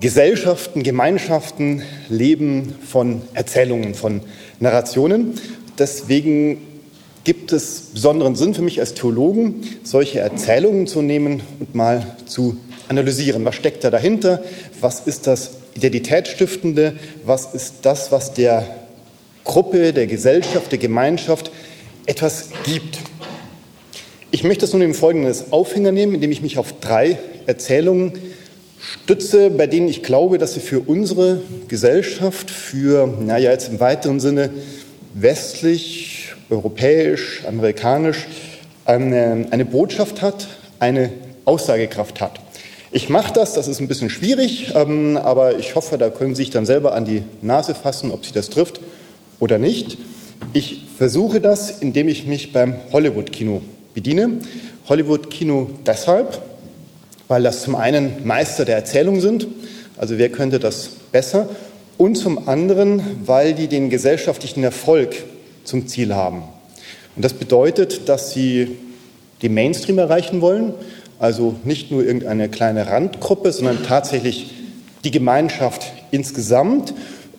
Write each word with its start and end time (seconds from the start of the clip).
Gesellschaften, 0.00 0.82
Gemeinschaften 0.82 1.82
leben 2.08 2.74
von 2.86 3.20
Erzählungen, 3.34 3.94
von 3.94 4.22
Narrationen. 4.58 5.34
Deswegen 5.78 6.56
gibt 7.24 7.52
es 7.52 7.90
besonderen 7.92 8.34
Sinn 8.34 8.54
für 8.54 8.62
mich 8.62 8.80
als 8.80 8.94
Theologen, 8.94 9.56
solche 9.82 10.20
Erzählungen 10.20 10.86
zu 10.86 11.02
nehmen 11.02 11.42
und 11.58 11.74
mal 11.74 12.16
zu 12.24 12.56
analysieren. 12.88 13.44
Was 13.44 13.56
steckt 13.56 13.84
da 13.84 13.90
dahinter? 13.90 14.42
Was 14.80 15.00
ist 15.06 15.26
das 15.26 15.50
Identitätsstiftende? 15.74 16.94
Was 17.26 17.52
ist 17.52 17.74
das, 17.82 18.10
was 18.10 18.32
der 18.32 18.66
Gruppe, 19.44 19.92
der 19.92 20.06
Gesellschaft, 20.06 20.72
der 20.72 20.78
Gemeinschaft 20.78 21.50
etwas 22.06 22.48
gibt? 22.64 22.96
Ich 24.30 24.44
möchte 24.44 24.64
es 24.64 24.72
nun 24.72 24.80
im 24.80 24.94
Folgenden 24.94 25.28
als 25.28 25.52
Aufhänger 25.52 25.92
nehmen, 25.92 26.14
indem 26.14 26.32
ich 26.32 26.40
mich 26.40 26.56
auf 26.56 26.72
drei 26.80 27.18
Erzählungen 27.46 28.12
stütze, 28.80 29.50
bei 29.50 29.66
denen 29.66 29.88
ich 29.88 30.02
glaube, 30.02 30.38
dass 30.38 30.54
sie 30.54 30.60
für 30.60 30.80
unsere 30.80 31.40
Gesellschaft, 31.68 32.50
für, 32.50 33.06
naja, 33.06 33.50
jetzt 33.50 33.68
im 33.68 33.80
weiteren 33.80 34.20
Sinne 34.20 34.50
westlich, 35.14 36.34
europäisch, 36.48 37.42
amerikanisch, 37.46 38.26
eine, 38.84 39.46
eine 39.50 39.64
Botschaft 39.64 40.22
hat, 40.22 40.48
eine 40.78 41.10
Aussagekraft 41.44 42.20
hat. 42.20 42.40
Ich 42.92 43.08
mache 43.08 43.32
das, 43.32 43.54
das 43.54 43.68
ist 43.68 43.80
ein 43.80 43.86
bisschen 43.86 44.10
schwierig, 44.10 44.72
ähm, 44.74 45.16
aber 45.16 45.58
ich 45.58 45.76
hoffe, 45.76 45.96
da 45.96 46.10
können 46.10 46.34
Sie 46.34 46.42
sich 46.42 46.50
dann 46.50 46.66
selber 46.66 46.94
an 46.94 47.04
die 47.04 47.22
Nase 47.40 47.74
fassen, 47.74 48.10
ob 48.10 48.26
Sie 48.26 48.32
das 48.32 48.50
trifft 48.50 48.80
oder 49.38 49.58
nicht. 49.58 49.98
Ich 50.52 50.86
versuche 50.98 51.40
das, 51.40 51.80
indem 51.80 52.08
ich 52.08 52.26
mich 52.26 52.52
beim 52.52 52.74
Hollywood-Kino 52.92 53.62
bediene. 53.94 54.40
Hollywood-Kino 54.88 55.70
deshalb, 55.86 56.42
weil 57.30 57.44
das 57.44 57.62
zum 57.62 57.76
einen 57.76 58.26
Meister 58.26 58.64
der 58.64 58.74
Erzählung 58.74 59.20
sind, 59.20 59.46
also 59.96 60.18
wer 60.18 60.30
könnte 60.30 60.58
das 60.58 60.90
besser, 61.12 61.48
und 61.96 62.16
zum 62.16 62.48
anderen, 62.48 63.00
weil 63.24 63.54
die 63.54 63.68
den 63.68 63.88
gesellschaftlichen 63.88 64.64
Erfolg 64.64 65.14
zum 65.62 65.86
Ziel 65.86 66.12
haben. 66.12 66.42
Und 67.14 67.24
das 67.24 67.34
bedeutet, 67.34 68.08
dass 68.08 68.32
sie 68.32 68.76
den 69.42 69.54
Mainstream 69.54 69.98
erreichen 69.98 70.40
wollen, 70.40 70.74
also 71.20 71.54
nicht 71.62 71.92
nur 71.92 72.04
irgendeine 72.04 72.48
kleine 72.48 72.88
Randgruppe, 72.88 73.52
sondern 73.52 73.84
tatsächlich 73.84 74.50
die 75.04 75.12
Gemeinschaft 75.12 75.82
insgesamt. 76.10 76.94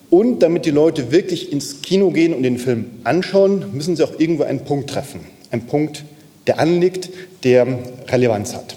Und 0.08 0.38
damit 0.38 0.64
die 0.64 0.70
Leute 0.70 1.12
wirklich 1.12 1.52
ins 1.52 1.82
Kino 1.82 2.12
gehen 2.12 2.32
und 2.32 2.44
den 2.44 2.56
Film 2.56 2.86
anschauen, 3.04 3.66
müssen 3.74 3.94
sie 3.94 4.04
auch 4.04 4.18
irgendwo 4.18 4.44
einen 4.44 4.64
Punkt 4.64 4.88
treffen. 4.88 5.20
Ein 5.50 5.66
Punkt, 5.66 6.02
der 6.46 6.60
anliegt, 6.60 7.10
der 7.44 7.66
Relevanz 8.08 8.54
hat. 8.54 8.76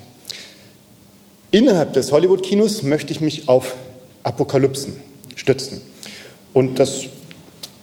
Innerhalb 1.51 1.93
des 1.93 2.11
Hollywood-Kinos 2.11 2.83
möchte 2.83 3.13
ich 3.13 3.21
mich 3.21 3.47
auf 3.47 3.75
Apokalypsen 4.23 4.95
stützen. 5.35 5.81
Und 6.53 6.79
das 6.79 7.05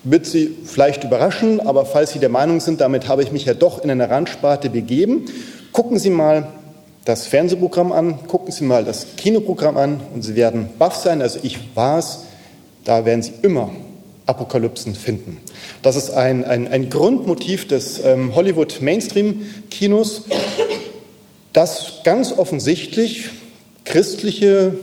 wird 0.05 0.27
Sie 0.27 0.57
vielleicht 0.65 1.05
überraschen, 1.05 1.61
aber 1.61 1.87
falls 1.87 2.13
Sie 2.13 2.19
der 2.19 2.29
Meinung 2.29 2.61
sind, 2.61 2.81
damit 2.81 3.09
habe 3.09 3.23
ich 3.23 3.31
mich 3.33 3.45
ja 3.45 3.55
doch 3.55 3.83
in 3.83 3.91
eine 3.91 4.11
Randsparte 4.11 4.71
begeben, 4.71 5.27
gucken 5.73 5.99
Sie 5.99 6.11
mal 6.11 6.49
das 7.05 7.27
Fernsehprogramm 7.27 7.93
an, 7.93 8.27
gucken 8.27 8.53
Sie 8.53 8.65
mal 8.65 8.85
das 8.85 9.07
Kinoprogramm 9.17 9.77
an 9.77 10.01
und 10.15 10.23
Sie 10.23 10.35
werden 10.35 10.69
baff 10.79 10.97
sein. 10.97 11.23
Also 11.23 11.41
ich 11.43 11.59
war 11.75 11.99
es, 11.99 12.25
da 12.85 13.05
werden 13.05 13.23
Sie 13.23 13.33
immer 13.43 13.71
Apokalypsen 14.27 14.95
finden. 14.95 15.39
Das 15.83 15.97
ist 15.97 16.11
ein, 16.11 16.45
ein, 16.45 16.69
ein 16.69 16.91
Grundmotiv 16.91 17.67
des 17.69 18.05
ähm, 18.05 18.35
Hollywood-Mainstream-Kinos, 18.35 20.25
das 21.53 22.01
ganz 22.05 22.33
offensichtlich 22.33 23.31
christliche 23.85 24.75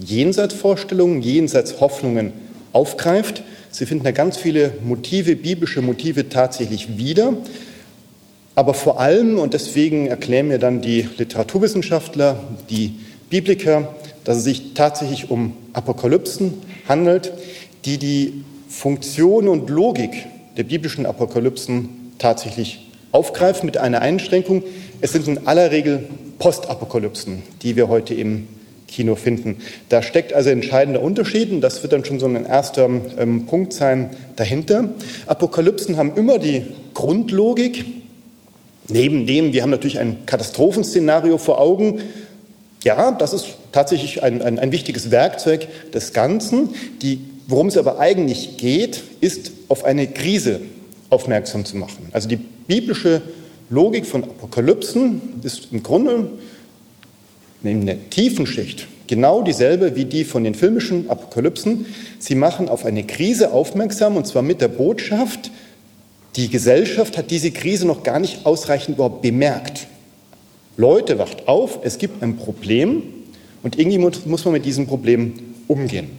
Jenseitsvorstellungen, 0.00 1.22
Jenseitshoffnungen 1.22 2.32
aufgreift. 2.72 3.42
Sie 3.70 3.86
finden 3.86 4.04
da 4.04 4.10
ganz 4.10 4.36
viele 4.36 4.72
Motive, 4.84 5.36
biblische 5.36 5.82
Motive 5.82 6.28
tatsächlich 6.28 6.98
wieder. 6.98 7.34
Aber 8.54 8.72
vor 8.72 9.00
allem, 9.00 9.38
und 9.38 9.54
deswegen 9.54 10.06
erklären 10.06 10.48
mir 10.48 10.58
dann 10.58 10.80
die 10.80 11.08
Literaturwissenschaftler, 11.18 12.42
die 12.70 12.94
Bibliker, 13.28 13.94
dass 14.24 14.38
es 14.38 14.44
sich 14.44 14.74
tatsächlich 14.74 15.30
um 15.30 15.52
Apokalypsen 15.72 16.54
handelt, 16.88 17.32
die 17.84 17.98
die 17.98 18.44
Funktion 18.68 19.48
und 19.48 19.68
Logik 19.70 20.26
der 20.56 20.64
biblischen 20.64 21.06
Apokalypsen 21.06 22.12
tatsächlich 22.18 22.90
aufgreifen 23.12 23.66
mit 23.66 23.76
einer 23.76 24.00
Einschränkung. 24.00 24.62
Es 25.00 25.12
sind 25.12 25.28
in 25.28 25.46
aller 25.46 25.70
Regel 25.70 26.08
Postapokalypsen, 26.38 27.42
die 27.62 27.76
wir 27.76 27.88
heute 27.88 28.14
im 28.14 28.48
Kino 28.86 29.16
finden. 29.16 29.56
Da 29.88 30.02
steckt 30.02 30.32
also 30.32 30.50
entscheidender 30.50 31.02
Unterschied 31.02 31.50
und 31.50 31.60
das 31.60 31.82
wird 31.82 31.92
dann 31.92 32.04
schon 32.04 32.20
so 32.20 32.26
ein 32.26 32.46
erster 32.46 32.88
ähm, 33.18 33.46
Punkt 33.46 33.72
sein 33.72 34.10
dahinter. 34.36 34.90
Apokalypsen 35.26 35.96
haben 35.96 36.14
immer 36.16 36.38
die 36.38 36.62
Grundlogik, 36.94 37.84
neben 38.88 39.26
dem, 39.26 39.52
wir 39.52 39.62
haben 39.62 39.70
natürlich 39.70 39.98
ein 39.98 40.24
Katastrophenszenario 40.26 41.38
vor 41.38 41.60
Augen. 41.60 42.00
Ja, 42.84 43.10
das 43.10 43.32
ist 43.32 43.46
tatsächlich 43.72 44.22
ein, 44.22 44.42
ein, 44.42 44.58
ein 44.58 44.70
wichtiges 44.70 45.10
Werkzeug 45.10 45.66
des 45.92 46.12
Ganzen. 46.12 46.70
Die, 47.02 47.20
worum 47.48 47.66
es 47.66 47.76
aber 47.76 47.98
eigentlich 47.98 48.56
geht, 48.56 49.02
ist 49.20 49.50
auf 49.68 49.84
eine 49.84 50.06
Krise 50.06 50.60
aufmerksam 51.10 51.64
zu 51.64 51.76
machen. 51.76 52.08
Also 52.12 52.28
die 52.28 52.36
biblische 52.36 53.22
Logik 53.68 54.06
von 54.06 54.22
Apokalypsen 54.22 55.20
ist 55.42 55.68
im 55.72 55.82
Grunde 55.82 56.30
in 57.66 57.86
der 57.86 58.10
tiefen 58.10 58.46
Schicht 58.46 58.86
genau 59.06 59.42
dieselbe 59.42 59.96
wie 59.96 60.04
die 60.04 60.24
von 60.24 60.44
den 60.44 60.54
filmischen 60.54 61.08
Apokalypsen. 61.08 61.86
Sie 62.18 62.34
machen 62.34 62.68
auf 62.68 62.84
eine 62.84 63.04
Krise 63.04 63.52
aufmerksam 63.52 64.16
und 64.16 64.26
zwar 64.26 64.42
mit 64.42 64.60
der 64.60 64.68
Botschaft, 64.68 65.50
die 66.36 66.48
Gesellschaft 66.48 67.16
hat 67.16 67.30
diese 67.30 67.50
Krise 67.50 67.86
noch 67.86 68.02
gar 68.02 68.18
nicht 68.18 68.44
ausreichend 68.44 68.96
überhaupt 68.96 69.22
bemerkt. 69.22 69.86
Leute, 70.76 71.18
wacht 71.18 71.48
auf, 71.48 71.78
es 71.82 71.96
gibt 71.96 72.22
ein 72.22 72.36
Problem 72.36 73.02
und 73.62 73.78
irgendwie 73.78 73.98
muss 73.98 74.44
man 74.44 74.52
mit 74.52 74.66
diesem 74.66 74.86
Problem 74.86 75.32
umgehen. 75.66 76.10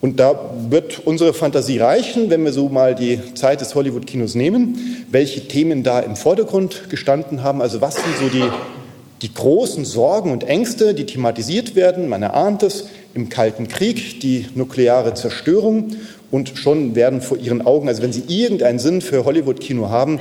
Und 0.00 0.18
da 0.18 0.52
wird 0.68 1.06
unsere 1.06 1.32
Fantasie 1.32 1.78
reichen, 1.78 2.28
wenn 2.28 2.44
wir 2.44 2.52
so 2.52 2.68
mal 2.68 2.96
die 2.96 3.20
Zeit 3.34 3.60
des 3.60 3.76
Hollywood-Kinos 3.76 4.34
nehmen, 4.34 5.04
welche 5.12 5.46
Themen 5.46 5.84
da 5.84 6.00
im 6.00 6.16
Vordergrund 6.16 6.90
gestanden 6.90 7.44
haben. 7.44 7.62
Also 7.62 7.80
was 7.80 7.94
sind 7.94 8.16
so 8.18 8.28
die, 8.28 8.42
die 9.22 9.32
großen 9.32 9.84
Sorgen 9.84 10.32
und 10.32 10.44
Ängste, 10.44 10.94
die 10.94 11.06
thematisiert 11.06 11.76
werden. 11.76 12.08
Man 12.08 12.22
erahnt 12.22 12.62
es 12.62 12.88
im 13.14 13.28
Kalten 13.28 13.68
Krieg, 13.68 14.20
die 14.20 14.46
nukleare 14.54 15.14
Zerstörung. 15.14 15.96
Und 16.30 16.52
schon 16.54 16.94
werden 16.94 17.20
vor 17.20 17.38
Ihren 17.38 17.64
Augen, 17.64 17.88
also 17.88 18.02
wenn 18.02 18.12
Sie 18.12 18.24
irgendeinen 18.26 18.78
Sinn 18.78 19.00
für 19.00 19.24
Hollywood-Kino 19.24 19.90
haben, 19.90 20.18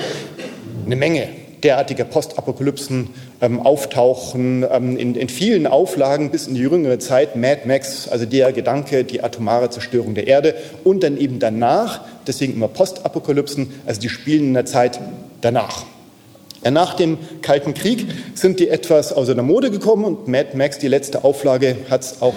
eine 0.85 0.95
Menge 0.95 1.29
derartiger 1.63 2.03
Postapokalypsen 2.03 3.09
ähm, 3.40 3.59
auftauchen, 3.59 4.66
ähm, 4.69 4.97
in, 4.97 5.16
in, 5.16 5.29
vielen 5.29 5.67
Auflagen 5.67 6.31
bis 6.31 6.47
in 6.47 6.56
die 6.56 6.61
jüngere 6.61 7.00
Zeit, 7.00 7.35
Mad 7.35 7.61
Max, 7.66 8.07
also 8.07 8.25
der 8.25 8.51
Gedanke, 8.51 9.03
die 9.03 9.23
atomare 9.23 9.69
Zerstörung 9.69 10.16
der 10.16 10.28
Erde 10.28 10.56
und 10.84 11.03
dann 11.03 11.17
eben 11.17 11.40
danach, 11.40 12.01
deswegen 12.25 12.53
immer 12.53 12.67
Postapokalypsen, 12.67 13.72
also 13.85 14.01
die 14.01 14.09
spielen 14.09 14.45
in 14.45 14.53
der 14.53 14.66
Zeit 14.66 15.00
danach. 15.41 15.85
Ja, 16.63 16.69
nach 16.69 16.94
dem 16.94 17.17
Kalten 17.41 17.73
Krieg 17.73 18.05
sind 18.35 18.59
die 18.59 18.69
etwas 18.69 19.13
außer 19.13 19.33
der 19.33 19.44
Mode 19.44 19.72
gekommen 19.72 20.05
und 20.05 20.27
Mad 20.27 20.55
Max, 20.55 20.77
die 20.77 20.88
letzte 20.88 21.23
Auflage, 21.23 21.75
hat 21.89 22.01
es 22.01 22.22
auch 22.22 22.35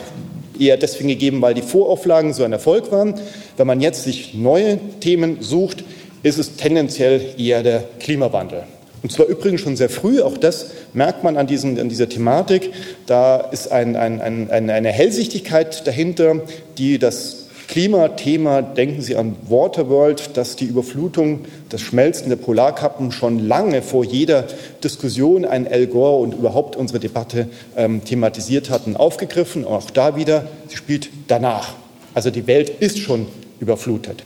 eher 0.58 0.76
deswegen 0.76 1.08
gegeben, 1.08 1.42
weil 1.42 1.52
die 1.54 1.62
Vorauflagen 1.62 2.32
so 2.32 2.42
ein 2.44 2.52
Erfolg 2.52 2.90
waren. 2.90 3.14
Wenn 3.56 3.66
man 3.66 3.80
jetzt 3.80 4.04
sich 4.04 4.34
neue 4.34 4.78
Themen 5.00 5.38
sucht, 5.40 5.84
ist 6.22 6.38
es 6.38 6.56
tendenziell 6.56 7.20
eher 7.36 7.62
der 7.62 7.84
Klimawandel. 8.00 8.62
Und 9.02 9.12
zwar 9.12 9.26
übrigens 9.26 9.60
schon 9.60 9.76
sehr 9.76 9.90
früh, 9.90 10.22
auch 10.22 10.38
das 10.38 10.70
merkt 10.94 11.22
man 11.22 11.36
an, 11.36 11.46
diesen, 11.46 11.78
an 11.78 11.91
dieser 11.91 12.08
Thematik. 12.08 12.70
Da 13.04 13.36
ist 13.36 13.70
ein, 13.70 13.97
ein, 13.97 14.22
ein, 14.22 14.70
eine 14.70 14.88
Hellsichtigkeit 14.88 15.86
dahinter, 15.86 16.41
die 16.78 16.98
das 16.98 17.43
Klimathema, 17.74 18.62
denken 18.62 19.03
Sie 19.03 19.16
an 19.16 19.34
Waterworld, 19.48 20.36
dass 20.36 20.54
die 20.54 20.65
Überflutung, 20.65 21.41
das 21.71 21.80
Schmelzen 21.80 22.28
der 22.28 22.36
Polarkappen 22.36 23.10
schon 23.10 23.41
lange 23.41 23.82
vor 23.82 24.04
jeder 24.04 24.44
Diskussion 24.84 25.44
ein 25.44 25.66
Al 25.66 25.88
Gore 25.88 26.22
und 26.22 26.34
überhaupt 26.34 26.76
unsere 26.76 27.00
Debatte 27.00 27.48
ähm, 27.76 28.04
thematisiert 28.04 28.71
hatten, 28.71 28.97
aufgegriffen. 28.97 29.65
Auch 29.65 29.91
da 29.91 30.15
wieder, 30.15 30.47
sie 30.68 30.76
spielt 30.76 31.10
danach. 31.26 31.74
Also 32.15 32.30
die 32.30 32.47
Welt 32.47 32.68
ist 32.68 33.00
schon 33.00 33.26
überflutet. 33.59 34.22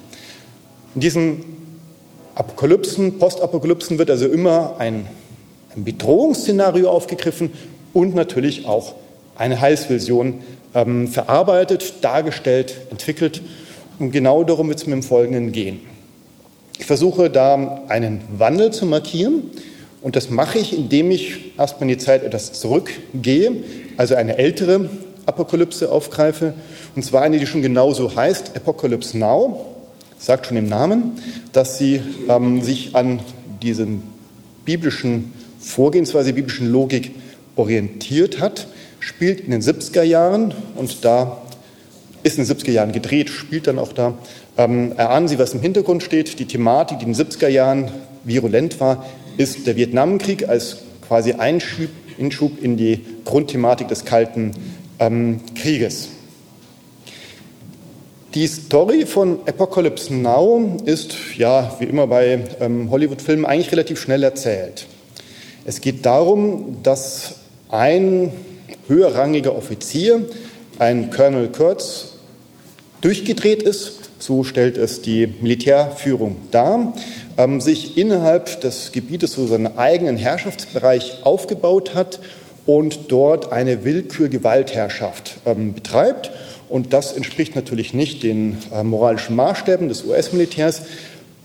In 0.94 1.00
diesen 1.00 1.42
Apokalypsen, 2.34 3.18
Postapokalypsen 3.18 3.96
wird 3.96 4.10
also 4.10 4.26
immer 4.26 4.74
ein, 4.78 5.06
ein 5.74 5.84
Bedrohungsszenario 5.84 6.90
aufgegriffen 6.90 7.54
und 7.94 8.14
natürlich 8.14 8.66
auch 8.66 8.94
eine 9.36 9.58
Heilsvision 9.58 10.40
ähm, 10.74 11.08
verarbeitet, 11.08 11.94
dargestellt, 12.02 12.74
entwickelt. 12.90 13.42
Und 13.98 14.12
genau 14.12 14.44
darum 14.44 14.68
wird 14.68 14.78
es 14.78 14.86
mir 14.86 14.94
im 14.94 15.02
Folgenden 15.02 15.52
gehen. 15.52 15.80
Ich 16.78 16.86
versuche 16.86 17.30
da 17.30 17.82
einen 17.88 18.20
Wandel 18.36 18.72
zu 18.72 18.86
markieren 18.86 19.50
und 20.00 20.14
das 20.14 20.30
mache 20.30 20.58
ich, 20.58 20.76
indem 20.76 21.10
ich 21.10 21.58
erstmal 21.58 21.90
in 21.90 21.98
die 21.98 22.04
Zeit 22.04 22.22
etwas 22.22 22.52
zurückgehe, 22.52 23.52
also 23.96 24.14
eine 24.14 24.38
ältere 24.38 24.88
Apokalypse 25.26 25.90
aufgreife. 25.90 26.54
Und 26.94 27.04
zwar 27.04 27.22
eine, 27.22 27.38
die 27.38 27.46
schon 27.46 27.62
genauso 27.62 28.14
heißt, 28.14 28.56
Apocalypse 28.56 29.18
Now, 29.18 29.66
sagt 30.18 30.46
schon 30.46 30.56
im 30.56 30.68
Namen, 30.68 31.12
dass 31.52 31.78
sie 31.78 32.00
ähm, 32.28 32.62
sich 32.62 32.94
an 32.94 33.20
diesen 33.60 34.02
biblischen 34.64 35.32
Vorgehensweise, 35.58 36.32
biblischen 36.32 36.70
Logik 36.70 37.12
orientiert 37.56 38.40
hat, 38.40 38.68
spielt 39.00 39.40
in 39.40 39.50
den 39.50 39.62
70er 39.62 40.02
Jahren 40.02 40.54
und 40.76 41.04
da 41.04 41.42
ist 42.22 42.38
in 42.38 42.44
den 42.44 42.56
70er 42.56 42.72
Jahren 42.72 42.92
gedreht, 42.92 43.30
spielt 43.30 43.66
dann 43.66 43.78
auch 43.78 43.92
da. 43.92 44.14
Ähm, 44.56 44.92
erahnen 44.96 45.28
Sie, 45.28 45.38
was 45.38 45.54
im 45.54 45.60
Hintergrund 45.60 46.02
steht? 46.02 46.38
Die 46.38 46.46
Thematik, 46.46 46.98
die 46.98 47.04
in 47.04 47.12
den 47.12 47.26
70er 47.26 47.48
Jahren 47.48 47.90
virulent 48.24 48.80
war, 48.80 49.04
ist 49.36 49.66
der 49.66 49.76
Vietnamkrieg 49.76 50.48
als 50.48 50.78
quasi 51.06 51.32
Einschub, 51.32 51.88
Einschub 52.18 52.62
in 52.62 52.76
die 52.76 53.04
Grundthematik 53.24 53.88
des 53.88 54.04
Kalten 54.04 54.52
ähm, 54.98 55.40
Krieges. 55.54 56.08
Die 58.34 58.46
Story 58.46 59.06
von 59.06 59.38
Apocalypse 59.46 60.12
Now 60.12 60.76
ist, 60.84 61.14
ja, 61.36 61.74
wie 61.78 61.84
immer 61.84 62.06
bei 62.08 62.40
ähm, 62.60 62.90
Hollywood-Filmen, 62.90 63.46
eigentlich 63.46 63.72
relativ 63.72 64.00
schnell 64.00 64.22
erzählt. 64.22 64.86
Es 65.64 65.80
geht 65.80 66.04
darum, 66.04 66.78
dass 66.82 67.36
ein 67.70 68.32
höherrangiger 68.88 69.54
Offizier, 69.54 70.22
ein 70.78 71.10
Colonel 71.10 71.48
Kurtz, 71.48 72.14
durchgedreht 73.00 73.62
ist, 73.62 74.10
so 74.18 74.42
stellt 74.42 74.76
es 74.76 75.02
die 75.02 75.26
Militärführung 75.40 76.36
dar, 76.50 76.94
ähm, 77.36 77.60
sich 77.60 77.96
innerhalb 77.96 78.60
des 78.60 78.92
Gebietes 78.92 79.32
so 79.32 79.46
seinen 79.46 79.78
eigenen 79.78 80.16
Herrschaftsbereich 80.16 81.18
aufgebaut 81.22 81.94
hat 81.94 82.18
und 82.66 83.10
dort 83.12 83.52
eine 83.52 83.84
Willkür-Gewaltherrschaft 83.84 85.36
ähm, 85.46 85.74
betreibt. 85.74 86.32
Und 86.68 86.92
das 86.92 87.12
entspricht 87.12 87.56
natürlich 87.56 87.94
nicht 87.94 88.22
den 88.22 88.58
äh, 88.74 88.82
moralischen 88.82 89.36
Maßstäben 89.36 89.88
des 89.88 90.04
US-Militärs. 90.04 90.82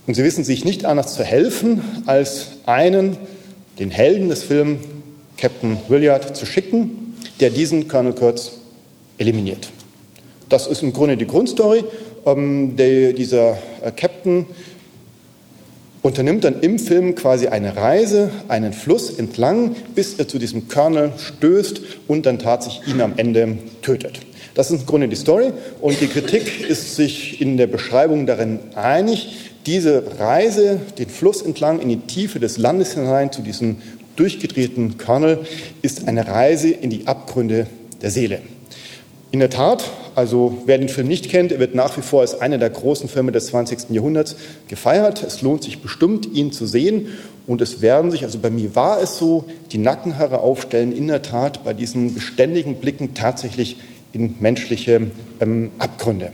Und 0.05 0.15
sie 0.15 0.23
wissen 0.23 0.43
sich 0.43 0.65
nicht 0.65 0.85
anders 0.85 1.13
zu 1.13 1.23
helfen, 1.23 1.81
als 2.07 2.47
einen, 2.65 3.17
den 3.79 3.89
Helden 3.89 4.29
des 4.29 4.43
Films, 4.43 4.79
Captain 5.37 5.77
Willard, 5.87 6.35
zu 6.35 6.45
schicken, 6.45 7.02
der 7.39 7.49
diesen 7.49 7.87
Colonel 7.87 8.13
Kurtz 8.13 8.53
eliminiert. 9.17 9.69
Das 10.49 10.67
ist 10.67 10.83
im 10.83 10.93
Grunde 10.93 11.17
die 11.17 11.27
Grundstory. 11.27 11.83
Ähm, 12.25 12.75
der, 12.75 13.13
dieser 13.13 13.57
äh, 13.81 13.91
Captain 13.95 14.45
unternimmt 16.01 16.43
dann 16.43 16.59
im 16.59 16.77
Film 16.77 17.15
quasi 17.15 17.47
eine 17.47 17.75
Reise, 17.75 18.29
einen 18.49 18.73
Fluss 18.73 19.09
entlang, 19.17 19.75
bis 19.95 20.15
er 20.15 20.27
zu 20.27 20.37
diesem 20.37 20.67
Colonel 20.67 21.13
stößt 21.17 21.81
und 22.07 22.25
dann 22.25 22.39
tatsächlich 22.39 22.93
ihn 22.93 23.01
am 23.01 23.13
Ende 23.17 23.57
tötet. 23.81 24.19
Das 24.53 24.69
ist 24.69 24.81
im 24.81 24.85
Grunde 24.85 25.07
die 25.07 25.15
Story 25.15 25.51
und 25.81 25.99
die 25.99 26.07
Kritik 26.07 26.69
ist 26.69 26.95
sich 26.95 27.41
in 27.41 27.57
der 27.57 27.67
Beschreibung 27.67 28.27
darin 28.27 28.59
einig, 28.75 29.51
diese 29.65 30.03
Reise, 30.19 30.79
den 30.97 31.09
Fluss 31.09 31.41
entlang 31.41 31.79
in 31.79 31.89
die 31.89 31.97
Tiefe 31.97 32.39
des 32.39 32.57
Landes 32.57 32.93
hinein 32.93 33.31
zu 33.31 33.41
diesem 33.41 33.77
durchgedrehten 34.15 34.97
Colonel, 34.97 35.45
ist 35.81 36.07
eine 36.07 36.27
Reise 36.27 36.69
in 36.69 36.89
die 36.89 37.07
Abgründe 37.07 37.67
der 38.01 38.11
Seele. 38.11 38.41
In 39.31 39.39
der 39.39 39.49
Tat, 39.49 39.89
also 40.13 40.61
wer 40.67 40.77
den 40.77 40.89
Film 40.89 41.07
nicht 41.07 41.29
kennt, 41.29 41.51
er 41.51 41.59
wird 41.59 41.73
nach 41.73 41.97
wie 41.97 42.01
vor 42.01 42.21
als 42.21 42.39
einer 42.39 42.59
der 42.59 42.69
großen 42.69 43.09
Filme 43.09 43.31
des 43.31 43.47
20. 43.47 43.89
Jahrhunderts 43.89 44.35
gefeiert. 44.67 45.23
Es 45.23 45.41
lohnt 45.41 45.63
sich 45.63 45.81
bestimmt, 45.81 46.27
ihn 46.31 46.51
zu 46.51 46.67
sehen. 46.67 47.07
Und 47.47 47.61
es 47.61 47.81
werden 47.81 48.11
sich, 48.11 48.23
also 48.23 48.37
bei 48.37 48.49
mir 48.49 48.75
war 48.75 49.01
es 49.01 49.17
so, 49.17 49.45
die 49.71 49.79
Nackenhaare 49.79 50.39
aufstellen, 50.39 50.95
in 50.95 51.07
der 51.07 51.23
Tat 51.23 51.63
bei 51.63 51.73
diesen 51.73 52.13
beständigen 52.13 52.75
Blicken 52.75 53.15
tatsächlich 53.15 53.77
in 54.13 54.35
menschliche 54.39 55.07
ähm, 55.41 55.71
Abgründe. 55.79 56.31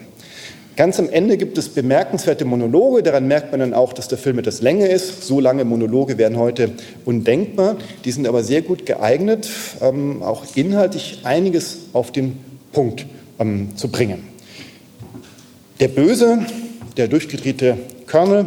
Ganz 0.79 0.97
am 0.97 1.09
Ende 1.09 1.35
gibt 1.35 1.57
es 1.57 1.67
bemerkenswerte 1.67 2.45
Monologe. 2.45 3.03
Daran 3.03 3.27
merkt 3.27 3.51
man 3.51 3.59
dann 3.59 3.73
auch, 3.73 3.91
dass 3.91 4.07
der 4.07 4.17
Film 4.17 4.39
etwas 4.39 4.61
länger 4.61 4.89
ist. 4.89 5.27
So 5.27 5.41
lange 5.41 5.65
Monologe 5.65 6.17
wären 6.17 6.37
heute 6.37 6.71
undenkbar. 7.03 7.75
Die 8.05 8.13
sind 8.13 8.25
aber 8.25 8.45
sehr 8.45 8.61
gut 8.61 8.85
geeignet, 8.85 9.49
ähm, 9.81 10.23
auch 10.23 10.45
inhaltlich 10.55 11.19
einiges 11.25 11.79
auf 11.91 12.13
den 12.13 12.37
Punkt 12.71 13.05
ähm, 13.39 13.75
zu 13.75 13.89
bringen. 13.89 14.23
Der 15.81 15.89
Böse, 15.89 16.45
der 16.95 17.09
durchgedrehte 17.09 17.77
Colonel, 18.09 18.45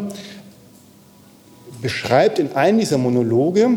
beschreibt 1.83 2.39
in 2.39 2.53
einem 2.53 2.79
dieser 2.79 2.97
Monologe, 2.97 3.69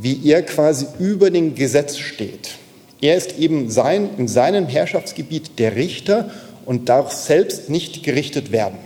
wie 0.00 0.28
er 0.28 0.42
quasi 0.42 0.86
über 0.98 1.30
dem 1.30 1.54
Gesetz 1.54 1.98
steht. 1.98 2.58
Er 3.00 3.16
ist 3.16 3.38
eben 3.38 3.70
sein, 3.70 4.08
in 4.18 4.26
seinem 4.26 4.66
Herrschaftsgebiet 4.66 5.60
der 5.60 5.76
Richter 5.76 6.30
und 6.66 6.88
darf 6.88 7.12
selbst 7.12 7.70
nicht 7.70 8.02
gerichtet 8.02 8.52
werden. 8.52 8.78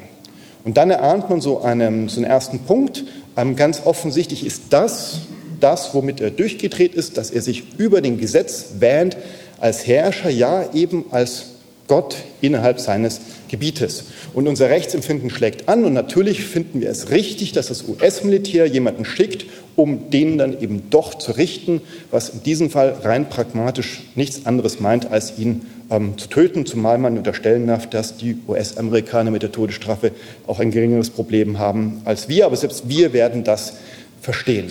Und 0.65 0.77
dann 0.77 0.91
erahnt 0.91 1.31
man 1.31 1.41
so 1.41 1.61
einen, 1.61 2.09
so 2.09 2.21
einen 2.21 2.31
ersten 2.31 2.61
Punkt. 2.61 3.05
Ähm, 3.37 3.57
ganz 3.57 3.83
offensichtlich 3.85 4.45
ist 4.45 4.65
das, 4.71 5.21
das, 5.61 5.95
womit 5.95 6.21
er 6.21 6.31
durchgedreht 6.31 6.95
ist, 6.95 7.17
dass 7.17 7.31
er 7.31 7.43
sich 7.43 7.79
über 7.79 8.01
dem 8.01 8.19
Gesetz 8.19 8.75
wähnt, 8.79 9.17
als 9.61 9.87
Herrscher, 9.87 10.31
ja 10.31 10.73
eben 10.73 11.07
als 11.11 11.47
Gott 11.89 12.17
innerhalb 12.41 12.79
seines 12.79 13.21
Gebietes. 13.49 14.05
Und 14.35 14.47
unser 14.47 14.69
Rechtsempfinden 14.69 15.31
schlägt 15.31 15.69
an 15.69 15.85
und 15.85 15.95
natürlich 15.95 16.45
finden 16.45 16.81
wir 16.81 16.91
es 16.91 17.11
richtig, 17.11 17.53
dass 17.53 17.69
das 17.69 17.89
US-Militär 17.89 18.67
jemanden 18.67 19.05
schickt, 19.05 19.47
um 19.75 20.11
den 20.11 20.39
dann 20.39 20.61
eben 20.61 20.91
doch 20.91 21.15
zu 21.15 21.33
richten, 21.33 21.81
was 22.11 22.29
in 22.29 22.43
diesem 22.43 22.71
Fall 22.71 22.95
rein 23.03 23.29
pragmatisch 23.29 24.03
nichts 24.15 24.45
anderes 24.45 24.81
meint, 24.81 25.11
als 25.11 25.39
ihn 25.39 25.63
ähm, 25.91 26.19
zu 26.19 26.29
töten, 26.29 26.67
zumal 26.67 26.99
man 26.99 27.17
unterstellen 27.17 27.67
darf, 27.67 27.89
dass 27.89 28.17
die 28.17 28.37
US-Amerikaner 28.47 29.31
mit 29.31 29.43
der 29.43 29.53
Todesstrafe 29.53 30.13
auch 30.47 30.61
ein 30.61 30.71
geringeres 30.71 31.11
Problem 31.11 31.59
haben 31.59 32.03
als 32.05 32.29
wir. 32.29 32.47
Aber 32.47 32.57
selbst 32.57 32.89
wir 32.89 33.13
werden 33.13 33.45
das 33.45 33.75
verstehen. 34.21 34.71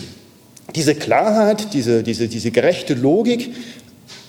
Diese 0.75 0.96
Klarheit, 0.96 1.74
diese, 1.74 2.04
diese, 2.04 2.28
diese 2.28 2.52
gerechte 2.52 2.94
Logik 2.94 3.52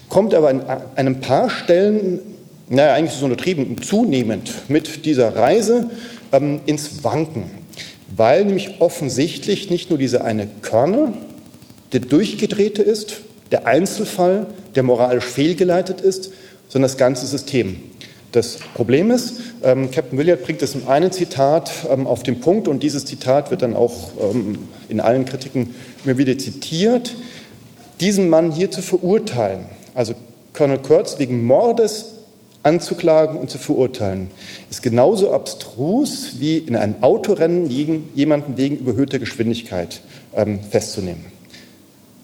kommt 0.09 0.35
aber 0.35 0.49
an 0.49 0.63
einem 0.95 1.21
paar 1.21 1.51
Stellen, 1.51 2.21
naja, 2.69 2.95
eigentlich 2.95 3.19
so 3.19 3.25
untertrieben, 3.25 3.81
zunehmend 3.83 4.53
mit 4.69 5.05
dieser 5.05 5.35
Reise 5.35 5.91
ähm, 6.33 6.61
ins 6.67 7.05
Wanken, 7.05 7.45
weil 8.17 8.45
nämlich 8.45 8.81
offensichtlich 8.81 9.71
nicht 9.71 9.91
nur 9.91 9.99
dieser 9.99 10.25
eine 10.25 10.47
Körner, 10.63 11.13
der 11.93 12.01
durchgedrehte 12.01 12.83
ist, 12.83 13.17
der 13.51 13.67
Einzelfall, 13.67 14.47
der 14.75 14.83
moralisch 14.83 15.25
fehlgeleitet 15.25 16.01
ist, 16.01 16.33
sondern 16.69 16.89
das 16.89 16.99
ganze 16.99 17.27
System. 17.27 17.77
Das 18.33 18.59
Problem 18.75 19.11
ist, 19.11 19.41
ähm, 19.63 19.91
Captain 19.91 20.19
Willard 20.19 20.45
bringt 20.45 20.61
es 20.61 20.75
in 20.75 20.87
einem 20.87 21.11
Zitat 21.11 21.71
ähm, 21.91 22.07
auf 22.07 22.23
den 22.23 22.41
Punkt 22.41 22.69
und 22.69 22.83
dieses 22.83 23.07
Zitat 23.07 23.51
wird 23.51 23.63
dann 23.63 23.75
auch 23.75 24.11
ähm, 24.21 24.59
in 24.89 25.01
allen 25.01 25.25
Kritiken 25.25 25.75
immer 26.05 26.19
wieder 26.19 26.37
zitiert, 26.37 27.17
diesen 28.01 28.29
Mann 28.29 28.53
hier 28.53 28.71
zu 28.71 28.83
verurteilen, 28.83 29.67
also 29.95 30.15
Colonel 30.53 30.79
Kurtz 30.79 31.19
wegen 31.19 31.45
Mordes 31.45 32.15
anzuklagen 32.63 33.39
und 33.39 33.51
zu 33.51 33.59
verurteilen, 33.59 34.31
ist 34.71 34.83
genauso 34.83 35.33
abstrus 35.33 36.35
wie 36.39 36.59
in 36.59 36.77
einem 36.77 36.97
Autorennen 37.03 37.71
jemanden 38.15 38.57
wegen 38.57 38.77
überhöhter 38.77 39.19
Geschwindigkeit 39.19 40.03
ähm, 40.35 40.61
festzunehmen. 40.63 41.38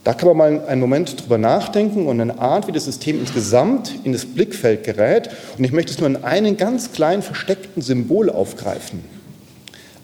Da 0.05 0.13
kann 0.13 0.29
man 0.29 0.37
mal 0.37 0.67
einen 0.67 0.83
Moment 0.83 1.23
drüber 1.23 1.39
nachdenken 1.39 2.07
und 2.07 2.21
eine 2.21 2.39
Art, 2.39 2.69
wie 2.69 2.73
das 2.73 2.85
System 2.85 3.19
insgesamt 3.21 3.91
in 4.05 4.13
das 4.13 4.27
Blickfeld 4.27 4.85
gerät. 4.85 5.31
Und 5.57 5.65
ich 5.65 5.73
möchte 5.73 5.93
es 5.93 5.99
nur 5.99 6.09
in 6.09 6.23
einem 6.23 6.59
ganz 6.59 6.93
kleinen 6.93 7.23
versteckten 7.23 7.81
Symbol 7.83 8.29
aufgreifen. 8.29 9.03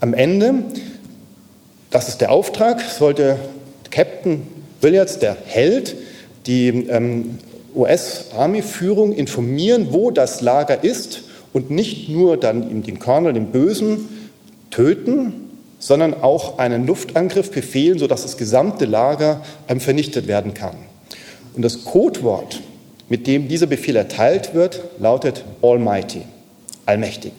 Am 0.01 0.15
Ende, 0.15 0.55
das 1.91 2.09
ist 2.09 2.23
der 2.23 2.33
Auftrag, 2.33 2.81
sollte 2.81 3.37
Captain 3.91 4.47
Williards, 4.81 5.19
der 5.19 5.37
Held, 5.45 5.95
die 6.47 6.69
ähm, 6.89 7.39
US-Army-Führung 7.75 9.13
informieren, 9.13 9.89
wo 9.91 10.11
das 10.11 10.41
Lager 10.41 10.83
ist 10.83 11.25
und 11.53 11.71
nicht 11.71 12.09
nur 12.09 12.39
dann 12.39 12.83
den 12.83 12.99
Colonel, 12.99 13.35
den 13.35 13.47
Bösen, 13.47 14.09
töten, 14.71 15.50
sondern 15.81 16.23
auch 16.23 16.59
einen 16.59 16.87
Luftangriff 16.87 17.51
befehlen, 17.51 17.99
sodass 17.99 18.23
das 18.23 18.37
gesamte 18.37 18.85
Lager 18.85 19.43
vernichtet 19.79 20.29
werden 20.29 20.55
kann. 20.55 20.77
Und 21.57 21.63
das 21.63 21.85
Codewort, 21.85 22.61
mit 23.09 23.27
dem 23.27 23.49
dieser 23.49 23.67
Befehl 23.67 23.97
erteilt 23.97 24.55
wird, 24.55 24.83
lautet 25.01 25.45
Almighty, 25.63 26.23
allmächtig. 26.87 27.33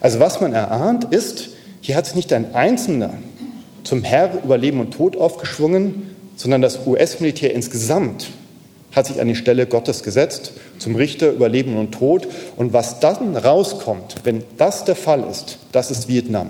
Also 0.00 0.18
was 0.18 0.40
man 0.40 0.52
erahnt 0.52 1.04
ist, 1.12 1.50
hier 1.80 1.94
hat 1.94 2.06
sich 2.06 2.16
nicht 2.16 2.32
ein 2.32 2.54
Einzelner 2.54 3.14
zum 3.84 4.02
Herr 4.02 4.42
über 4.42 4.58
Leben 4.58 4.80
und 4.80 4.92
Tod 4.92 5.16
aufgeschwungen, 5.16 6.16
sondern 6.34 6.62
das 6.62 6.86
US-Militär 6.86 7.54
insgesamt 7.54 8.26
hat 8.92 9.06
sich 9.06 9.20
an 9.20 9.28
die 9.28 9.36
Stelle 9.36 9.66
Gottes 9.66 10.02
gesetzt, 10.02 10.52
zum 10.78 10.96
Richter 10.96 11.30
über 11.30 11.50
Leben 11.50 11.76
und 11.76 11.92
Tod. 11.92 12.26
Und 12.56 12.72
was 12.72 12.98
dann 12.98 13.36
rauskommt, 13.36 14.16
wenn 14.24 14.42
das 14.56 14.84
der 14.84 14.96
Fall 14.96 15.22
ist, 15.30 15.58
das 15.72 15.90
ist 15.90 16.08
Vietnam. 16.08 16.48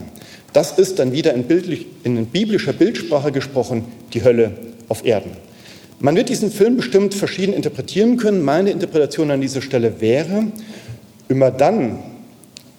Das 0.57 0.79
ist 0.79 0.99
dann 0.99 1.13
wieder 1.13 1.35
in, 1.35 1.43
bildlich, 1.43 1.85
in 2.03 2.25
biblischer 2.25 2.73
Bildsprache 2.73 3.31
gesprochen 3.31 3.85
die 4.15 4.25
Hölle 4.25 4.53
auf 4.89 5.05
Erden. 5.05 5.33
Man 6.01 6.17
wird 6.17 6.31
diesen 6.31 6.51
Film 6.51 6.79
bestimmt 6.79 7.13
verschieden 7.13 7.53
interpretieren 7.53 8.17
können. 8.17 8.43
Meine 8.43 8.71
Interpretation 8.71 9.31
an 9.31 9.43
dieser 9.43 9.61
Stelle 9.61 10.01
wäre, 10.01 10.45
immer 11.29 11.51
dann, 11.51 11.99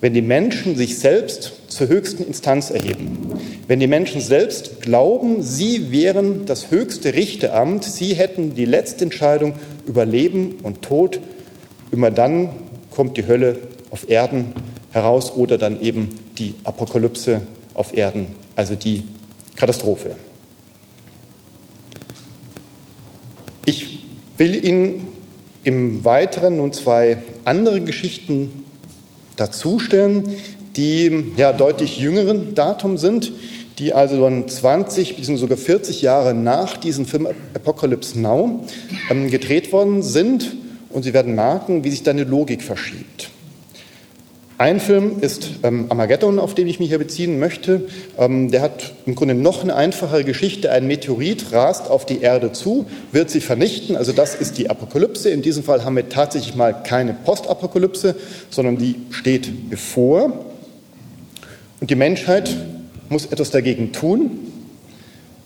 wenn 0.02 0.16
die 0.16 0.24
Menschen 0.24 0.76
sich 0.76 0.98
selbst 0.98 1.54
zur 1.68 1.88
höchsten 1.88 2.24
Instanz 2.26 2.72
erheben, 2.72 3.38
wenn 3.68 3.80
die 3.80 3.86
Menschen 3.86 4.22
selbst 4.22 4.82
glauben, 4.82 5.44
sie 5.44 5.92
wären 5.92 6.48
das 6.48 6.72
höchste 6.72 7.14
Richteramt, 7.14 7.84
sie 7.84 8.16
hätten 8.16 8.56
die 8.56 8.66
letzte 8.66 9.04
Entscheidung 9.04 9.54
über 9.86 10.04
Leben 10.04 10.56
und 10.64 10.82
Tod, 10.82 11.20
immer 11.92 12.10
dann 12.10 12.50
kommt 12.90 13.18
die 13.18 13.28
Hölle 13.28 13.60
auf 13.92 14.10
Erden 14.10 14.54
heraus 14.90 15.36
oder 15.36 15.60
dann 15.60 15.80
eben 15.80 16.10
die 16.40 16.56
Apokalypse 16.64 17.42
auf 17.78 17.96
Erden, 17.96 18.28
also 18.56 18.76
die 18.76 19.04
Katastrophe. 19.56 20.16
Ich 23.66 24.00
will 24.38 24.66
Ihnen 24.66 25.08
im 25.64 26.04
Weiteren 26.06 26.58
nun 26.58 26.74
zwei 26.74 27.18
andere 27.46 27.82
Geschichten 27.82 28.66
dazustellen, 29.36 30.36
die 30.76 31.34
ja 31.38 31.54
deutlich 31.54 31.98
jüngeren 31.98 32.56
Datum 32.56 32.98
sind, 32.98 33.32
die 33.80 33.94
also 33.94 34.22
dann 34.22 34.48
20 34.48 35.18
bis 35.18 35.28
sogar 35.28 35.58
40 35.58 36.02
Jahre 36.02 36.34
nach 36.34 36.78
diesem 36.78 37.06
Film 37.06 37.28
Apocalypse 37.54 38.20
Now 38.20 38.64
ähm, 39.10 39.30
gedreht 39.30 39.72
worden 39.72 40.02
sind. 40.02 40.56
Und 40.90 41.04
Sie 41.04 41.14
werden 41.14 41.36
merken, 41.36 41.84
wie 41.84 41.92
sich 41.92 42.04
da 42.04 42.12
eine 42.12 42.24
Logik 42.24 42.64
verschiebt. 42.64 43.30
Ein 44.60 44.80
Film 44.80 45.20
ist 45.22 45.52
ähm, 45.62 45.86
Armageddon, 45.90 46.40
auf 46.40 46.56
den 46.56 46.66
ich 46.66 46.80
mich 46.80 46.90
hier 46.90 46.98
beziehen 46.98 47.38
möchte. 47.38 47.88
Ähm, 48.18 48.50
der 48.50 48.64
hat 48.64 48.94
im 49.06 49.14
Grunde 49.14 49.36
noch 49.36 49.62
eine 49.62 49.76
einfachere 49.76 50.24
Geschichte. 50.24 50.72
Ein 50.72 50.88
Meteorit 50.88 51.52
rast 51.52 51.92
auf 51.92 52.08
die 52.08 52.22
Erde 52.22 52.54
zu, 52.54 52.88
wird 53.12 53.30
sie 53.30 53.40
vernichten. 53.40 53.96
Also 53.96 54.14
das 54.14 54.34
ist 54.34 54.58
die 54.58 54.72
Apokalypse. 54.72 55.30
In 55.30 55.44
diesem 55.44 55.64
Fall 55.64 55.86
haben 55.86 55.96
wir 55.96 56.10
tatsächlich 56.10 56.56
mal 56.56 56.74
keine 56.82 57.14
Postapokalypse, 57.14 58.16
sondern 58.50 58.78
die 58.78 58.96
steht 59.12 59.70
bevor. 59.70 60.46
Und 61.80 61.92
die 61.92 61.96
Menschheit 61.96 62.50
muss 63.10 63.28
etwas 63.28 63.52
dagegen 63.52 63.92
tun. 63.92 64.47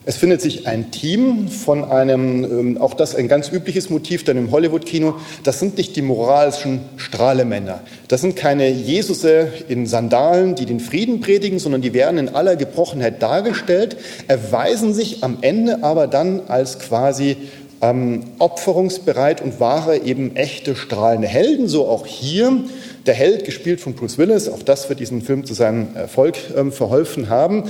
Es 0.03 0.17
findet 0.17 0.41
sich 0.41 0.65
ein 0.65 0.89
Team 0.89 1.47
von 1.47 1.83
einem, 1.83 2.43
ähm, 2.43 2.77
auch 2.79 2.95
das 2.95 3.13
ein 3.13 3.27
ganz 3.27 3.51
übliches 3.51 3.91
Motiv 3.91 4.23
dann 4.23 4.35
im 4.35 4.49
Hollywood-Kino, 4.49 5.13
das 5.43 5.59
sind 5.59 5.77
nicht 5.77 5.95
die 5.95 6.01
moralischen 6.01 6.79
Strahlemänner. 6.97 7.81
Das 8.07 8.21
sind 8.21 8.35
keine 8.35 8.67
Jesusse 8.67 9.49
in 9.67 9.85
Sandalen, 9.85 10.55
die 10.55 10.65
den 10.65 10.79
Frieden 10.79 11.21
predigen, 11.21 11.59
sondern 11.59 11.83
die 11.83 11.93
werden 11.93 12.17
in 12.17 12.29
aller 12.29 12.55
Gebrochenheit 12.55 13.21
dargestellt, 13.21 13.95
erweisen 14.27 14.95
sich 14.95 15.23
am 15.23 15.37
Ende 15.41 15.83
aber 15.83 16.07
dann 16.07 16.41
als 16.47 16.79
quasi 16.79 17.37
ähm, 17.81 18.23
opferungsbereit 18.39 19.41
und 19.41 19.59
wahre, 19.59 19.99
eben 19.99 20.35
echte, 20.35 20.75
strahlende 20.75 21.27
Helden. 21.27 21.67
So 21.67 21.87
auch 21.87 22.07
hier. 22.07 22.63
Der 23.05 23.13
Held, 23.15 23.45
gespielt 23.45 23.81
von 23.81 23.93
Bruce 23.93 24.19
Willis, 24.19 24.47
auch 24.47 24.61
das 24.61 24.89
wird 24.89 24.99
diesen 24.99 25.21
Film 25.23 25.45
zu 25.45 25.55
seinem 25.55 25.95
Erfolg 25.95 26.37
ähm, 26.55 26.71
verholfen 26.71 27.29
haben. 27.29 27.63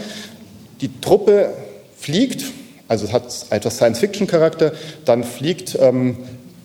Die 0.81 0.89
Truppe 0.99 1.53
fliegt, 2.01 2.45
also 2.87 3.05
es 3.05 3.13
hat 3.13 3.23
etwas 3.51 3.75
Science-Fiction-Charakter, 3.75 4.73
dann 5.05 5.23
fliegt 5.23 5.77
ähm, 5.79 6.17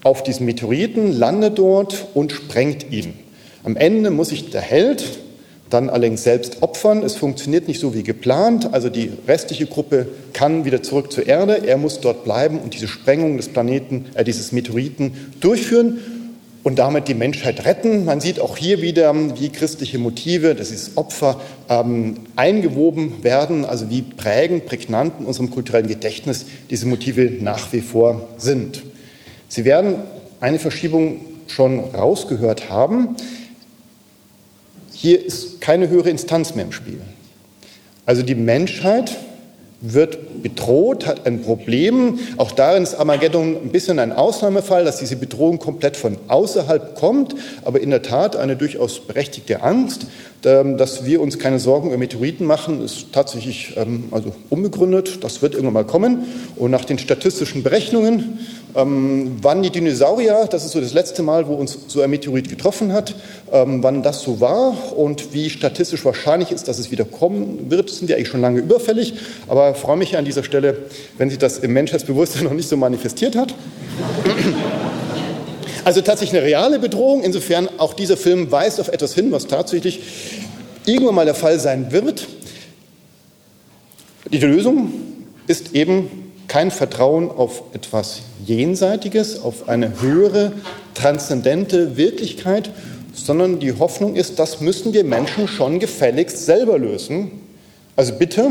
auf 0.02 0.22
diesen 0.22 0.46
Meteoriten, 0.46 1.12
landet 1.12 1.58
dort 1.58 2.06
und 2.14 2.32
sprengt 2.32 2.90
ihn. 2.90 3.14
Am 3.62 3.76
Ende 3.76 4.10
muss 4.10 4.30
sich 4.30 4.50
der 4.50 4.62
Held 4.62 5.04
dann 5.68 5.90
allerdings 5.90 6.22
selbst 6.22 6.62
opfern. 6.62 7.02
Es 7.02 7.16
funktioniert 7.16 7.68
nicht 7.68 7.80
so 7.80 7.94
wie 7.94 8.02
geplant. 8.02 8.72
Also 8.72 8.88
die 8.88 9.10
restliche 9.26 9.66
Gruppe 9.66 10.06
kann 10.32 10.64
wieder 10.64 10.82
zurück 10.82 11.12
zur 11.12 11.26
Erde. 11.26 11.66
Er 11.66 11.76
muss 11.76 12.00
dort 12.00 12.24
bleiben 12.24 12.60
und 12.60 12.74
diese 12.74 12.88
Sprengung 12.88 13.36
des 13.36 13.48
Planeten, 13.48 14.06
äh, 14.14 14.24
dieses 14.24 14.52
Meteoriten 14.52 15.32
durchführen 15.40 15.98
und 16.66 16.80
damit 16.80 17.06
die 17.06 17.14
Menschheit 17.14 17.64
retten. 17.64 18.04
Man 18.04 18.20
sieht 18.20 18.40
auch 18.40 18.56
hier 18.56 18.82
wieder, 18.82 19.14
wie 19.38 19.50
christliche 19.50 19.98
Motive, 19.98 20.56
das 20.56 20.72
ist 20.72 20.96
Opfer, 20.96 21.40
ähm, 21.68 22.16
eingewoben 22.34 23.22
werden, 23.22 23.64
also 23.64 23.88
wie 23.88 24.02
prägend, 24.02 24.66
prägnant 24.66 25.20
in 25.20 25.26
unserem 25.26 25.48
kulturellen 25.48 25.86
Gedächtnis 25.86 26.46
diese 26.68 26.88
Motive 26.88 27.30
nach 27.40 27.72
wie 27.72 27.82
vor 27.82 28.26
sind. 28.36 28.82
Sie 29.46 29.64
werden 29.64 29.94
eine 30.40 30.58
Verschiebung 30.58 31.20
schon 31.46 31.78
rausgehört 31.78 32.68
haben. 32.68 33.14
Hier 34.92 35.24
ist 35.24 35.60
keine 35.60 35.88
höhere 35.88 36.10
Instanz 36.10 36.56
mehr 36.56 36.64
im 36.64 36.72
Spiel. 36.72 37.00
Also 38.06 38.24
die 38.24 38.34
Menschheit 38.34 39.16
wird 39.80 40.42
bedroht, 40.42 41.06
hat 41.06 41.26
ein 41.26 41.42
Problem. 41.42 42.18
Auch 42.38 42.52
darin 42.52 42.82
ist 42.82 42.94
Armageddon 42.94 43.56
ein 43.56 43.68
bisschen 43.70 43.98
ein 43.98 44.12
Ausnahmefall, 44.12 44.84
dass 44.84 44.98
diese 44.98 45.16
Bedrohung 45.16 45.58
komplett 45.58 45.96
von 45.96 46.16
außerhalb 46.28 46.94
kommt, 46.94 47.34
aber 47.64 47.80
in 47.80 47.90
der 47.90 48.02
Tat 48.02 48.36
eine 48.36 48.56
durchaus 48.56 49.00
berechtigte 49.00 49.62
Angst. 49.62 50.06
Ähm, 50.46 50.76
dass 50.76 51.04
wir 51.04 51.20
uns 51.20 51.40
keine 51.40 51.58
Sorgen 51.58 51.88
über 51.88 51.98
Meteoriten 51.98 52.46
machen, 52.46 52.84
ist 52.84 53.06
tatsächlich 53.12 53.74
ähm, 53.76 54.04
also 54.12 54.32
unbegründet. 54.48 55.24
Das 55.24 55.42
wird 55.42 55.54
irgendwann 55.54 55.74
mal 55.74 55.84
kommen. 55.84 56.24
Und 56.54 56.70
nach 56.70 56.84
den 56.84 57.00
statistischen 57.00 57.64
Berechnungen, 57.64 58.38
ähm, 58.76 59.38
wann 59.40 59.62
die 59.62 59.70
Dinosaurier, 59.70 60.46
das 60.50 60.64
ist 60.64 60.72
so 60.72 60.80
das 60.80 60.92
letzte 60.92 61.22
Mal, 61.22 61.48
wo 61.48 61.54
uns 61.54 61.78
so 61.88 62.02
ein 62.02 62.10
Meteorit 62.10 62.48
getroffen 62.48 62.92
hat, 62.92 63.14
wann 63.48 64.02
das 64.02 64.22
so 64.22 64.40
war 64.40 64.74
und 64.96 65.32
wie 65.32 65.48
statistisch 65.50 66.04
wahrscheinlich 66.04 66.50
ist, 66.50 66.68
dass 66.68 66.78
es 66.78 66.90
wieder 66.90 67.04
kommen 67.04 67.70
wird, 67.70 67.90
sind 67.90 68.10
ja 68.10 68.16
eigentlich 68.16 68.28
schon 68.28 68.40
lange 68.40 68.58
überfällig. 68.60 69.14
Aber 69.48 69.70
ich 69.70 69.76
freue 69.76 69.96
mich 69.96 70.16
an 70.16 70.24
dieser 70.24 70.42
Stelle, 70.42 70.76
wenn 71.16 71.30
sich 71.30 71.38
das 71.38 71.58
im 71.58 71.72
Menschheitsbewusstsein 71.72 72.44
noch 72.44 72.52
nicht 72.52 72.68
so 72.68 72.76
manifestiert 72.76 73.36
hat. 73.36 73.54
Also 75.84 76.00
tatsächlich 76.00 76.38
eine 76.40 76.48
reale 76.48 76.78
Bedrohung. 76.80 77.22
Insofern 77.22 77.68
auch 77.78 77.94
dieser 77.94 78.16
Film 78.16 78.50
weist 78.50 78.80
auf 78.80 78.88
etwas 78.88 79.14
hin, 79.14 79.30
was 79.30 79.46
tatsächlich 79.46 80.00
irgendwann 80.84 81.14
mal 81.14 81.24
der 81.24 81.36
Fall 81.36 81.60
sein 81.60 81.92
wird. 81.92 82.26
Die 84.32 84.38
Lösung 84.38 84.92
ist 85.46 85.74
eben 85.74 86.25
kein 86.48 86.70
Vertrauen 86.70 87.30
auf 87.30 87.62
etwas 87.72 88.22
Jenseitiges, 88.44 89.42
auf 89.42 89.68
eine 89.68 90.00
höhere, 90.00 90.52
transzendente 90.94 91.96
Wirklichkeit, 91.96 92.70
sondern 93.12 93.58
die 93.58 93.78
Hoffnung 93.78 94.14
ist, 94.14 94.38
das 94.38 94.60
müssen 94.60 94.92
wir 94.92 95.04
Menschen 95.04 95.48
schon 95.48 95.78
gefälligst 95.78 96.44
selber 96.44 96.78
lösen. 96.78 97.30
Also 97.96 98.12
bitte 98.14 98.50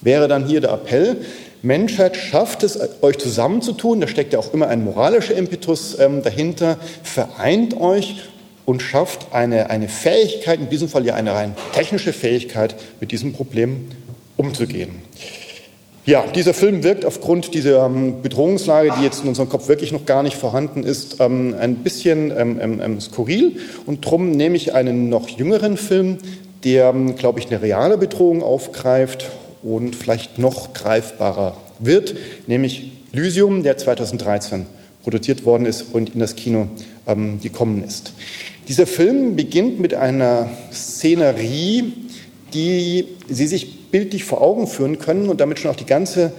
wäre 0.00 0.28
dann 0.28 0.46
hier 0.46 0.60
der 0.60 0.72
Appell, 0.72 1.18
Menschheit 1.62 2.16
schafft 2.16 2.64
es, 2.64 2.78
euch 3.02 3.18
zusammenzutun, 3.18 4.00
da 4.00 4.08
steckt 4.08 4.32
ja 4.32 4.40
auch 4.40 4.52
immer 4.52 4.66
ein 4.66 4.82
moralischer 4.82 5.36
Impetus 5.36 5.96
ähm, 5.98 6.22
dahinter, 6.22 6.76
vereint 7.04 7.80
euch 7.80 8.16
und 8.64 8.82
schafft 8.82 9.32
eine, 9.32 9.70
eine 9.70 9.88
Fähigkeit, 9.88 10.58
in 10.58 10.68
diesem 10.68 10.88
Fall 10.88 11.06
ja 11.06 11.14
eine 11.14 11.32
rein 11.32 11.54
technische 11.72 12.12
Fähigkeit, 12.12 12.74
mit 13.00 13.12
diesem 13.12 13.32
Problem 13.32 13.88
umzugehen. 14.36 15.02
Ja, 16.04 16.24
dieser 16.26 16.52
Film 16.52 16.82
wirkt 16.82 17.04
aufgrund 17.04 17.54
dieser 17.54 17.86
ähm, 17.86 18.22
Bedrohungslage, 18.22 18.92
die 18.98 19.04
jetzt 19.04 19.22
in 19.22 19.28
unserem 19.28 19.48
Kopf 19.48 19.68
wirklich 19.68 19.92
noch 19.92 20.04
gar 20.04 20.24
nicht 20.24 20.36
vorhanden 20.36 20.82
ist, 20.82 21.20
ähm, 21.20 21.54
ein 21.60 21.76
bisschen 21.76 22.32
ähm, 22.36 23.00
skurril. 23.00 23.58
Und 23.86 24.04
darum 24.04 24.32
nehme 24.32 24.56
ich 24.56 24.74
einen 24.74 25.08
noch 25.08 25.28
jüngeren 25.28 25.76
Film, 25.76 26.18
der, 26.64 26.92
glaube 27.16 27.38
ich, 27.38 27.46
eine 27.46 27.62
reale 27.62 27.98
Bedrohung 27.98 28.42
aufgreift 28.42 29.30
und 29.62 29.94
vielleicht 29.94 30.38
noch 30.38 30.72
greifbarer 30.72 31.56
wird, 31.78 32.16
nämlich 32.48 32.90
Lysium, 33.12 33.62
der 33.62 33.76
2013 33.76 34.66
produziert 35.04 35.44
worden 35.44 35.66
ist 35.66 35.82
und 35.92 36.14
in 36.14 36.20
das 36.20 36.34
Kino 36.34 36.68
gekommen 37.42 37.82
ist. 37.82 38.12
Dieser 38.68 38.86
Film 38.86 39.34
beginnt 39.34 39.80
mit 39.80 39.94
einer 39.94 40.48
Szenerie, 40.72 41.92
die 42.54 43.08
Sie 43.28 43.48
sich 43.48 43.81
bildlich 43.92 44.24
vor 44.24 44.42
Augen 44.42 44.66
führen 44.66 44.98
können 44.98 45.28
und 45.28 45.40
damit 45.40 45.60
schon 45.60 45.70
auch 45.70 45.76
die 45.76 45.86
ganze 45.86 46.32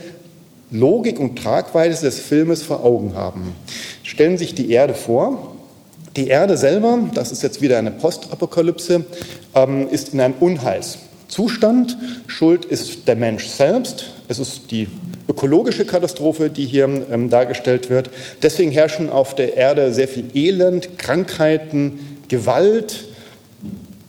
Logik 0.71 1.19
und 1.19 1.37
Tragweite 1.37 2.01
des 2.01 2.19
Filmes 2.19 2.63
vor 2.63 2.83
Augen 2.83 3.15
haben. 3.15 3.55
Stellen 4.01 4.37
Sie 4.37 4.45
sich 4.45 4.55
die 4.55 4.71
Erde 4.71 4.93
vor. 4.95 5.55
Die 6.17 6.27
Erde 6.27 6.57
selber, 6.57 6.99
das 7.13 7.31
ist 7.31 7.41
jetzt 7.41 7.61
wieder 7.61 7.77
eine 7.77 7.91
Postapokalypse, 7.91 9.05
ähm, 9.55 9.87
ist 9.89 10.13
in 10.13 10.19
einem 10.19 10.35
Unheils 10.39 10.97
Zustand. 11.27 11.97
Schuld 12.27 12.65
ist 12.65 13.07
der 13.07 13.15
Mensch 13.15 13.47
selbst. 13.47 14.11
Es 14.27 14.37
ist 14.37 14.69
die 14.69 14.87
ökologische 15.27 15.85
Katastrophe, 15.85 16.49
die 16.49 16.65
hier 16.65 16.85
ähm, 17.11 17.29
dargestellt 17.29 17.89
wird. 17.89 18.11
Deswegen 18.43 18.71
herrschen 18.71 19.09
auf 19.09 19.33
der 19.33 19.57
Erde 19.57 19.93
sehr 19.93 20.07
viel 20.07 20.25
Elend, 20.35 20.99
Krankheiten, 20.99 22.17
Gewalt, 22.27 23.05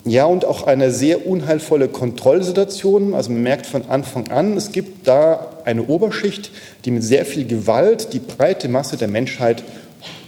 ja, 0.06 0.26
und 0.26 0.44
auch 0.44 0.66
eine 0.66 0.90
sehr 0.90 1.26
unheilvolle 1.26 1.88
Kontrollsituation. 1.88 3.14
Also 3.14 3.30
man 3.30 3.42
merkt 3.42 3.66
von 3.66 3.88
Anfang 3.88 4.28
an, 4.28 4.54
es 4.56 4.70
gibt 4.70 5.08
da 5.08 5.48
eine 5.64 5.86
Oberschicht, 5.86 6.50
die 6.84 6.90
mit 6.90 7.02
sehr 7.02 7.24
viel 7.24 7.46
Gewalt 7.46 8.12
die 8.12 8.18
breite 8.18 8.68
Masse 8.68 8.98
der 8.98 9.08
Menschheit 9.08 9.64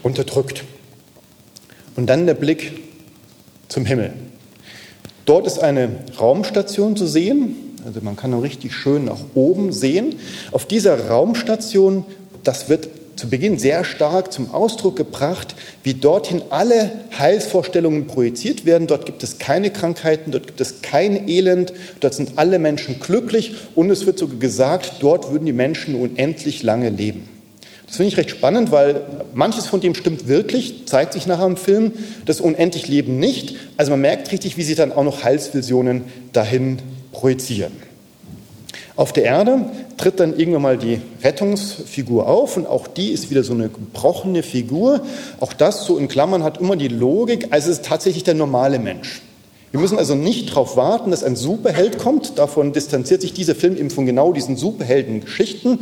unterdrückt. 0.03 0.65
Und 1.95 2.07
dann 2.07 2.25
der 2.25 2.35
Blick 2.35 2.81
zum 3.69 3.85
Himmel. 3.85 4.15
Dort 5.27 5.47
ist 5.47 5.59
eine 5.59 5.91
Raumstation 6.19 6.97
zu 6.97 7.07
sehen. 7.07 7.57
Also 7.85 8.01
man 8.01 8.17
kann 8.17 8.33
richtig 8.33 8.73
schön 8.73 9.05
nach 9.05 9.19
oben 9.35 9.73
sehen. 9.73 10.17
Auf 10.53 10.67
dieser 10.67 11.09
Raumstation, 11.09 12.05
das 12.45 12.71
wird 12.71 12.89
zu 13.17 13.31
Beginn 13.31 13.59
sehr 13.59 13.85
stark 13.85 14.33
zum 14.33 14.53
Ausdruck 14.53 14.97
gebracht, 14.97 15.55
wie 15.83 15.95
dorthin 15.95 16.43
alle 16.51 16.93
Heilsvorstellungen 17.19 18.07
projiziert 18.07 18.67
werden. 18.67 18.87
Dort 18.87 19.07
gibt 19.07 19.23
es 19.23 19.39
keine 19.39 19.71
Krankheiten, 19.71 20.31
dort 20.31 20.47
gibt 20.47 20.61
es 20.61 20.83
kein 20.83 21.29
Elend, 21.29 21.73
dort 22.01 22.15
sind 22.15 22.33
alle 22.37 22.59
Menschen 22.59 23.01
glücklich 23.01 23.55
und 23.75 23.91
es 23.91 24.05
wird 24.05 24.19
sogar 24.19 24.39
gesagt, 24.39 24.97
dort 25.01 25.33
würden 25.33 25.47
die 25.47 25.55
Menschen 25.55 25.95
unendlich 25.95 26.63
lange 26.63 26.91
leben. 26.91 27.29
Das 27.87 27.97
finde 27.97 28.09
ich 28.09 28.17
recht 28.19 28.31
spannend, 28.31 28.73
weil 28.73 29.01
manches 29.33 29.67
von 29.67 29.81
dem 29.81 29.95
stimmt 29.95 30.27
wirklich, 30.27 30.87
zeigt 30.87 31.13
sich 31.13 31.27
nachher 31.27 31.47
im 31.47 31.57
Film, 31.57 31.93
das 32.27 32.41
unendlich 32.41 32.89
Leben 32.89 33.19
nicht. 33.19 33.57
Also 33.77 33.93
man 33.93 34.01
merkt 34.01 34.33
richtig, 34.33 34.57
wie 34.57 34.63
sie 34.65 34.75
dann 34.75 34.93
auch 34.93 35.05
noch 35.05 35.23
Heilsvisionen 35.23 36.05
dahin 36.33 36.79
projizieren. 37.13 37.86
Auf 38.97 39.13
der 39.13 39.25
Erde 39.25 39.67
tritt 39.99 40.21
dann 40.21 40.39
irgendwann 40.39 40.63
mal 40.63 40.79
die 40.79 41.03
Rettungsfigur 41.23 42.27
auf 42.27 42.57
und 42.57 42.67
auch 42.67 42.87
die 42.87 43.11
ist 43.11 43.31
wieder 43.31 43.45
so 43.45 43.53
eine 43.53 43.69
gebrochene 43.69 44.43
Figur. 44.43 45.03
Auch 45.39 45.53
das 45.53 45.85
so 45.85 45.99
in 45.99 46.09
Klammern 46.09 46.43
hat 46.43 46.59
immer 46.59 46.77
die 46.77 46.89
Logik, 46.89 47.49
also 47.51 47.71
es 47.71 47.79
ist 47.79 47.85
tatsächlich 47.85 48.25
der 48.25 48.35
normale 48.35 48.79
Mensch. 48.79 49.21
Wir 49.71 49.81
müssen 49.81 49.99
also 49.99 50.15
nicht 50.15 50.49
darauf 50.51 50.79
warten, 50.79 51.11
dass 51.11 51.23
ein 51.23 51.37
Superheld 51.37 51.99
kommt. 51.99 52.39
Davon 52.39 52.73
distanziert 52.73 53.21
sich 53.21 53.35
dieser 53.35 53.55
Film 53.55 53.77
eben 53.77 53.91
von 53.91 54.07
genau 54.07 54.33
diesen 54.33 54.57
Superhelden-Geschichten. 54.57 55.81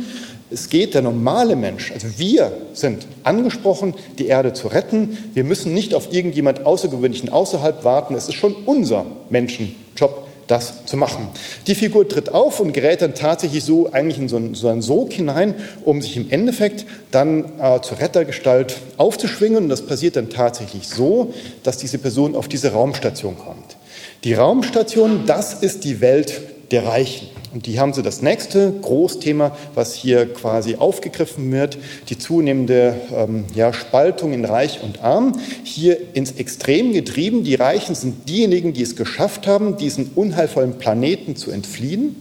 Es 0.51 0.69
geht 0.69 0.93
der 0.93 1.01
normale 1.01 1.55
Mensch, 1.55 1.93
also 1.93 2.07
wir 2.17 2.51
sind 2.73 3.07
angesprochen, 3.23 3.93
die 4.19 4.27
Erde 4.27 4.51
zu 4.51 4.67
retten. 4.67 5.17
Wir 5.33 5.45
müssen 5.45 5.73
nicht 5.73 5.95
auf 5.95 6.13
irgendjemand 6.13 6.65
Außergewöhnlichen 6.65 7.29
außerhalb 7.29 7.85
warten. 7.85 8.13
Es 8.13 8.27
ist 8.27 8.35
schon 8.35 8.53
unser 8.65 9.05
Menschenjob, 9.29 10.24
das 10.47 10.85
zu 10.85 10.97
machen. 10.97 11.27
Die 11.67 11.75
Figur 11.75 12.07
tritt 12.07 12.29
auf 12.29 12.59
und 12.59 12.73
gerät 12.73 13.01
dann 13.01 13.15
tatsächlich 13.15 13.63
so 13.63 13.91
eigentlich 13.91 14.17
in 14.17 14.29
so 14.29 14.37
einen, 14.37 14.55
so 14.55 14.67
einen 14.67 14.81
Sog 14.81 15.13
hinein, 15.13 15.55
um 15.83 16.01
sich 16.01 16.17
im 16.17 16.29
Endeffekt 16.29 16.85
dann 17.11 17.45
äh, 17.59 17.81
zur 17.81 17.99
Rettergestalt 17.99 18.77
aufzuschwingen. 18.97 19.63
Und 19.63 19.69
das 19.69 19.85
passiert 19.85 20.15
dann 20.15 20.29
tatsächlich 20.29 20.87
so, 20.87 21.33
dass 21.63 21.77
diese 21.77 21.97
Person 21.97 22.35
auf 22.35 22.47
diese 22.47 22.71
Raumstation 22.71 23.37
kommt. 23.37 23.77
Die 24.23 24.33
Raumstation, 24.33 25.25
das 25.25 25.53
ist 25.53 25.83
die 25.83 26.01
Welt 26.01 26.41
der 26.71 26.85
Reichen. 26.85 27.34
Und 27.55 27.67
die 27.67 27.79
haben 27.79 27.93
so 27.93 28.01
das 28.01 28.21
nächste 28.21 28.73
Großthema, 28.81 29.55
was 29.75 29.95
hier 29.95 30.25
quasi 30.25 30.75
aufgegriffen 30.75 31.53
wird, 31.53 31.77
die 32.09 32.17
zunehmende 32.17 32.97
ähm, 33.15 33.45
ja, 33.55 33.71
Spaltung 33.71 34.33
in 34.33 34.43
Reich 34.43 34.81
und 34.83 35.01
Arm. 35.01 35.39
Hier 35.63 35.97
ins 36.15 36.33
Extrem 36.33 36.91
getrieben. 36.91 37.45
Die 37.45 37.55
Reichen 37.55 37.95
sind 37.95 38.27
diejenigen, 38.27 38.73
die 38.73 38.81
es 38.81 38.97
geschafft 38.97 39.47
haben, 39.47 39.77
diesen 39.77 40.11
unheilvollen 40.15 40.79
Planeten 40.79 41.37
zu 41.37 41.49
entfliehen, 41.49 42.17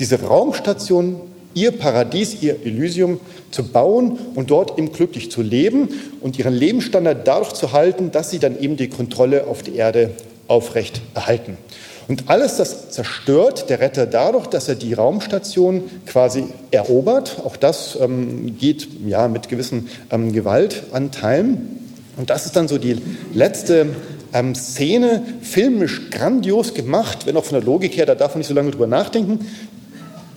diese 0.00 0.20
Raumstation, 0.20 1.18
ihr 1.54 1.70
Paradies, 1.72 2.42
ihr 2.42 2.56
Elysium 2.66 3.20
zu 3.52 3.66
bauen 3.66 4.18
und 4.34 4.50
dort 4.50 4.78
eben 4.78 4.92
glücklich 4.92 5.30
zu 5.30 5.40
leben 5.40 5.88
und 6.20 6.38
ihren 6.38 6.52
Lebensstandard 6.52 7.26
dadurch 7.26 7.54
zu 7.54 7.72
halten, 7.72 8.10
dass 8.10 8.30
sie 8.30 8.38
dann 8.38 8.60
eben 8.60 8.76
die 8.76 8.90
Kontrolle 8.90 9.46
auf 9.46 9.62
die 9.62 9.76
Erde 9.76 10.10
aufrecht 10.46 11.00
erhalten. 11.14 11.56
Und 12.06 12.24
alles 12.28 12.56
das 12.56 12.90
zerstört 12.90 13.70
der 13.70 13.80
Retter 13.80 14.06
dadurch, 14.06 14.46
dass 14.46 14.68
er 14.68 14.74
die 14.74 14.92
Raumstation 14.92 15.84
quasi 16.06 16.44
erobert. 16.70 17.40
Auch 17.44 17.56
das 17.56 17.98
ähm, 18.00 18.58
geht 18.58 18.88
ja 19.06 19.28
mit 19.28 19.48
gewissen 19.48 19.88
ähm, 20.10 20.32
Gewaltanteilen. 20.32 21.80
Und 22.16 22.30
das 22.30 22.46
ist 22.46 22.56
dann 22.56 22.68
so 22.68 22.78
die 22.78 22.98
letzte 23.32 23.86
ähm, 24.34 24.54
Szene, 24.54 25.22
filmisch 25.40 26.10
grandios 26.10 26.74
gemacht, 26.74 27.26
wenn 27.26 27.36
auch 27.36 27.44
von 27.44 27.58
der 27.58 27.64
Logik 27.64 27.96
her, 27.96 28.04
da 28.04 28.14
darf 28.14 28.32
man 28.32 28.38
nicht 28.38 28.48
so 28.48 28.54
lange 28.54 28.70
drüber 28.70 28.86
nachdenken. 28.86 29.46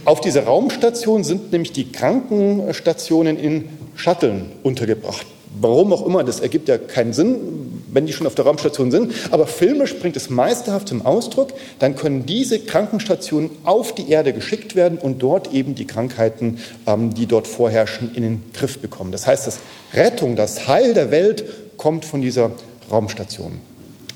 Auf 0.06 0.22
dieser 0.22 0.46
Raumstation 0.46 1.26
sind 1.26 1.52
nämlich 1.52 1.74
die 1.74 1.92
Krankenstationen 1.92 3.38
in 3.38 3.66
Shuttlen 3.96 4.46
untergebracht. 4.64 5.26
Warum 5.60 5.92
auch 5.92 6.06
immer, 6.06 6.24
das 6.24 6.40
ergibt 6.40 6.70
ja 6.70 6.78
keinen 6.78 7.12
Sinn, 7.12 7.77
wenn 7.98 8.06
die 8.06 8.14
schon 8.14 8.28
auf 8.28 8.36
der 8.36 8.46
Raumstation 8.46 8.92
sind. 8.92 9.12
Aber 9.32 9.48
filmisch 9.48 9.98
bringt 9.98 10.16
es 10.16 10.30
meisterhaft 10.30 10.88
zum 10.88 11.04
Ausdruck. 11.04 11.52
Dann 11.80 11.96
können 11.96 12.28
diese 12.28 12.60
Krankenstationen 12.60 13.50
auf 13.64 13.96
die 13.96 14.12
Erde 14.12 14.34
geschickt 14.34 14.76
werden 14.76 15.00
und 15.00 15.24
dort 15.24 15.52
eben 15.52 15.74
die 15.74 15.88
Krankheiten, 15.88 16.60
ähm, 16.86 17.16
die 17.16 17.26
dort 17.26 17.48
vorherrschen, 17.48 18.14
in 18.14 18.22
den 18.22 18.44
Griff 18.54 18.78
bekommen. 18.78 19.12
Das 19.12 19.26
heißt, 19.26 19.48
das 19.48 19.58
Rettung, 19.96 20.36
das 20.36 20.68
Heil 20.68 20.94
der 20.94 21.10
Welt 21.10 21.44
kommt 21.78 22.06
von 22.06 22.22
dieser 22.22 22.52
Raumstation. 22.92 23.54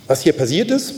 Was 0.05 0.21
hier 0.21 0.33
passiert 0.33 0.69
ist, 0.69 0.93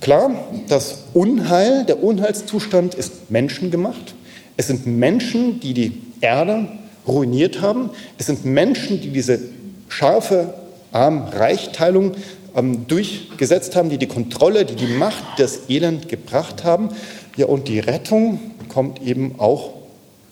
klar, 0.00 0.30
das 0.68 1.06
Unheil, 1.12 1.84
der 1.86 2.04
Unheilszustand 2.04 2.94
ist 2.94 3.32
menschengemacht. 3.32 4.14
Es 4.56 4.68
sind 4.68 4.86
Menschen, 4.86 5.58
die 5.58 5.74
die 5.74 6.02
Erde 6.20 6.68
ruiniert 7.08 7.62
haben. 7.62 7.90
Es 8.16 8.26
sind 8.26 8.44
Menschen, 8.44 9.00
die 9.00 9.08
diese 9.08 9.40
scharfe 9.88 10.54
Arm-Reich-Teilung 10.96 12.12
ähm, 12.56 12.86
durchgesetzt 12.88 13.76
haben, 13.76 13.90
die 13.90 13.98
die 13.98 14.06
Kontrolle, 14.06 14.64
die 14.64 14.74
die 14.74 14.86
Macht, 14.86 15.24
das 15.38 15.68
Elend 15.68 16.08
gebracht 16.08 16.64
haben. 16.64 16.88
Ja, 17.36 17.46
und 17.46 17.68
die 17.68 17.80
Rettung 17.80 18.40
kommt 18.68 19.02
eben 19.02 19.34
auch 19.38 19.74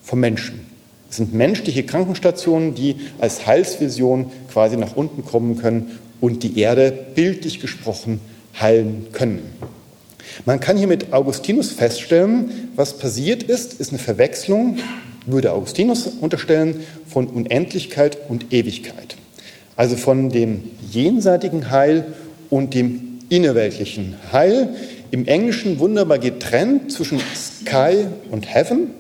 vom 0.03 0.21
Menschen. 0.21 0.67
Es 1.11 1.17
sind 1.17 1.35
menschliche 1.35 1.85
Krankenstationen, 1.85 2.75
die 2.75 2.97
als 3.21 3.47
Heilsvision 3.47 4.31
quasi 4.51 4.77
nach 4.77 4.97
unten 4.97 5.25
kommen 5.25 5.59
können 5.59 5.99
und 6.21 6.43
die 6.43 6.59
Erde 6.59 6.93
bildlich 7.15 7.61
gesprochen 7.61 8.21
heilen 8.61 9.07
können. 9.13 9.43
Man 10.47 10.59
kann 10.59 10.77
hier 10.77 10.87
mit 10.87 11.13
Augustinus 11.13 11.71
feststellen, 11.71 12.71
was 12.75 12.99
passiert 12.99 13.43
ist, 13.43 13.75
ist 13.75 13.91
eine 13.91 13.99
Verwechslung 13.99 14.79
würde 15.27 15.53
Augustinus 15.53 16.07
unterstellen, 16.07 16.85
von 17.07 17.27
Unendlichkeit 17.27 18.19
und 18.29 18.53
Ewigkeit. 18.53 19.17
Also 19.77 19.97
von 19.97 20.31
dem 20.31 20.63
jenseitigen 20.91 21.71
Heil 21.71 22.07
und 22.51 22.75
dem 22.75 23.19
innerweltlichen 23.29 24.15
Heil. 24.33 24.69
Im 25.11 25.27
Englischen 25.27 25.79
wunderbar 25.79 26.19
getrennt 26.19 26.93
zwischen 26.93 27.21
Sky 27.35 28.07
und 28.31 28.53
Heaven. 28.53 28.91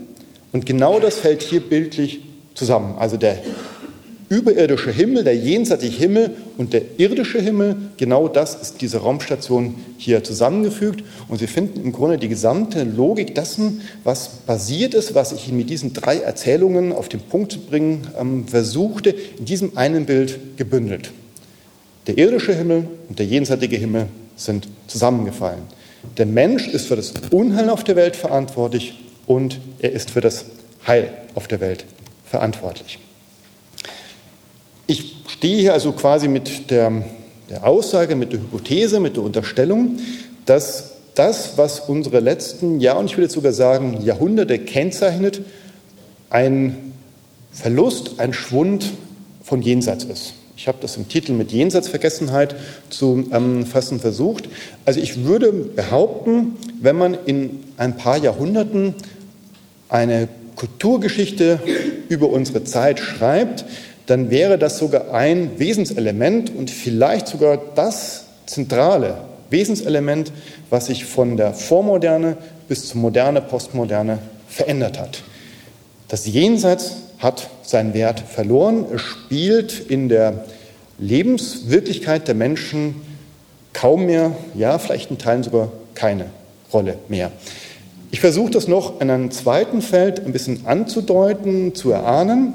Und 0.52 0.66
genau 0.66 1.00
das 1.00 1.18
fällt 1.18 1.42
hier 1.42 1.60
bildlich 1.60 2.20
zusammen. 2.54 2.96
Also 2.98 3.16
der 3.16 3.38
überirdische 4.28 4.90
Himmel, 4.90 5.24
der 5.24 5.36
jenseitige 5.36 5.94
Himmel 5.94 6.30
und 6.56 6.72
der 6.72 6.82
irdische 6.98 7.40
Himmel, 7.40 7.76
genau 7.96 8.28
das 8.28 8.54
ist 8.54 8.80
diese 8.80 8.98
Raumstation 8.98 9.74
hier 9.98 10.24
zusammengefügt. 10.24 11.04
Und 11.28 11.38
Sie 11.38 11.46
finden 11.46 11.80
im 11.82 11.92
Grunde 11.92 12.18
die 12.18 12.28
gesamte 12.28 12.84
Logik 12.84 13.34
dessen, 13.34 13.82
was 14.02 14.28
basiert 14.46 14.94
ist, 14.94 15.14
was 15.14 15.32
ich 15.32 15.50
mit 15.52 15.70
diesen 15.70 15.92
drei 15.92 16.18
Erzählungen 16.18 16.92
auf 16.92 17.08
den 17.08 17.20
Punkt 17.20 17.52
zu 17.52 17.60
bringen 17.60 18.06
ähm, 18.18 18.46
versuchte, 18.46 19.10
in 19.10 19.44
diesem 19.44 19.76
einen 19.76 20.06
Bild 20.06 20.56
gebündelt. 20.56 21.10
Der 22.06 22.18
irdische 22.18 22.54
Himmel 22.54 22.88
und 23.08 23.18
der 23.18 23.26
jenseitige 23.26 23.76
Himmel 23.76 24.06
sind 24.36 24.68
zusammengefallen. 24.86 25.62
Der 26.18 26.26
Mensch 26.26 26.68
ist 26.68 26.86
für 26.86 26.96
das 26.96 27.14
Unheil 27.30 27.70
auf 27.70 27.84
der 27.84 27.96
Welt 27.96 28.16
verantwortlich 28.16 28.94
und 29.26 29.60
er 29.80 29.92
ist 29.92 30.10
für 30.10 30.20
das 30.20 30.44
Heil 30.86 31.10
auf 31.34 31.48
der 31.48 31.60
Welt 31.60 31.86
verantwortlich. 32.26 32.98
Ich 34.86 35.16
stehe 35.28 35.58
hier 35.58 35.72
also 35.72 35.92
quasi 35.92 36.28
mit 36.28 36.70
der, 36.70 37.04
der 37.48 37.66
Aussage, 37.66 38.16
mit 38.16 38.32
der 38.32 38.40
Hypothese, 38.40 39.00
mit 39.00 39.16
der 39.16 39.22
Unterstellung, 39.22 39.98
dass 40.44 40.92
das, 41.14 41.56
was 41.56 41.80
unsere 41.80 42.20
letzten 42.20 42.80
Jahre 42.80 42.98
und 42.98 43.06
ich 43.06 43.16
würde 43.16 43.32
sogar 43.32 43.52
sagen 43.52 44.02
Jahrhunderte 44.04 44.58
kennzeichnet, 44.58 45.40
ein 46.28 46.92
Verlust, 47.52 48.18
ein 48.18 48.32
Schwund 48.32 48.90
von 49.42 49.62
Jenseits 49.62 50.04
ist. 50.04 50.34
Ich 50.56 50.68
habe 50.68 50.78
das 50.80 50.96
im 50.96 51.08
Titel 51.08 51.32
mit 51.32 51.52
Jenseitsvergessenheit 51.52 52.54
zu 52.90 53.28
ähm, 53.32 53.66
fassen 53.66 54.00
versucht. 54.00 54.48
Also 54.84 55.00
ich 55.00 55.24
würde 55.24 55.52
behaupten, 55.52 56.56
wenn 56.80 56.96
man 56.96 57.16
in 57.26 57.60
ein 57.76 57.96
paar 57.96 58.18
Jahrhunderten 58.18 58.94
eine 59.88 60.28
Kulturgeschichte 60.56 61.60
über 62.08 62.28
unsere 62.28 62.64
Zeit 62.64 63.00
schreibt, 63.00 63.64
dann 64.06 64.30
wäre 64.30 64.58
das 64.58 64.78
sogar 64.78 65.12
ein 65.14 65.58
Wesenselement 65.58 66.54
und 66.54 66.70
vielleicht 66.70 67.28
sogar 67.28 67.58
das 67.74 68.24
zentrale 68.46 69.16
Wesenselement, 69.50 70.32
was 70.70 70.86
sich 70.86 71.04
von 71.04 71.36
der 71.36 71.54
Vormoderne 71.54 72.36
bis 72.68 72.88
zur 72.88 73.00
Moderne, 73.00 73.40
Postmoderne 73.40 74.18
verändert 74.48 74.98
hat. 74.98 75.22
Das 76.08 76.26
Jenseits 76.26 76.96
hat 77.18 77.48
seinen 77.62 77.94
Wert 77.94 78.20
verloren. 78.20 78.84
Es 78.94 79.00
spielt 79.00 79.78
in 79.78 80.08
der 80.08 80.44
Lebenswirklichkeit 80.98 82.28
der 82.28 82.34
Menschen 82.34 82.96
kaum 83.72 84.06
mehr, 84.06 84.32
ja, 84.54 84.78
vielleicht 84.78 85.10
in 85.10 85.18
Teilen 85.18 85.42
sogar 85.42 85.72
keine 85.94 86.26
Rolle 86.72 86.98
mehr. 87.08 87.32
Ich 88.10 88.20
versuche 88.20 88.50
das 88.50 88.68
noch 88.68 89.00
in 89.00 89.10
einem 89.10 89.30
zweiten 89.30 89.82
Feld 89.82 90.24
ein 90.24 90.32
bisschen 90.32 90.66
anzudeuten, 90.66 91.74
zu 91.74 91.90
erahnen 91.90 92.52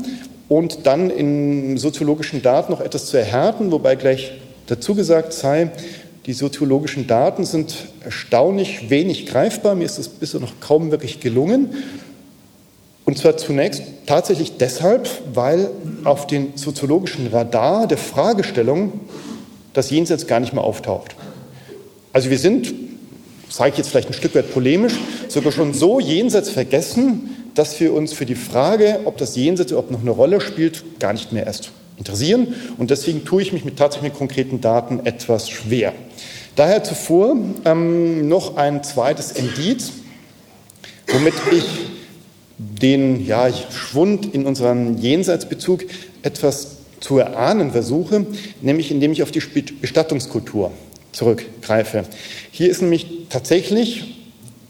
und 0.49 0.87
dann 0.87 1.09
in 1.11 1.77
soziologischen 1.77 2.41
Daten 2.41 2.71
noch 2.73 2.81
etwas 2.81 3.05
zu 3.05 3.17
erhärten, 3.17 3.71
wobei 3.71 3.95
gleich 3.95 4.33
dazu 4.67 4.95
gesagt 4.95 5.31
sei, 5.31 5.71
die 6.25 6.33
soziologischen 6.33 7.07
Daten 7.07 7.45
sind 7.45 7.73
erstaunlich 8.03 8.89
wenig 8.89 9.27
greifbar. 9.27 9.75
Mir 9.75 9.85
ist 9.85 9.99
es 9.99 10.09
bisher 10.09 10.39
noch 10.39 10.59
kaum 10.59 10.91
wirklich 10.91 11.19
gelungen. 11.19 11.73
Und 13.05 13.17
zwar 13.17 13.37
zunächst 13.37 13.81
tatsächlich 14.05 14.57
deshalb, 14.57 15.09
weil 15.33 15.69
auf 16.03 16.27
den 16.27 16.55
soziologischen 16.55 17.27
Radar 17.27 17.87
der 17.87 17.97
Fragestellung 17.97 18.99
das 19.73 19.89
Jenseits 19.89 20.27
gar 20.27 20.39
nicht 20.39 20.53
mehr 20.53 20.63
auftaucht. 20.63 21.15
Also 22.13 22.29
wir 22.29 22.37
sind, 22.37 22.73
sage 23.49 23.71
ich 23.71 23.77
jetzt 23.77 23.89
vielleicht 23.89 24.09
ein 24.09 24.13
Stück 24.13 24.35
weit 24.35 24.53
polemisch, 24.53 24.93
sogar 25.27 25.51
schon 25.51 25.73
so 25.73 25.99
jenseits 25.99 26.49
vergessen, 26.49 27.35
dass 27.55 27.79
wir 27.79 27.93
uns 27.93 28.13
für 28.13 28.25
die 28.25 28.35
Frage, 28.35 29.01
ob 29.05 29.17
das 29.17 29.35
Jenseits 29.35 29.71
überhaupt 29.71 29.91
noch 29.91 30.01
eine 30.01 30.11
Rolle 30.11 30.41
spielt, 30.41 30.99
gar 30.99 31.13
nicht 31.13 31.31
mehr 31.31 31.45
erst 31.45 31.71
interessieren. 31.97 32.55
Und 32.77 32.89
deswegen 32.89 33.25
tue 33.25 33.41
ich 33.41 33.53
mich 33.53 33.65
mit 33.65 33.77
tatsächlich 33.77 34.11
mit 34.11 34.17
konkreten 34.17 34.61
Daten 34.61 35.05
etwas 35.05 35.49
schwer. 35.49 35.93
Daher 36.55 36.83
zuvor 36.83 37.37
ähm, 37.65 38.27
noch 38.27 38.57
ein 38.57 38.83
zweites 38.83 39.31
Indiz, 39.33 39.91
womit 41.07 41.33
ich 41.51 41.65
den 42.57 43.25
ja, 43.25 43.49
Schwund 43.71 44.33
in 44.33 44.45
unserem 44.45 44.97
Jenseitsbezug 44.97 45.85
etwas 46.23 46.77
zu 46.99 47.17
erahnen 47.17 47.71
versuche, 47.71 48.25
nämlich 48.61 48.91
indem 48.91 49.11
ich 49.13 49.23
auf 49.23 49.31
die 49.31 49.39
Bestattungskultur 49.39 50.71
zurückgreife. 51.11 52.03
Hier 52.51 52.69
ist 52.69 52.81
nämlich 52.81 53.07
tatsächlich 53.29 54.18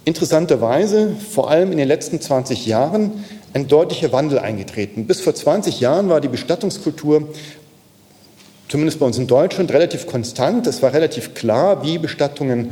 interessanterweise 0.06 1.16
vor 1.34 1.50
allem 1.50 1.72
in 1.72 1.78
den 1.78 1.88
letzten 1.88 2.20
20 2.20 2.66
Jahren 2.66 3.24
ein 3.54 3.68
deutlicher 3.68 4.12
Wandel 4.12 4.40
eingetreten. 4.40 5.06
Bis 5.06 5.22
vor 5.22 5.34
20 5.34 5.80
Jahren 5.80 6.10
war 6.10 6.22
die 6.22 6.28
Bestattungskultur, 6.28 7.30
zumindest 8.68 9.00
bei 9.00 9.06
uns 9.06 9.18
in 9.18 9.28
Deutschland, 9.28 9.72
relativ 9.72 10.08
konstant. 10.08 10.68
Es 10.68 10.82
war 10.82 10.94
relativ 10.94 11.34
klar, 11.34 11.84
wie 11.84 11.98
Bestattungen 11.98 12.72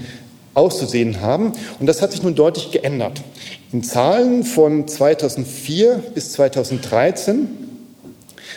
auszusehen 0.53 1.21
haben. 1.21 1.53
Und 1.79 1.85
das 1.85 2.01
hat 2.01 2.11
sich 2.11 2.23
nun 2.23 2.35
deutlich 2.35 2.71
geändert. 2.71 3.21
In 3.71 3.83
Zahlen 3.83 4.43
von 4.43 4.87
2004 4.87 6.03
bis 6.13 6.33
2013 6.33 7.47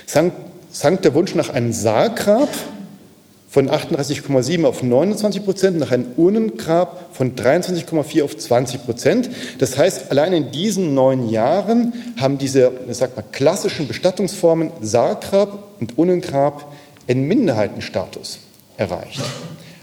sank, 0.06 0.33
sank 0.70 1.02
der 1.02 1.14
Wunsch 1.14 1.35
nach 1.35 1.50
einem 1.50 1.72
Sarggrab 1.72 2.48
von 3.50 3.68
38,7 3.68 4.64
auf 4.64 4.84
29 4.84 5.44
Prozent, 5.44 5.78
nach 5.78 5.90
einem 5.90 6.06
Urnengrab 6.16 7.08
von 7.12 7.34
23,4 7.34 8.22
auf 8.22 8.36
20 8.36 8.84
Prozent. 8.84 9.28
Das 9.58 9.76
heißt, 9.76 10.12
allein 10.12 10.32
in 10.32 10.52
diesen 10.52 10.94
neun 10.94 11.28
Jahren 11.28 11.92
haben 12.16 12.38
diese, 12.38 12.70
sag 12.90 13.16
mal, 13.16 13.24
klassischen 13.32 13.88
Bestattungsformen 13.88 14.70
Sarggrab 14.80 15.64
und 15.80 15.98
Urnengrab 15.98 16.72
einen 17.08 17.26
Minderheitenstatus 17.26 18.38
erreicht. 18.76 19.20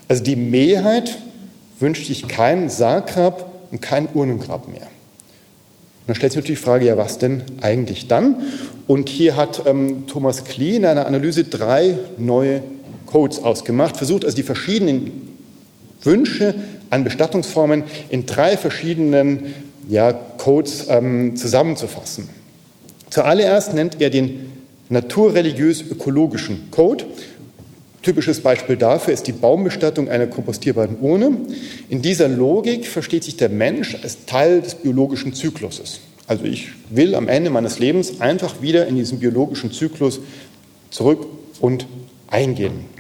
Also 0.08 0.24
die 0.24 0.38
Mehrheit 0.38 1.18
wünscht 1.82 2.08
sich 2.08 2.30
kein 2.30 2.70
Sarggrab 2.70 3.52
und 3.72 3.82
kein 3.82 4.08
Urnengrab 4.14 4.70
mehr. 4.70 4.88
Dann 6.08 6.16
stellt 6.16 6.32
sich 6.32 6.42
natürlich 6.42 6.60
die 6.62 6.66
Frage, 6.66 6.86
ja, 6.86 6.96
was 6.96 7.18
denn 7.18 7.44
eigentlich 7.60 8.08
dann? 8.08 8.44
Und 8.88 9.10
hier 9.10 9.36
hat 9.36 9.64
ähm, 9.66 10.08
Thomas 10.08 10.46
Klee 10.46 10.78
in 10.78 10.86
einer 10.86 11.06
Analyse 11.06 11.44
drei 11.44 11.98
neue 12.18 12.64
Codes 13.08 13.44
ausgemacht, 13.44 13.98
versucht 13.98 14.24
also 14.24 14.36
die 14.36 14.44
verschiedenen 14.44 15.30
Wünsche 16.04 16.54
an 16.92 17.04
Bestattungsformen 17.04 17.84
in 18.10 18.26
drei 18.28 18.56
verschiedenen 18.56 19.54
ja, 19.90 20.14
Codes 20.14 20.86
ähm, 20.90 21.36
zusammenzufassen. 21.36 22.30
Zuallererst 23.10 23.74
nennt 23.74 24.00
er 24.02 24.10
den 24.10 24.52
naturreligiös-ökologischen 24.90 26.70
Code. 26.72 27.06
Typisches 28.02 28.42
Beispiel 28.42 28.78
dafür 28.78 29.14
ist 29.14 29.28
die 29.28 29.32
Baumbestattung 29.32 30.10
einer 30.10 30.28
kompostierbaren 30.28 30.98
Urne. 31.02 31.38
In 31.90 32.02
dieser 32.02 32.28
Logik 32.28 32.86
versteht 32.86 33.24
sich 33.24 33.38
der 33.38 33.50
Mensch 33.50 33.98
als 34.02 34.26
Teil 34.26 34.62
des 34.62 34.76
biologischen 34.76 35.34
Zykluses. 35.34 36.00
Also 36.28 36.46
ich 36.46 36.70
will 36.90 37.16
am 37.16 37.28
Ende 37.28 37.50
meines 37.50 37.80
Lebens 37.80 38.22
einfach 38.22 38.62
wieder 38.62 38.88
in 38.88 38.96
diesen 38.96 39.20
biologischen 39.20 39.72
Zyklus 39.72 40.20
zurück 40.90 41.26
und 41.60 41.86
eingehen. 42.28 42.97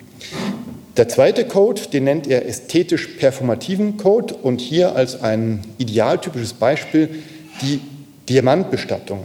Der 0.97 1.08
zweite 1.08 1.45
Code, 1.45 1.82
den 1.93 2.06
nennt 2.06 2.27
er 2.27 2.47
ästhetisch 2.47 3.08
performativen 3.19 3.97
Code 3.97 4.34
und 4.34 4.62
hier 4.62 4.95
als 4.95 5.21
ein 5.21 5.63
idealtypisches 5.77 6.53
Beispiel 6.53 7.23
die 7.62 7.82
Diamantbestattung. 8.27 9.23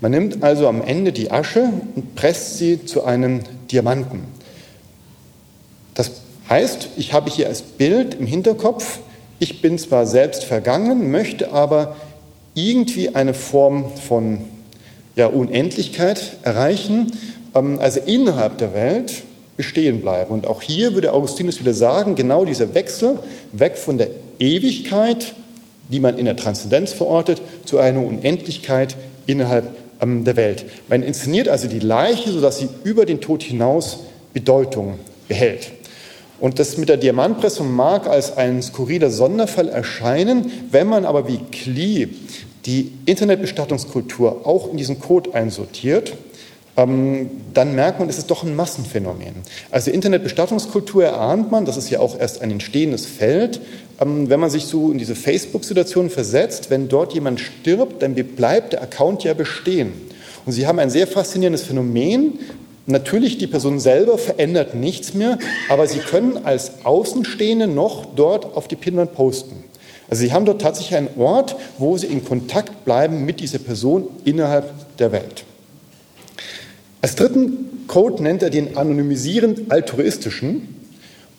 Man 0.00 0.10
nimmt 0.10 0.42
also 0.42 0.68
am 0.68 0.82
Ende 0.82 1.12
die 1.12 1.30
Asche 1.30 1.70
und 1.94 2.14
presst 2.14 2.58
sie 2.58 2.84
zu 2.86 3.04
einem 3.04 3.40
Diamanten. 3.70 4.20
Das 5.94 6.10
heißt, 6.48 6.88
ich 6.96 7.12
habe 7.12 7.30
hier 7.30 7.48
als 7.48 7.62
Bild 7.62 8.14
im 8.14 8.26
Hinterkopf, 8.26 9.00
ich 9.38 9.60
bin 9.60 9.78
zwar 9.78 10.06
selbst 10.06 10.44
vergangen, 10.44 11.10
möchte 11.10 11.52
aber 11.52 11.96
irgendwie 12.54 13.14
eine 13.14 13.34
Form 13.34 13.96
von 13.96 14.38
ja, 15.14 15.26
Unendlichkeit 15.26 16.38
erreichen, 16.42 17.12
ähm, 17.54 17.78
also 17.80 18.00
innerhalb 18.00 18.58
der 18.58 18.74
Welt 18.74 19.22
bestehen 19.56 20.00
bleiben. 20.00 20.32
Und 20.32 20.46
auch 20.46 20.62
hier 20.62 20.94
würde 20.94 21.12
Augustinus 21.12 21.60
wieder 21.60 21.74
sagen, 21.74 22.14
genau 22.14 22.44
dieser 22.44 22.74
Wechsel 22.74 23.18
weg 23.52 23.76
von 23.76 23.98
der 23.98 24.08
Ewigkeit, 24.38 25.34
die 25.88 26.00
man 26.00 26.18
in 26.18 26.24
der 26.24 26.36
Transzendenz 26.36 26.92
verortet, 26.92 27.42
zu 27.64 27.78
einer 27.78 28.04
Unendlichkeit 28.04 28.96
innerhalb 29.26 29.76
ähm, 30.00 30.24
der 30.24 30.36
Welt. 30.36 30.64
Man 30.88 31.02
inszeniert 31.02 31.48
also 31.48 31.68
die 31.68 31.78
Leiche, 31.78 32.30
sodass 32.30 32.58
sie 32.58 32.68
über 32.84 33.06
den 33.06 33.20
Tod 33.20 33.42
hinaus 33.42 34.00
Bedeutung 34.32 34.98
behält. 35.28 35.70
Und 36.40 36.58
das 36.58 36.76
mit 36.76 36.88
der 36.88 36.96
Diamantpressung 36.96 37.72
mag 37.72 38.08
als 38.08 38.36
ein 38.36 38.62
skurriler 38.62 39.10
Sonderfall 39.10 39.68
erscheinen, 39.68 40.50
wenn 40.72 40.88
man 40.88 41.04
aber 41.04 41.28
wie 41.28 41.38
Klee 41.52 42.08
die 42.66 42.92
Internetbestattungskultur 43.06 44.44
auch 44.44 44.70
in 44.70 44.76
diesen 44.76 44.98
Code 44.98 45.34
einsortiert, 45.34 46.14
dann 46.74 47.74
merkt 47.74 48.00
man, 48.00 48.08
es 48.08 48.16
ist 48.16 48.30
doch 48.30 48.44
ein 48.44 48.56
Massenphänomen. 48.56 49.34
Also 49.70 49.90
Internetbestattungskultur 49.90 51.04
erahnt 51.04 51.50
man, 51.50 51.66
das 51.66 51.76
ist 51.76 51.90
ja 51.90 52.00
auch 52.00 52.18
erst 52.18 52.40
ein 52.40 52.50
entstehendes 52.50 53.04
Feld. 53.04 53.60
Ähm, 54.00 54.30
wenn 54.30 54.40
man 54.40 54.48
sich 54.48 54.64
so 54.64 54.90
in 54.90 54.96
diese 54.96 55.14
Facebook-Situation 55.14 56.08
versetzt, 56.08 56.70
wenn 56.70 56.88
dort 56.88 57.12
jemand 57.12 57.40
stirbt, 57.40 58.02
dann 58.02 58.14
bleibt 58.14 58.72
der 58.72 58.82
Account 58.82 59.22
ja 59.24 59.34
bestehen. 59.34 59.92
Und 60.46 60.52
Sie 60.52 60.66
haben 60.66 60.78
ein 60.78 60.88
sehr 60.88 61.06
faszinierendes 61.06 61.62
Phänomen. 61.62 62.38
Natürlich, 62.86 63.36
die 63.38 63.46
Person 63.46 63.78
selber 63.78 64.16
verändert 64.16 64.74
nichts 64.74 65.12
mehr, 65.12 65.38
aber 65.68 65.86
Sie 65.86 65.98
können 65.98 66.38
als 66.44 66.84
Außenstehende 66.84 67.66
noch 67.66 68.06
dort 68.16 68.56
auf 68.56 68.66
die 68.66 68.76
Pinwand 68.76 69.14
posten. 69.14 69.62
Also 70.08 70.22
Sie 70.22 70.32
haben 70.32 70.46
dort 70.46 70.62
tatsächlich 70.62 70.96
einen 70.96 71.10
Ort, 71.18 71.54
wo 71.78 71.98
Sie 71.98 72.06
in 72.06 72.24
Kontakt 72.24 72.84
bleiben 72.86 73.24
mit 73.24 73.40
dieser 73.40 73.58
Person 73.58 74.08
innerhalb 74.24 74.72
der 74.98 75.12
Welt. 75.12 75.44
Als 77.02 77.16
dritten 77.16 77.86
Code 77.88 78.22
nennt 78.22 78.44
er 78.44 78.50
den 78.50 78.76
anonymisierend 78.76 79.72
altruistischen. 79.72 80.68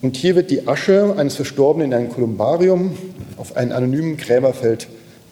Und 0.01 0.17
hier 0.17 0.35
wird 0.35 0.51
die 0.51 0.67
Asche 0.67 1.15
eines 1.17 1.37
Verstorbenen 1.37 1.93
in 1.93 1.97
ein 1.97 2.09
Kolumbarium 2.09 2.97
auf 3.37 3.55
einen 3.55 3.71
anonymen 3.71 4.17
Gräberfeld 4.17 4.87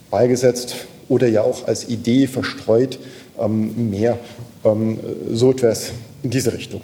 beigesetzt 0.10 0.88
oder 1.10 1.28
ja 1.28 1.42
auch 1.42 1.68
als 1.68 1.90
Idee 1.90 2.28
verstreut 2.28 2.98
ähm, 3.38 3.90
mehr 3.90 4.18
ähm, 4.64 5.00
so 5.30 5.52
etwas 5.52 5.92
in 6.24 6.30
diese 6.30 6.54
Richtung. 6.54 6.80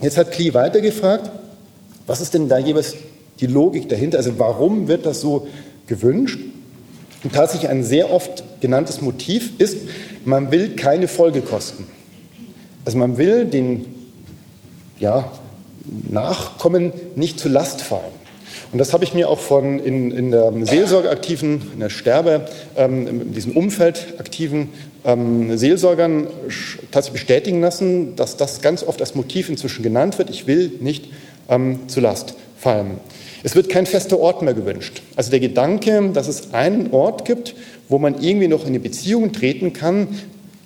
Jetzt 0.00 0.16
hat 0.16 0.30
Klee 0.30 0.54
weitergefragt, 0.54 1.28
was 2.06 2.20
ist 2.20 2.34
denn 2.34 2.48
da 2.48 2.58
jeweils 2.58 2.94
die 3.40 3.46
Logik 3.48 3.88
dahinter? 3.88 4.18
Also 4.18 4.38
warum 4.38 4.86
wird 4.86 5.06
das 5.06 5.20
so 5.20 5.48
gewünscht? 5.88 6.38
Und 7.24 7.34
tatsächlich 7.34 7.68
ein 7.68 7.82
sehr 7.82 8.12
oft 8.12 8.44
genanntes 8.60 9.00
Motiv 9.00 9.58
ist, 9.58 9.76
man 10.24 10.52
will 10.52 10.76
keine 10.76 11.08
Folgekosten. 11.08 11.86
Also 12.84 12.98
man 12.98 13.18
will 13.18 13.44
den 13.44 13.86
ja, 14.98 15.30
Nachkommen 16.08 16.92
nicht 17.16 17.40
zur 17.40 17.50
Last 17.50 17.80
fallen. 17.80 18.20
Und 18.72 18.78
das 18.78 18.92
habe 18.92 19.02
ich 19.02 19.14
mir 19.14 19.28
auch 19.28 19.40
von 19.40 19.80
in, 19.80 20.12
in 20.12 20.30
der 20.30 20.52
Seelsorgeaktiven, 20.62 21.62
in 21.74 21.80
der 21.80 21.90
Sterbe, 21.90 22.46
ähm, 22.76 23.06
in 23.08 23.32
diesem 23.32 23.56
Umfeld 23.56 24.14
aktiven 24.18 24.68
ähm, 25.04 25.56
Seelsorgern 25.56 26.28
tatsächlich 26.92 27.22
bestätigen 27.22 27.60
lassen, 27.60 28.14
dass 28.14 28.36
das 28.36 28.60
ganz 28.60 28.84
oft 28.84 29.00
als 29.00 29.14
Motiv 29.14 29.48
inzwischen 29.48 29.82
genannt 29.82 30.18
wird. 30.18 30.30
Ich 30.30 30.46
will 30.46 30.72
nicht 30.80 31.06
ähm, 31.48 31.80
zur 31.88 32.04
Last 32.04 32.34
fallen. 32.56 32.98
Es 33.42 33.56
wird 33.56 33.70
kein 33.70 33.86
fester 33.86 34.20
Ort 34.20 34.42
mehr 34.42 34.54
gewünscht. 34.54 35.02
Also 35.16 35.30
der 35.30 35.40
Gedanke, 35.40 36.10
dass 36.12 36.28
es 36.28 36.52
einen 36.52 36.92
Ort 36.92 37.24
gibt, 37.24 37.54
wo 37.88 37.98
man 37.98 38.22
irgendwie 38.22 38.48
noch 38.48 38.62
in 38.62 38.68
eine 38.68 38.80
Beziehung 38.80 39.32
treten 39.32 39.72
kann, 39.72 40.08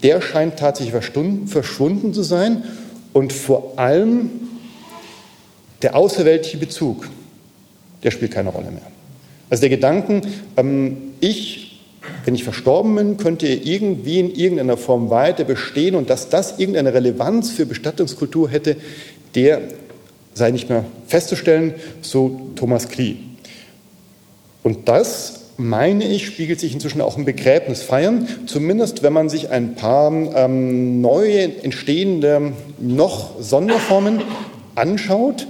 der 0.05 0.21
scheint 0.21 0.59
tatsächlich 0.59 0.93
verschwunden 0.93 2.13
zu 2.15 2.23
sein 2.23 2.63
und 3.15 3.33
vor 3.33 3.73
allem 3.77 4.31
der 5.81 5.97
außerweltliche 5.97 6.59
Bezug, 6.59 7.09
der 8.03 8.11
spielt 8.11 8.33
keine 8.33 8.51
Rolle 8.51 8.71
mehr. 8.71 8.87
Also 9.49 9.63
der 9.63 9.71
Gedanken, 9.71 10.23
ähm, 10.59 10.97
ich, 11.21 11.81
wenn 12.25 12.35
ich 12.35 12.45
verstorben 12.45 12.95
bin, 12.95 13.17
könnte 13.17 13.49
irgendwie 13.49 14.21
in 14.21 14.35
irgendeiner 14.35 14.77
Form 14.77 15.09
weiter 15.09 15.45
bestehen 15.45 15.95
und 15.95 16.11
dass 16.11 16.29
das 16.29 16.59
irgendeine 16.59 16.93
Relevanz 16.93 17.51
für 17.51 17.65
Bestattungskultur 17.65 18.51
hätte, 18.51 18.77
der 19.35 19.63
sei 20.35 20.51
nicht 20.51 20.69
mehr 20.69 20.85
festzustellen, 21.07 21.75
so 22.03 22.51
Thomas 22.57 22.89
Klee. 22.89 23.17
Und 24.63 24.89
das 24.89 25.44
meine 25.57 26.05
ich, 26.05 26.27
spiegelt 26.27 26.61
sich 26.61 26.75
inzwischen 26.75 27.01
auch 27.01 27.17
im 27.17 27.25
Begräbnisfeiern, 27.25 28.29
zumindest 28.47 29.03
wenn 29.03 29.13
man 29.13 29.29
sich 29.29 29.51
ein 29.51 29.75
paar 29.75 30.13
ähm, 30.13 31.01
neue 31.01 31.63
entstehende 31.63 32.53
noch 32.79 33.41
Sonderformen 33.41 34.23
anschaut. 34.75 35.47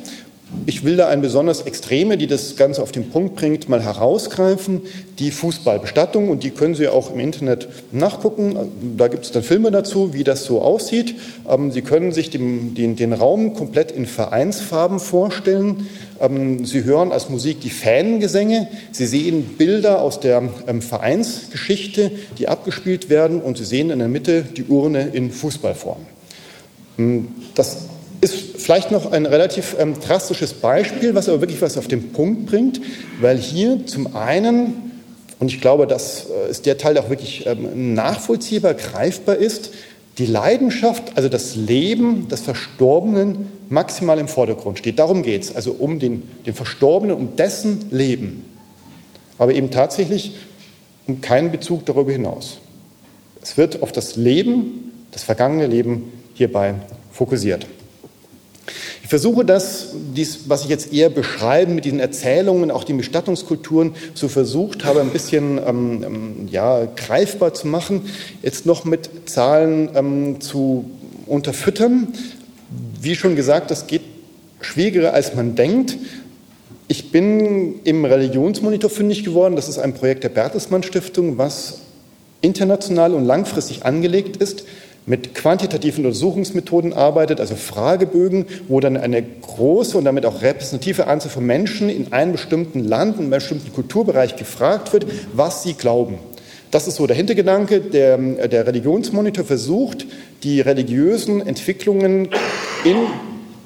Ich 0.66 0.84
will 0.84 0.96
da 0.96 1.08
eine 1.08 1.20
besonders 1.20 1.62
extreme, 1.62 2.16
die 2.16 2.26
das 2.26 2.56
Ganze 2.56 2.82
auf 2.82 2.90
den 2.90 3.10
Punkt 3.10 3.36
bringt, 3.36 3.68
mal 3.68 3.82
herausgreifen, 3.82 4.82
die 5.18 5.30
Fußballbestattung. 5.30 6.30
Und 6.30 6.42
die 6.42 6.50
können 6.50 6.74
Sie 6.74 6.88
auch 6.88 7.12
im 7.12 7.20
Internet 7.20 7.68
nachgucken. 7.92 8.56
Da 8.96 9.08
gibt 9.08 9.24
es 9.24 9.32
dann 9.32 9.42
Filme 9.42 9.70
dazu, 9.70 10.14
wie 10.14 10.24
das 10.24 10.44
so 10.44 10.62
aussieht. 10.62 11.16
Ähm, 11.48 11.70
Sie 11.70 11.82
können 11.82 12.12
sich 12.12 12.30
den, 12.30 12.74
den, 12.74 12.96
den 12.96 13.12
Raum 13.12 13.54
komplett 13.54 13.92
in 13.92 14.06
Vereinsfarben 14.06 15.00
vorstellen. 15.00 15.86
Ähm, 16.20 16.64
Sie 16.64 16.84
hören 16.84 17.12
als 17.12 17.28
Musik 17.28 17.60
die 17.60 17.70
Fangesänge. 17.70 18.68
Sie 18.92 19.06
sehen 19.06 19.56
Bilder 19.58 20.00
aus 20.00 20.20
der 20.20 20.48
ähm, 20.66 20.80
Vereinsgeschichte, 20.80 22.10
die 22.38 22.48
abgespielt 22.48 23.10
werden. 23.10 23.42
Und 23.42 23.58
Sie 23.58 23.64
sehen 23.64 23.90
in 23.90 23.98
der 23.98 24.08
Mitte 24.08 24.42
die 24.42 24.64
Urne 24.64 25.10
in 25.12 25.30
Fußballform. 25.30 26.06
Das 27.54 27.88
ist 28.24 28.56
vielleicht 28.56 28.90
noch 28.90 29.12
ein 29.12 29.26
relativ 29.26 29.76
ähm, 29.78 30.00
drastisches 30.00 30.54
Beispiel, 30.54 31.14
was 31.14 31.28
aber 31.28 31.42
wirklich 31.42 31.60
was 31.60 31.76
auf 31.76 31.88
den 31.88 32.12
Punkt 32.12 32.46
bringt, 32.46 32.80
weil 33.20 33.36
hier 33.36 33.86
zum 33.86 34.16
einen, 34.16 35.02
und 35.38 35.48
ich 35.48 35.60
glaube, 35.60 35.86
das 35.86 36.26
äh, 36.30 36.50
ist 36.50 36.64
der 36.64 36.78
Teil, 36.78 36.94
der 36.94 37.04
auch 37.04 37.10
wirklich 37.10 37.46
ähm, 37.46 37.92
nachvollziehbar, 37.94 38.74
greifbar 38.74 39.36
ist, 39.36 39.72
die 40.16 40.26
Leidenschaft, 40.26 41.16
also 41.16 41.28
das 41.28 41.54
Leben 41.54 42.28
des 42.28 42.40
Verstorbenen 42.40 43.52
maximal 43.68 44.18
im 44.18 44.28
Vordergrund 44.28 44.78
steht. 44.78 44.98
Darum 44.98 45.22
geht 45.22 45.42
es, 45.42 45.54
also 45.54 45.72
um 45.72 45.98
den, 45.98 46.22
den 46.46 46.54
Verstorbenen, 46.54 47.14
um 47.14 47.36
dessen 47.36 47.90
Leben. 47.90 48.44
Aber 49.36 49.52
eben 49.52 49.70
tatsächlich 49.70 50.36
um 51.06 51.20
keinen 51.20 51.50
Bezug 51.50 51.84
darüber 51.84 52.12
hinaus. 52.12 52.58
Es 53.42 53.58
wird 53.58 53.82
auf 53.82 53.92
das 53.92 54.16
Leben, 54.16 54.92
das 55.10 55.24
vergangene 55.24 55.66
Leben 55.66 56.12
hierbei 56.34 56.74
fokussiert. 57.12 57.66
Ich 59.04 59.10
versuche 59.10 59.44
das, 59.44 59.88
dies, 60.16 60.48
was 60.48 60.62
ich 60.62 60.70
jetzt 60.70 60.90
eher 60.90 61.10
beschreiben 61.10 61.74
mit 61.74 61.84
diesen 61.84 62.00
Erzählungen, 62.00 62.70
auch 62.70 62.84
die 62.84 62.94
Bestattungskulturen, 62.94 63.94
so 64.14 64.28
versucht 64.28 64.86
habe, 64.86 65.02
ein 65.02 65.10
bisschen 65.10 65.58
ähm, 65.58 66.02
ähm, 66.02 66.48
ja, 66.50 66.86
greifbar 66.86 67.52
zu 67.52 67.68
machen, 67.68 68.06
jetzt 68.42 68.64
noch 68.64 68.86
mit 68.86 69.10
Zahlen 69.26 69.90
ähm, 69.94 70.40
zu 70.40 70.86
unterfüttern. 71.26 72.14
Wie 72.98 73.14
schon 73.14 73.36
gesagt, 73.36 73.70
das 73.70 73.88
geht 73.88 74.00
schwieriger, 74.62 75.12
als 75.12 75.34
man 75.34 75.54
denkt. 75.54 75.98
Ich 76.88 77.12
bin 77.12 77.82
im 77.84 78.06
Religionsmonitor 78.06 78.88
fündig 78.88 79.22
geworden. 79.22 79.54
Das 79.54 79.68
ist 79.68 79.76
ein 79.76 79.92
Projekt 79.92 80.24
der 80.24 80.30
Bertelsmann 80.30 80.82
Stiftung, 80.82 81.36
was 81.36 81.80
international 82.40 83.12
und 83.12 83.26
langfristig 83.26 83.84
angelegt 83.84 84.38
ist 84.38 84.64
mit 85.06 85.34
quantitativen 85.34 86.06
Untersuchungsmethoden 86.06 86.92
arbeitet, 86.92 87.40
also 87.40 87.56
Fragebögen, 87.56 88.46
wo 88.68 88.80
dann 88.80 88.96
eine 88.96 89.22
große 89.22 89.98
und 89.98 90.04
damit 90.04 90.24
auch 90.24 90.40
repräsentative 90.40 91.06
Anzahl 91.06 91.30
von 91.30 91.44
Menschen 91.44 91.90
in 91.90 92.12
einem 92.12 92.32
bestimmten 92.32 92.80
Land, 92.80 93.16
in 93.16 93.22
einem 93.22 93.30
bestimmten 93.30 93.72
Kulturbereich 93.72 94.36
gefragt 94.36 94.92
wird, 94.92 95.06
was 95.34 95.62
sie 95.62 95.74
glauben. 95.74 96.18
Das 96.70 96.88
ist 96.88 96.96
so 96.96 97.06
der 97.06 97.16
Hintergedanke. 97.16 97.80
Der, 97.80 98.16
der 98.16 98.66
Religionsmonitor 98.66 99.44
versucht, 99.44 100.06
die 100.42 100.60
religiösen 100.60 101.46
Entwicklungen 101.46 102.30
in 102.84 102.96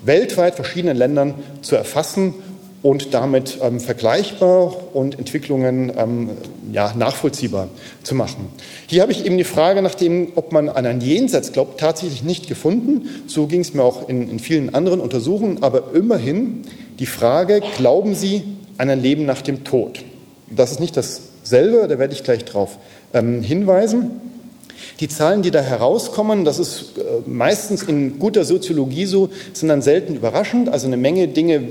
weltweit 0.05 0.57
verschiedenen 0.57 0.97
Ländern 0.97 1.35
zu 1.63 1.77
erfassen 1.77 2.35
und 2.83 3.13
damit 3.13 3.59
ähm, 3.61 3.81
vergleichbar 3.81 4.95
und 4.95 5.19
Entwicklungen 5.19 5.93
ähm, 5.97 6.31
ja, 6.73 6.93
nachvollziehbar 6.97 7.69
zu 8.03 8.15
machen. 8.15 8.47
Hier 8.87 9.03
habe 9.03 9.13
ich 9.13 9.27
eben 9.27 9.37
die 9.37 9.45
Frage 9.45 9.83
nach 9.83 9.95
dem, 9.95 10.33
ob 10.37 10.53
man 10.53 10.69
an 10.69 10.87
ein 10.87 11.01
Jenseits 11.01 11.53
glaubt, 11.53 11.81
tatsächlich 11.81 12.23
nicht 12.23 12.47
gefunden. 12.47 13.09
So 13.27 13.47
ging 13.47 13.61
es 13.61 13.75
mir 13.75 13.83
auch 13.83 14.09
in, 14.09 14.31
in 14.31 14.39
vielen 14.39 14.75
anderen 14.75 15.01
Untersuchungen, 15.01 15.63
aber 15.63 15.95
immerhin 15.95 16.63
die 16.99 17.07
Frage, 17.07 17.63
glauben 17.77 18.15
Sie 18.15 18.45
an 18.77 18.91
ein 18.91 19.03
Leben 19.03 19.27
nach 19.27 19.43
dem 19.43 19.65
Tod? 19.65 20.05
Das 20.49 20.71
ist 20.71 20.81
nicht 20.81 20.97
dasselbe, 20.97 21.89
da 21.89 21.99
werde 21.99 22.15
ich 22.15 22.23
gleich 22.23 22.45
darauf 22.45 22.79
ähm, 23.13 23.43
hinweisen. 23.43 24.21
Die 25.01 25.09
Zahlen, 25.09 25.43
die 25.43 25.51
da 25.51 25.61
herauskommen, 25.61 26.45
das 26.45 26.59
ist 26.59 26.99
äh, 26.99 27.03
meistens 27.27 27.83
in 27.85 28.19
guter 28.19 28.45
Soziologie 28.45 29.07
so, 29.07 29.31
sind 29.53 29.69
dann 29.69 29.83
selten 29.83 30.17
überraschend. 30.17 30.69
Also 30.69 30.87
eine 30.87 30.97
Menge 30.97 31.29
Dinge 31.29 31.63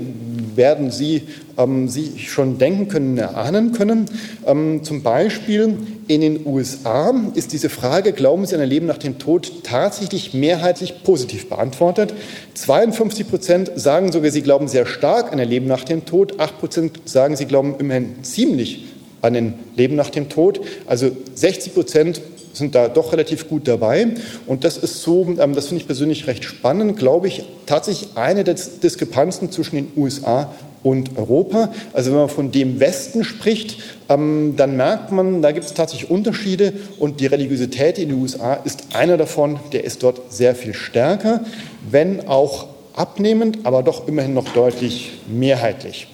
werden 0.58 0.90
Sie 0.90 1.22
ähm, 1.56 1.88
sich 1.88 2.30
schon 2.30 2.58
denken 2.58 2.88
können, 2.88 3.16
erahnen 3.16 3.72
können. 3.72 4.04
Ähm, 4.46 4.84
zum 4.84 5.02
Beispiel 5.02 5.78
in 6.06 6.20
den 6.20 6.44
USA 6.44 7.14
ist 7.34 7.54
diese 7.54 7.70
Frage, 7.70 8.12
glauben 8.12 8.44
Sie 8.44 8.54
an 8.54 8.60
ein 8.60 8.68
Leben 8.68 8.84
nach 8.84 8.98
dem 8.98 9.18
Tod, 9.18 9.64
tatsächlich 9.64 10.34
mehrheitlich 10.34 11.02
positiv 11.02 11.48
beantwortet. 11.48 12.12
52 12.52 13.28
Prozent 13.28 13.70
sagen 13.76 14.12
sogar, 14.12 14.30
sie 14.30 14.42
glauben 14.42 14.68
sehr 14.68 14.84
stark 14.84 15.32
an 15.32 15.40
ein 15.40 15.48
Leben 15.48 15.66
nach 15.66 15.84
dem 15.84 16.04
Tod. 16.04 16.38
8 16.38 16.58
Prozent 16.58 17.00
sagen, 17.06 17.36
sie 17.36 17.46
glauben 17.46 17.76
immerhin 17.78 18.22
ziemlich 18.22 18.84
an 19.22 19.34
ein 19.34 19.54
Leben 19.76 19.96
nach 19.96 20.10
dem 20.10 20.28
Tod. 20.28 20.60
Also 20.86 21.10
60 21.34 21.74
Prozent 21.74 22.20
sind 22.58 22.74
da 22.74 22.88
doch 22.88 23.12
relativ 23.12 23.48
gut 23.48 23.66
dabei. 23.66 24.08
Und 24.46 24.64
das 24.64 24.76
ist 24.76 25.02
so, 25.02 25.36
ähm, 25.38 25.54
das 25.54 25.68
finde 25.68 25.82
ich 25.82 25.86
persönlich 25.86 26.26
recht 26.26 26.44
spannend, 26.44 26.98
glaube 26.98 27.28
ich, 27.28 27.44
tatsächlich 27.66 28.10
eine 28.16 28.44
der 28.44 28.54
Diskrepanzen 28.54 29.50
zwischen 29.50 29.76
den 29.76 29.92
USA 29.96 30.52
und 30.82 31.16
Europa. 31.16 31.72
Also 31.92 32.10
wenn 32.10 32.18
man 32.18 32.28
von 32.28 32.52
dem 32.52 32.80
Westen 32.80 33.24
spricht, 33.24 33.80
ähm, 34.08 34.54
dann 34.56 34.76
merkt 34.76 35.12
man, 35.12 35.42
da 35.42 35.52
gibt 35.52 35.66
es 35.66 35.74
tatsächlich 35.74 36.10
Unterschiede 36.10 36.72
und 36.98 37.20
die 37.20 37.26
Religiosität 37.26 37.98
in 37.98 38.10
den 38.10 38.20
USA 38.20 38.54
ist 38.54 38.94
einer 38.94 39.16
davon, 39.16 39.58
der 39.72 39.84
ist 39.84 40.02
dort 40.02 40.32
sehr 40.32 40.54
viel 40.54 40.74
stärker, 40.74 41.44
wenn 41.90 42.26
auch 42.28 42.66
abnehmend, 42.94 43.60
aber 43.64 43.82
doch 43.82 44.08
immerhin 44.08 44.34
noch 44.34 44.48
deutlich 44.48 45.12
mehrheitlich. 45.28 46.08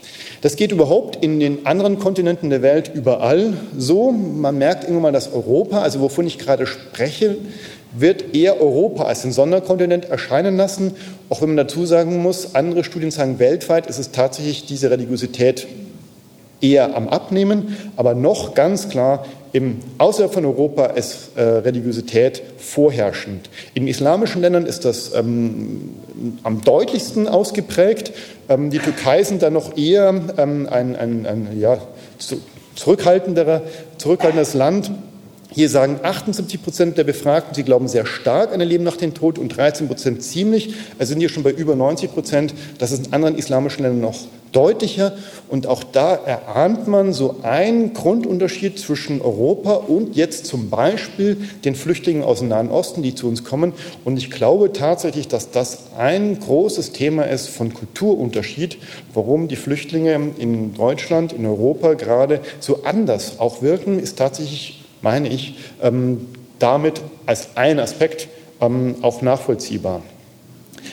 Das 0.45 0.57
geht 0.57 0.73
überhaupt 0.73 1.25
in 1.25 1.41
den 1.41 1.65
anderen 1.65 1.99
Kontinenten 1.99 2.51
der 2.51 2.61
Welt 2.61 2.91
überall 2.95 3.55
so. 3.79 4.13
Man 4.13 4.59
merkt 4.59 4.85
irgendwann 4.85 5.05
mal, 5.05 5.13
dass 5.13 5.33
Europa, 5.33 5.81
also 5.81 6.01
wovon 6.01 6.27
ich 6.27 6.39
gerade 6.39 6.67
spreche, 6.67 7.39
wird 7.97 8.35
eher 8.35 8.61
Europa 8.61 9.05
als 9.05 9.25
ein 9.25 9.33
Sonderkontinent 9.33 10.11
erscheinen 10.11 10.59
lassen, 10.59 10.97
auch 11.31 11.41
wenn 11.41 11.49
man 11.49 11.57
dazu 11.57 11.87
sagen 11.87 12.21
muss, 12.21 12.55
andere 12.55 12.85
Studien 12.85 13.11
sagen, 13.11 13.39
weltweit 13.39 13.87
ist 13.87 13.99
es 13.99 14.11
tatsächlich 14.11 14.67
diese 14.67 14.91
Religiosität 14.91 15.67
eher 16.61 16.95
am 16.95 17.09
Abnehmen, 17.09 17.79
aber 17.97 18.15
noch 18.15 18.55
ganz 18.55 18.91
klar 18.91 19.25
im, 19.55 19.79
außerhalb 19.99 20.35
von 20.35 20.45
Europa 20.45 20.87
ist 20.87 21.37
äh, 21.37 21.43
Religiosität 21.43 22.43
vorherrschend. 22.59 23.49
In 23.73 23.87
islamischen 23.87 24.43
Ländern 24.43 24.67
ist 24.67 24.85
das 24.85 25.15
ähm, 25.15 25.95
am 26.43 26.63
deutlichsten 26.63 27.29
ausgeprägt. 27.29 28.13
Ähm, 28.49 28.71
die 28.71 28.81
Türkei 28.81 29.23
sind 29.23 29.43
da 29.43 29.51
noch 29.51 29.77
eher 29.77 30.09
ähm, 30.37 30.69
ein, 30.69 30.97
ein, 30.97 31.25
ein 31.25 31.61
ja, 31.61 31.79
zurückhaltenderes 32.75 34.55
Land. 34.55 34.91
Hier 35.55 35.69
sagen 35.69 36.01
78 36.03 36.61
Prozent 36.65 36.99
der 36.99 37.05
Befragten, 37.05 37.55
sie 37.55 37.63
glauben 37.63 37.87
sehr 37.87 38.07
stark 38.07 38.53
an 38.53 38.61
ein 38.61 38.67
Leben 38.67 38.83
nach 38.83 38.97
dem 38.97 39.15
Tod 39.15 39.39
und 39.39 39.57
13 39.57 39.87
Prozent 39.87 40.21
ziemlich. 40.21 40.75
Also 40.99 41.11
sind 41.11 41.21
hier 41.21 41.29
schon 41.29 41.45
bei 41.45 41.53
über 41.53 41.77
90 41.77 42.13
Prozent. 42.13 42.55
Das 42.79 42.91
ist 42.91 43.07
in 43.07 43.13
anderen 43.13 43.39
islamischen 43.39 43.85
Ländern 43.85 44.01
noch 44.01 44.19
deutlicher. 44.51 45.13
Und 45.49 45.69
auch 45.69 45.85
da 45.85 46.17
erahnt 46.17 46.89
man 46.89 47.13
so 47.13 47.37
einen 47.43 47.93
Grundunterschied 47.95 48.81
zwischen 48.81 49.21
Europa 49.21 49.75
und 49.75 50.17
jetzt 50.17 50.47
zum 50.47 50.71
Beispiel 50.71 51.37
den 51.65 51.77
Flüchtlingen 51.77 52.25
aus 52.25 52.41
dem 52.41 52.49
Nahen 52.49 52.69
Osten, 52.69 53.05
die 53.05 53.15
zu 53.15 53.29
uns 53.29 53.45
kommen. 53.45 53.75
Und 54.05 54.17
ich 54.17 54.33
glaube 54.33 54.73
tatsächlich, 54.73 55.29
dass 55.29 55.53
das 55.53 55.93
ein 55.97 56.41
großes 56.41 56.91
Thema 56.91 57.29
ist 57.29 57.49
von 57.49 57.73
Kulturunterschied, 57.73 58.79
warum 59.13 59.47
die 59.47 59.55
Flüchtlinge 59.55 60.33
in 60.37 60.75
Deutschland, 60.75 61.33
in 61.33 61.47
Europa 61.47 61.95
gerade 61.95 62.41
so 62.59 62.83
anders 62.83 63.39
auch 63.39 63.63
wirken, 63.63 64.01
ist 64.01 64.19
tatsächlich 64.19 64.84
meine 65.05 65.29
ich, 65.29 65.55
ähm, 65.83 66.27
damit 66.59 67.03
als 67.27 67.51
ein 67.57 67.79
Aspekt 67.79 68.27
ähm, 68.61 68.97
auch 69.03 69.23
nachvollziehbar. 69.23 70.03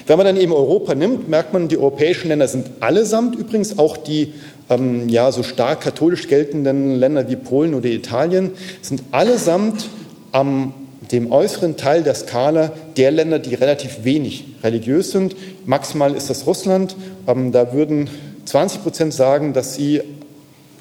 Wenn 0.06 0.18
man 0.18 0.26
dann 0.26 0.38
eben 0.38 0.52
Europa 0.52 0.94
nimmt, 0.94 1.30
merkt 1.30 1.54
man, 1.54 1.68
die 1.68 1.78
europäischen 1.78 2.28
Länder 2.28 2.48
sind 2.48 2.70
allesamt 2.82 3.36
übrigens 3.36 3.80
auch 3.80 3.98
die 3.98 4.34
ähm, 4.70 5.10
ja, 5.10 5.32
so 5.32 5.44
stark 5.44 5.82
katholisch 5.82 6.28
geltenden 6.28 6.96
Länder 6.96 7.30
wie 7.30 7.36
Polen 7.36 7.74
oder 7.74 7.88
Italien, 7.88 8.52
sind 8.82 9.04
allesamt 9.12 9.90
am 10.32 10.74
dem 11.12 11.32
äußeren 11.32 11.76
Teil 11.76 12.04
der 12.04 12.16
Skala 12.16 12.72
der 12.96 13.12
Länder, 13.12 13.40
die 13.40 13.56
relativ 13.56 14.04
wenig 14.04 14.46
religiös 14.64 15.12
sind. 15.12 15.36
Maximal 15.66 16.16
ist 16.16 16.30
das 16.30 16.48
Russland. 16.48 16.96
Ähm, 17.28 17.52
da 17.52 17.74
würden 17.74 18.10
20 18.46 18.84
Prozent 18.84 19.14
sagen, 19.14 19.54
dass 19.54 19.76
sie 19.76 20.02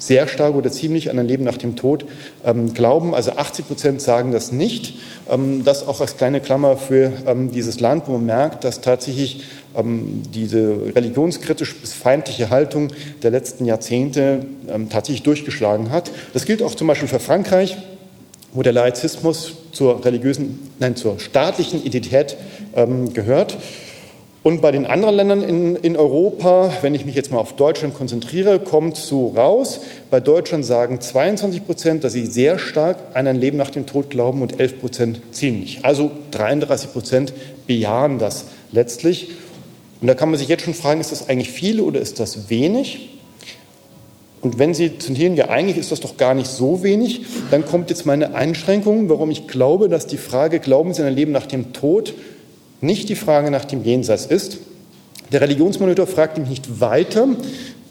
sehr 0.01 0.27
stark 0.27 0.55
oder 0.55 0.71
ziemlich 0.71 1.11
an 1.11 1.19
ein 1.19 1.27
Leben 1.27 1.43
nach 1.43 1.57
dem 1.57 1.75
Tod 1.75 2.05
ähm, 2.43 2.73
glauben. 2.73 3.13
Also 3.13 3.33
80 3.33 3.67
Prozent 3.67 4.01
sagen 4.01 4.31
das 4.31 4.51
nicht. 4.51 4.95
Ähm, 5.29 5.63
das 5.63 5.87
auch 5.87 6.01
als 6.01 6.17
kleine 6.17 6.41
Klammer 6.41 6.75
für 6.75 7.13
ähm, 7.27 7.51
dieses 7.51 7.79
Land, 7.79 8.07
wo 8.07 8.13
man 8.13 8.25
merkt, 8.25 8.63
dass 8.63 8.81
tatsächlich 8.81 9.43
ähm, 9.77 10.23
diese 10.33 10.95
religionskritisch 10.95 11.75
bis 11.75 11.93
feindliche 11.93 12.49
Haltung 12.49 12.87
der 13.21 13.29
letzten 13.29 13.65
Jahrzehnte 13.65 14.45
ähm, 14.67 14.89
tatsächlich 14.89 15.21
durchgeschlagen 15.21 15.91
hat. 15.91 16.09
Das 16.33 16.45
gilt 16.45 16.63
auch 16.63 16.73
zum 16.73 16.87
Beispiel 16.87 17.07
für 17.07 17.19
Frankreich, 17.19 17.77
wo 18.53 18.63
der 18.63 18.73
Laizismus 18.73 19.53
zur 19.71 20.03
religiösen, 20.03 20.71
nein, 20.79 20.95
zur 20.95 21.19
staatlichen 21.19 21.83
Identität 21.83 22.37
ähm, 22.75 23.13
gehört. 23.13 23.55
Und 24.43 24.61
bei 24.61 24.71
den 24.71 24.87
anderen 24.87 25.15
Ländern 25.15 25.43
in, 25.43 25.75
in, 25.75 25.95
Europa, 25.95 26.73
wenn 26.81 26.95
ich 26.95 27.05
mich 27.05 27.13
jetzt 27.13 27.31
mal 27.31 27.37
auf 27.37 27.55
Deutschland 27.55 27.93
konzentriere, 27.93 28.59
kommt 28.59 28.97
so 28.97 29.27
raus. 29.27 29.81
Bei 30.09 30.19
Deutschland 30.19 30.65
sagen 30.65 30.99
22 30.99 31.63
Prozent, 31.63 32.03
dass 32.03 32.13
sie 32.13 32.25
sehr 32.25 32.57
stark 32.57 32.97
an 33.13 33.27
ein 33.27 33.35
Leben 33.35 33.57
nach 33.57 33.69
dem 33.69 33.85
Tod 33.85 34.09
glauben 34.09 34.41
und 34.41 34.59
11 34.59 34.79
Prozent 34.79 35.21
ziemlich. 35.31 35.85
Also 35.85 36.09
33 36.31 36.91
Prozent 36.91 37.33
bejahen 37.67 38.17
das 38.17 38.45
letztlich. 38.71 39.29
Und 40.01 40.07
da 40.07 40.15
kann 40.15 40.31
man 40.31 40.39
sich 40.39 40.47
jetzt 40.47 40.63
schon 40.63 40.73
fragen, 40.73 41.01
ist 41.01 41.11
das 41.11 41.29
eigentlich 41.29 41.51
viel 41.51 41.79
oder 41.79 41.99
ist 41.99 42.19
das 42.19 42.49
wenig? 42.49 43.19
Und 44.41 44.57
wenn 44.57 44.73
Sie 44.73 44.97
zentrieren, 44.97 45.35
ja 45.35 45.49
eigentlich 45.49 45.77
ist 45.77 45.91
das 45.91 45.99
doch 45.99 46.17
gar 46.17 46.33
nicht 46.33 46.47
so 46.47 46.81
wenig, 46.81 47.25
dann 47.51 47.63
kommt 47.63 47.91
jetzt 47.91 48.07
meine 48.07 48.33
Einschränkung, 48.33 49.07
warum 49.07 49.29
ich 49.29 49.47
glaube, 49.47 49.87
dass 49.87 50.07
die 50.07 50.17
Frage, 50.17 50.59
glauben 50.59 50.95
Sie 50.95 51.03
an 51.03 51.09
ein 51.09 51.15
Leben 51.15 51.31
nach 51.31 51.45
dem 51.45 51.73
Tod, 51.73 52.15
nicht 52.81 53.09
die 53.09 53.15
Frage 53.15 53.51
nach 53.51 53.65
dem 53.65 53.83
Jenseits 53.83 54.25
ist. 54.25 54.57
Der 55.31 55.41
Religionsmonitor 55.41 56.07
fragt 56.07 56.37
mich 56.37 56.49
nicht 56.49 56.81
weiter. 56.81 57.27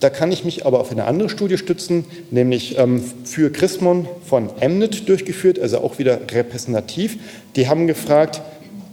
Da 0.00 0.10
kann 0.10 0.32
ich 0.32 0.44
mich 0.44 0.66
aber 0.66 0.80
auf 0.80 0.90
eine 0.90 1.04
andere 1.04 1.28
Studie 1.28 1.58
stützen, 1.58 2.04
nämlich 2.30 2.78
ähm, 2.78 3.02
für 3.24 3.50
Chrismon 3.50 4.08
von 4.24 4.50
Emnet 4.60 5.08
durchgeführt, 5.08 5.58
also 5.58 5.78
auch 5.78 5.98
wieder 5.98 6.20
repräsentativ. 6.30 7.18
Die 7.56 7.68
haben 7.68 7.86
gefragt, 7.86 8.40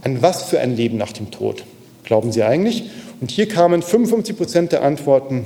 an 0.01 0.21
was 0.21 0.43
für 0.43 0.59
ein 0.59 0.75
Leben 0.75 0.97
nach 0.97 1.13
dem 1.13 1.31
Tod 1.31 1.63
glauben 2.03 2.31
Sie 2.31 2.43
eigentlich? 2.43 2.85
Und 3.19 3.31
hier 3.31 3.47
kamen 3.47 3.81
55 3.81 4.37
Prozent 4.37 4.71
der 4.71 4.83
Antworten 4.83 5.45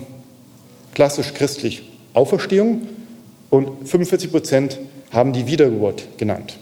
klassisch 0.93 1.33
christlich 1.33 1.83
Auferstehung 2.13 2.87
und 3.49 3.87
45 3.87 4.31
Prozent 4.31 4.77
haben 5.11 5.33
die 5.33 5.47
Wiedergeburt 5.47 6.17
genannt. 6.17 6.57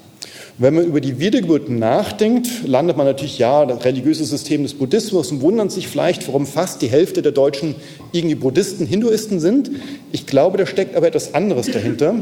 Wenn 0.61 0.75
man 0.75 0.83
über 0.83 0.99
die 0.99 1.19
Wiedergeburt 1.19 1.69
nachdenkt, 1.69 2.67
landet 2.67 2.97
man 2.97 3.05
natürlich, 3.05 3.39
ja, 3.39 3.65
das 3.65 3.85
religiöse 3.85 4.25
System 4.25 4.63
des 4.63 4.73
Buddhismus 4.73 5.31
und 5.31 5.39
wundert 5.39 5.71
sich 5.71 5.87
vielleicht, 5.87 6.27
warum 6.27 6.45
fast 6.45 6.81
die 6.81 6.89
Hälfte 6.89 7.21
der 7.21 7.31
Deutschen 7.31 7.75
irgendwie 8.11 8.35
Buddhisten, 8.35 8.85
Hinduisten 8.85 9.39
sind. 9.39 9.71
Ich 10.11 10.25
glaube, 10.25 10.57
da 10.57 10.65
steckt 10.65 10.97
aber 10.97 11.07
etwas 11.07 11.33
anderes 11.33 11.67
dahinter. 11.71 12.15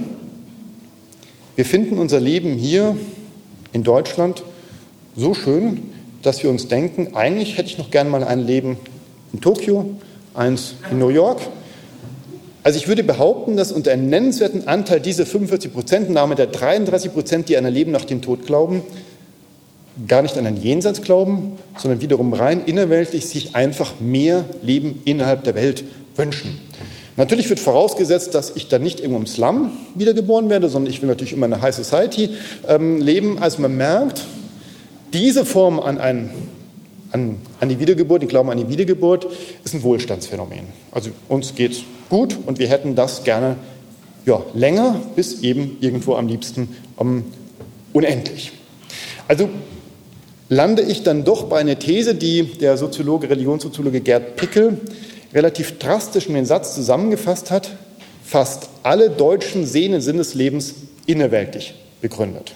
Wir 1.56 1.66
finden 1.66 1.98
unser 1.98 2.20
Leben 2.20 2.54
hier 2.54 2.96
in 3.74 3.82
Deutschland 3.82 4.44
so 5.16 5.34
schön, 5.34 5.82
dass 6.22 6.44
wir 6.44 6.52
uns 6.52 6.68
denken, 6.68 7.16
eigentlich 7.16 7.58
hätte 7.58 7.70
ich 7.70 7.80
noch 7.80 7.90
gern 7.90 8.08
mal 8.08 8.24
ein 8.24 8.46
Leben 8.46 8.78
in 9.34 9.42
Tokio, 9.42 9.96
eins 10.36 10.76
in 10.92 11.00
New 11.00 11.10
York 11.10 11.42
also 12.68 12.80
ich 12.80 12.90
würde 12.90 13.02
behaupten, 13.02 13.56
dass 13.56 13.72
unter 13.72 13.94
einem 13.94 14.10
nennenswerten 14.10 14.68
Anteil 14.68 15.00
dieser 15.00 15.26
45 15.26 15.72
Prozent, 15.72 16.10
Name 16.10 16.36
der 16.36 16.48
33 16.48 17.14
Prozent, 17.14 17.48
die 17.48 17.56
an 17.56 17.66
ein 17.66 17.74
Leben 17.74 17.94
nach 17.94 18.04
dem 18.04 18.22
Tod 18.22 18.46
glauben, 18.46 18.82
gar 20.06 20.22
nicht 20.22 20.38
an 20.38 20.46
ein 20.46 20.58
Jenseits 20.58 21.02
glauben, 21.02 21.54
sondern 21.78 22.02
wiederum 22.02 22.34
rein 22.34 22.66
innerweltlich 22.66 23.26
sich 23.26 23.56
einfach 23.56 24.02
mehr 24.02 24.44
Leben 24.62 25.02
innerhalb 25.06 25.46
der 25.46 25.56
Welt 25.56 25.86
wünschen. 26.18 26.60
Natürlich 27.16 27.48
wird 27.50 27.62
vorausgesetzt, 27.62 28.36
dass 28.36 28.54
ich 28.58 28.68
dann 28.68 28.84
nicht 28.84 29.00
irgendwo 29.00 29.20
im 29.20 29.28
Slum 29.28 29.72
wiedergeboren 29.96 30.50
werde, 30.50 30.68
sondern 30.68 30.92
ich 30.92 31.02
will 31.02 31.08
natürlich 31.08 31.32
immer 31.32 31.46
in 31.46 31.54
einer 31.54 31.62
High 31.62 31.74
Society 31.74 32.32
ähm, 32.68 33.00
leben. 33.00 33.40
Also 33.40 33.62
man 33.62 33.78
merkt, 33.78 34.26
diese 35.14 35.46
Form 35.46 35.80
an 35.80 36.00
ein 36.00 36.32
an, 37.12 37.38
an 37.60 37.70
die 37.70 37.80
Wiedergeburt, 37.80 38.22
die 38.22 38.28
Glauben 38.28 38.50
an 38.50 38.58
die 38.58 38.70
Wiedergeburt, 38.70 39.28
ist 39.64 39.74
ein 39.74 39.84
Wohlstandsphänomen. 39.84 40.66
Also 40.92 41.12
uns 41.28 41.56
geht 41.56 41.74
es 41.74 41.84
gut 42.10 42.38
und 42.46 42.60
wir 42.60 42.68
hätten 42.68 42.96
das 42.96 43.24
gerne 43.24 43.56
ja, 44.26 44.44
länger, 44.54 45.02
bis 45.16 45.42
eben 45.42 45.78
irgendwo 45.80 46.16
am 46.16 46.28
liebsten 46.28 46.76
um, 46.98 47.24
unendlich. 47.94 48.52
Also 49.28 49.50
lande 50.50 50.82
ich 50.82 51.04
dann 51.04 51.24
doch 51.24 51.46
bei 51.46 51.60
einer 51.60 51.80
These, 51.80 52.16
die 52.16 52.44
der 52.44 52.78
Soziologe, 52.78 53.30
Religionssoziologe 53.30 54.02
Gerd 54.02 54.36
Pickel 54.36 54.80
relativ 55.34 55.78
drastisch 55.80 56.28
in 56.28 56.36
den 56.36 56.46
Satz 56.46 56.76
zusammengefasst 56.76 57.52
hat, 57.52 57.72
fast 58.24 58.70
alle 58.84 59.10
Deutschen 59.10 59.66
sehen 59.66 59.92
den 59.92 60.02
Sinn 60.02 60.18
des 60.18 60.34
Lebens 60.34 60.76
innerweltlich 61.06 61.74
begründet. 62.02 62.54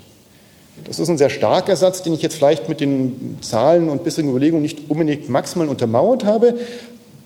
Das 0.86 1.00
ist 1.00 1.10
ein 1.10 1.18
sehr 1.18 1.30
starker 1.30 1.76
Satz, 1.76 2.04
den 2.04 2.14
ich 2.14 2.22
jetzt 2.22 2.36
vielleicht 2.36 2.70
mit 2.70 2.80
den 2.80 3.38
Zahlen 3.42 3.90
und 3.90 4.04
bisherigen 4.04 4.32
Überlegungen 4.32 4.62
nicht 4.62 4.90
unbedingt 4.90 5.30
maximal 5.30 5.68
untermauert 5.70 6.26
habe. 6.26 6.56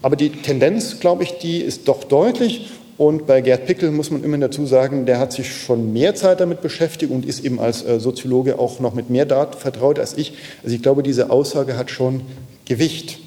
Aber 0.01 0.15
die 0.15 0.29
Tendenz, 0.29 0.99
glaube 0.99 1.23
ich, 1.23 1.39
die 1.39 1.59
ist 1.59 1.87
doch 1.87 2.03
deutlich. 2.03 2.71
Und 2.97 3.27
bei 3.27 3.41
Gerd 3.41 3.65
Pickel 3.65 3.91
muss 3.91 4.09
man 4.09 4.23
immer 4.23 4.37
dazu 4.37 4.65
sagen, 4.65 5.05
der 5.05 5.19
hat 5.19 5.33
sich 5.33 5.53
schon 5.53 5.91
mehr 5.91 6.15
Zeit 6.15 6.39
damit 6.39 6.61
beschäftigt 6.61 7.11
und 7.11 7.25
ist 7.25 7.43
eben 7.43 7.59
als 7.59 7.83
äh, 7.83 7.99
Soziologe 7.99 8.57
auch 8.57 8.79
noch 8.79 8.93
mit 8.93 9.09
mehr 9.09 9.25
Daten 9.25 9.57
vertraut 9.57 9.99
als 9.99 10.17
ich. 10.17 10.33
Also 10.63 10.75
ich 10.75 10.81
glaube, 10.81 11.03
diese 11.03 11.29
Aussage 11.29 11.77
hat 11.77 11.91
schon 11.91 12.21
Gewicht. 12.65 13.19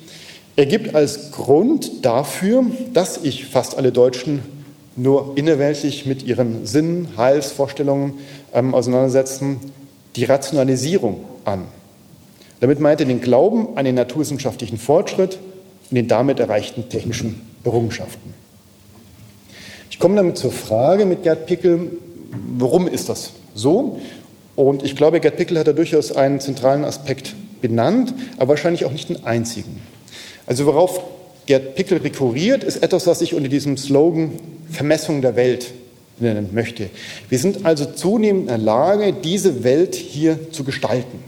Er 0.56 0.66
gibt 0.66 0.94
als 0.94 1.32
Grund 1.32 2.04
dafür, 2.04 2.64
dass 2.94 3.20
ich 3.22 3.46
fast 3.46 3.76
alle 3.76 3.92
Deutschen 3.92 4.40
nur 4.96 5.32
innerweltlich 5.36 6.06
mit 6.06 6.24
ihren 6.24 6.66
Sinnen, 6.66 7.08
Heilsvorstellungen 7.16 8.14
ähm, 8.52 8.74
auseinandersetzen, 8.74 9.60
die 10.18 10.24
Rationalisierung 10.24 11.20
an. 11.44 11.66
Damit 12.60 12.80
meint 12.80 13.00
er 13.00 13.06
den 13.06 13.20
Glauben 13.20 13.76
an 13.76 13.84
den 13.84 13.94
naturwissenschaftlichen 13.94 14.76
Fortschritt 14.76 15.38
und 15.90 15.94
den 15.94 16.08
damit 16.08 16.40
erreichten 16.40 16.88
technischen 16.88 17.40
Errungenschaften. 17.64 18.34
Ich 19.90 20.00
komme 20.00 20.16
damit 20.16 20.36
zur 20.36 20.50
Frage 20.50 21.06
mit 21.06 21.22
Gerd 21.22 21.46
Pickel, 21.46 21.92
warum 22.56 22.88
ist 22.88 23.08
das 23.08 23.30
so? 23.54 24.00
Und 24.56 24.82
ich 24.82 24.96
glaube, 24.96 25.20
Gerd 25.20 25.36
Pickel 25.36 25.56
hat 25.56 25.68
da 25.68 25.72
durchaus 25.72 26.10
einen 26.10 26.40
zentralen 26.40 26.84
Aspekt 26.84 27.36
benannt, 27.60 28.12
aber 28.38 28.50
wahrscheinlich 28.50 28.84
auch 28.84 28.92
nicht 28.92 29.08
den 29.08 29.24
einzigen. 29.24 29.80
Also 30.46 30.66
worauf 30.66 31.00
Gerd 31.46 31.76
Pickel 31.76 31.98
rekurriert, 31.98 32.64
ist 32.64 32.82
etwas, 32.82 33.06
was 33.06 33.20
sich 33.20 33.34
unter 33.34 33.48
diesem 33.48 33.76
Slogan 33.76 34.32
Vermessung 34.68 35.22
der 35.22 35.36
Welt 35.36 35.72
nennen 36.20 36.50
möchte. 36.52 36.90
Wir 37.28 37.38
sind 37.38 37.64
also 37.64 37.84
zunehmend 37.84 38.42
in 38.42 38.48
der 38.48 38.58
Lage, 38.58 39.12
diese 39.12 39.64
Welt 39.64 39.94
hier 39.94 40.50
zu 40.52 40.64
gestalten, 40.64 41.18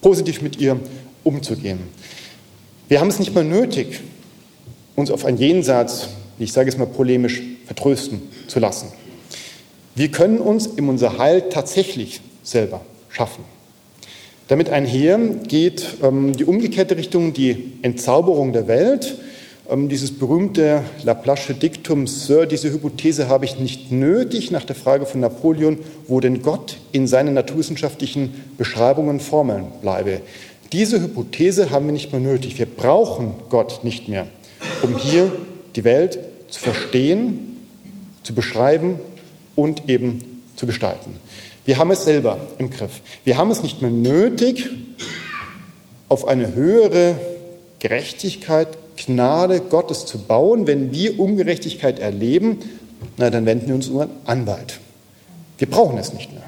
positiv 0.00 0.42
mit 0.42 0.60
ihr 0.60 0.78
umzugehen. 1.22 1.78
Wir 2.88 3.00
haben 3.00 3.08
es 3.08 3.18
nicht 3.18 3.34
mehr 3.34 3.44
nötig, 3.44 4.00
uns 4.96 5.10
auf 5.10 5.24
ein 5.24 5.36
Jenseits, 5.36 6.08
ich 6.38 6.52
sage 6.52 6.68
es 6.68 6.76
mal 6.76 6.86
polemisch, 6.86 7.42
vertrösten 7.66 8.22
zu 8.46 8.60
lassen. 8.60 8.88
Wir 9.94 10.08
können 10.08 10.38
uns 10.38 10.66
in 10.66 10.88
unser 10.88 11.18
Heil 11.18 11.48
tatsächlich 11.50 12.20
selber 12.42 12.80
schaffen. 13.08 13.44
Damit 14.48 14.68
einher 14.68 15.18
geht 15.18 15.86
ähm, 16.02 16.36
die 16.36 16.44
umgekehrte 16.44 16.96
Richtung, 16.96 17.32
die 17.32 17.72
Entzauberung 17.82 18.52
der 18.52 18.68
Welt. 18.68 19.16
Ähm, 19.70 19.88
dieses 19.88 20.18
berühmte 20.18 20.82
Laplace 21.04 21.54
Diktum, 21.60 22.06
Sir, 22.06 22.46
diese 22.46 22.70
Hypothese 22.70 23.28
habe 23.28 23.46
ich 23.46 23.58
nicht 23.58 23.90
nötig 23.90 24.50
nach 24.50 24.64
der 24.64 24.76
Frage 24.76 25.06
von 25.06 25.20
Napoleon, 25.20 25.78
wo 26.06 26.20
denn 26.20 26.42
Gott 26.42 26.76
in 26.92 27.06
seinen 27.06 27.34
naturwissenschaftlichen 27.34 28.44
Beschreibungen 28.58 29.20
Formeln 29.20 29.66
bleibe. 29.80 30.20
Diese 30.72 31.00
Hypothese 31.00 31.70
haben 31.70 31.86
wir 31.86 31.92
nicht 31.92 32.12
mehr 32.12 32.20
nötig. 32.20 32.58
Wir 32.58 32.66
brauchen 32.66 33.34
Gott 33.48 33.84
nicht 33.84 34.08
mehr, 34.08 34.26
um 34.82 34.98
hier 34.98 35.32
die 35.76 35.84
Welt 35.84 36.18
zu 36.48 36.60
verstehen, 36.60 37.56
zu 38.22 38.34
beschreiben 38.34 38.98
und 39.56 39.88
eben 39.88 40.42
zu 40.56 40.66
gestalten. 40.66 41.16
Wir 41.64 41.78
haben 41.78 41.90
es 41.90 42.04
selber 42.04 42.38
im 42.58 42.68
Griff. 42.68 43.00
Wir 43.24 43.38
haben 43.38 43.50
es 43.50 43.62
nicht 43.62 43.80
mehr 43.80 43.90
nötig, 43.90 44.68
auf 46.08 46.28
eine 46.28 46.54
höhere 46.54 47.14
Gerechtigkeit, 47.78 48.68
Gnade 48.96 49.60
Gottes 49.60 50.06
zu 50.06 50.18
bauen. 50.18 50.66
Wenn 50.66 50.92
wir 50.92 51.18
Ungerechtigkeit 51.18 51.98
erleben, 51.98 52.58
na, 53.16 53.30
dann 53.30 53.46
wenden 53.46 53.68
wir 53.68 53.74
uns 53.74 53.88
unseren 53.88 54.10
Anwalt. 54.24 54.80
Wir 55.58 55.68
brauchen 55.68 55.98
es 55.98 56.12
nicht 56.12 56.32
mehr. 56.32 56.42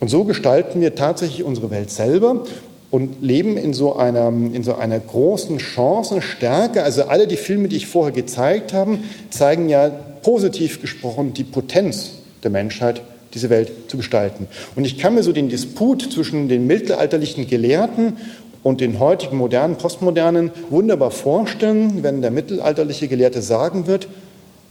Und 0.00 0.08
so 0.08 0.24
gestalten 0.24 0.80
wir 0.80 0.94
tatsächlich 0.94 1.44
unsere 1.44 1.70
Welt 1.70 1.90
selber 1.90 2.44
und 2.90 3.22
leben 3.22 3.56
in 3.56 3.72
so 3.72 3.96
einer, 3.96 4.28
in 4.28 4.62
so 4.62 4.74
einer 4.74 5.00
großen 5.00 5.58
Chancenstärke. 5.58 6.82
Also 6.82 7.04
alle 7.04 7.26
die 7.26 7.36
Filme, 7.36 7.68
die 7.68 7.76
ich 7.76 7.86
vorher 7.86 8.12
gezeigt 8.12 8.72
habe, 8.72 8.98
zeigen 9.30 9.68
ja 9.68 9.88
positiv 10.22 10.80
gesprochen 10.80 11.34
die 11.34 11.44
Potenz 11.44 12.12
der 12.42 12.50
Menschheit, 12.50 13.02
diese 13.34 13.50
Welt 13.50 13.72
zu 13.88 13.96
gestalten. 13.96 14.46
Und 14.76 14.84
ich 14.84 14.98
kann 14.98 15.14
mir 15.14 15.22
so 15.22 15.32
den 15.32 15.48
Disput 15.48 16.12
zwischen 16.12 16.48
den 16.48 16.66
mittelalterlichen 16.66 17.48
Gelehrten 17.48 18.16
und 18.64 18.80
den 18.80 18.98
heutigen 18.98 19.36
modernen, 19.36 19.76
postmodernen 19.76 20.50
wunderbar 20.70 21.12
vorstellen, 21.12 22.02
wenn 22.02 22.20
der 22.20 22.32
mittelalterliche 22.32 23.06
Gelehrte 23.06 23.42
sagen 23.42 23.86
wird, 23.86 24.08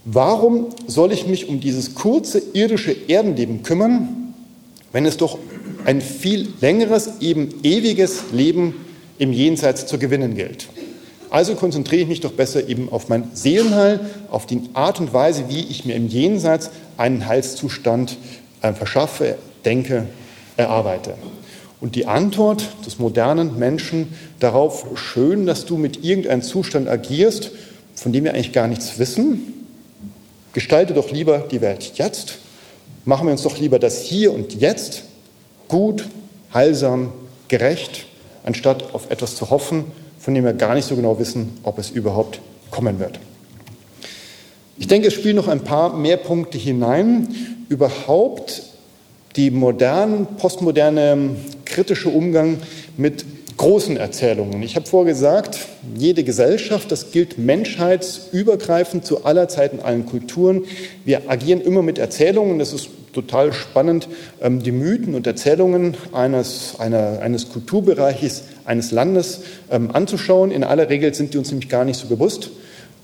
Warum 0.04 0.68
soll 0.86 1.12
ich 1.12 1.26
mich 1.26 1.48
um 1.48 1.60
dieses 1.60 1.94
kurze 1.94 2.38
irdische 2.52 2.94
Erdenleben 3.08 3.62
kümmern, 3.62 4.34
wenn 4.92 5.06
es 5.06 5.16
doch 5.16 5.38
ein 5.86 6.02
viel 6.02 6.52
längeres, 6.60 7.20
eben 7.20 7.54
ewiges 7.62 8.24
Leben 8.30 8.74
im 9.18 9.32
Jenseits 9.32 9.86
zu 9.86 9.98
gewinnen 9.98 10.34
gilt? 10.34 10.68
Also 11.30 11.54
konzentriere 11.54 12.02
ich 12.02 12.08
mich 12.08 12.20
doch 12.20 12.32
besser 12.32 12.68
eben 12.68 12.92
auf 12.92 13.08
mein 13.08 13.30
Seelenheil, 13.32 13.98
auf 14.30 14.44
die 14.44 14.60
Art 14.74 15.00
und 15.00 15.14
Weise, 15.14 15.44
wie 15.48 15.62
ich 15.62 15.86
mir 15.86 15.94
im 15.94 16.06
Jenseits 16.06 16.70
einen 16.98 17.26
Heilszustand 17.26 18.18
äh, 18.60 18.74
verschaffe, 18.74 19.36
denke, 19.64 20.06
erarbeite. 20.58 21.14
Und 21.80 21.96
die 21.96 22.06
Antwort 22.06 22.66
des 22.86 22.98
modernen 22.98 23.58
Menschen 23.58 24.14
darauf, 24.40 24.86
schön, 24.94 25.46
dass 25.46 25.66
du 25.66 25.76
mit 25.76 26.04
irgendeinem 26.04 26.42
Zustand 26.42 26.88
agierst, 26.88 27.50
von 27.94 28.12
dem 28.12 28.24
wir 28.24 28.34
eigentlich 28.34 28.52
gar 28.52 28.68
nichts 28.68 28.98
wissen, 28.98 29.54
Gestalte 30.54 30.94
doch 30.94 31.10
lieber 31.10 31.38
die 31.50 31.60
Welt 31.60 31.94
jetzt. 31.96 32.38
Machen 33.04 33.26
wir 33.26 33.32
uns 33.32 33.42
doch 33.42 33.58
lieber 33.58 33.80
das 33.80 34.02
Hier 34.02 34.32
und 34.32 34.54
Jetzt 34.54 35.02
gut, 35.66 36.08
heilsam, 36.54 37.12
gerecht, 37.48 38.06
anstatt 38.44 38.94
auf 38.94 39.10
etwas 39.10 39.34
zu 39.34 39.50
hoffen, 39.50 39.84
von 40.18 40.32
dem 40.32 40.44
wir 40.44 40.52
gar 40.52 40.74
nicht 40.74 40.86
so 40.86 40.94
genau 40.94 41.18
wissen, 41.18 41.58
ob 41.64 41.78
es 41.78 41.90
überhaupt 41.90 42.40
kommen 42.70 43.00
wird. 43.00 43.18
Ich 44.78 44.86
denke, 44.86 45.08
es 45.08 45.14
spielen 45.14 45.34
noch 45.34 45.48
ein 45.48 45.64
paar 45.64 45.96
mehr 45.96 46.18
Punkte 46.18 46.56
hinein. 46.56 47.34
Überhaupt 47.68 48.62
die 49.36 49.50
moderne, 49.50 50.26
postmoderne 50.38 51.36
kritische 51.64 52.08
Umgang 52.08 52.58
mit 52.96 53.24
großen 53.56 53.96
Erzählungen. 53.96 54.62
Ich 54.62 54.76
habe 54.76 54.86
vorgesagt, 54.86 55.58
jede 55.96 56.24
Gesellschaft, 56.24 56.90
das 56.90 57.12
gilt 57.12 57.38
menschheitsübergreifend 57.38 59.04
zu 59.04 59.24
aller 59.24 59.48
Zeit 59.48 59.72
in 59.72 59.80
allen 59.80 60.06
Kulturen. 60.06 60.64
Wir 61.04 61.30
agieren 61.30 61.60
immer 61.60 61.82
mit 61.82 61.98
Erzählungen. 61.98 62.58
Das 62.58 62.72
ist 62.72 62.88
total 63.12 63.52
spannend, 63.52 64.08
ähm, 64.40 64.62
die 64.62 64.72
Mythen 64.72 65.14
und 65.14 65.26
Erzählungen 65.26 65.96
eines, 66.12 66.74
einer, 66.78 67.20
eines 67.20 67.50
Kulturbereiches, 67.50 68.42
eines 68.64 68.90
Landes 68.90 69.42
ähm, 69.70 69.90
anzuschauen. 69.92 70.50
In 70.50 70.64
aller 70.64 70.90
Regel 70.90 71.14
sind 71.14 71.32
die 71.32 71.38
uns 71.38 71.50
nämlich 71.50 71.68
gar 71.68 71.84
nicht 71.84 71.98
so 71.98 72.08
bewusst. 72.08 72.50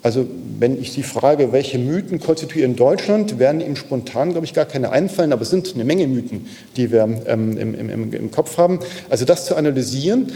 Also 0.02 0.26
wenn 0.58 0.80
ich 0.80 0.92
Sie 0.92 1.02
frage, 1.02 1.52
welche 1.52 1.78
Mythen 1.78 2.20
konstituieren 2.20 2.74
Deutschland, 2.74 3.38
werden 3.38 3.60
Ihnen 3.60 3.76
spontan, 3.76 4.30
glaube 4.30 4.46
ich, 4.46 4.54
gar 4.54 4.64
keine 4.64 4.90
einfallen, 4.90 5.32
aber 5.32 5.42
es 5.42 5.50
sind 5.50 5.74
eine 5.74 5.84
Menge 5.84 6.06
Mythen, 6.06 6.46
die 6.76 6.90
wir 6.90 7.02
ähm, 7.26 7.58
im, 7.58 7.74
im, 7.74 8.12
im 8.12 8.30
Kopf 8.30 8.56
haben. 8.56 8.78
Also 9.10 9.24
das 9.24 9.46
zu 9.46 9.56
analysieren. 9.56 10.32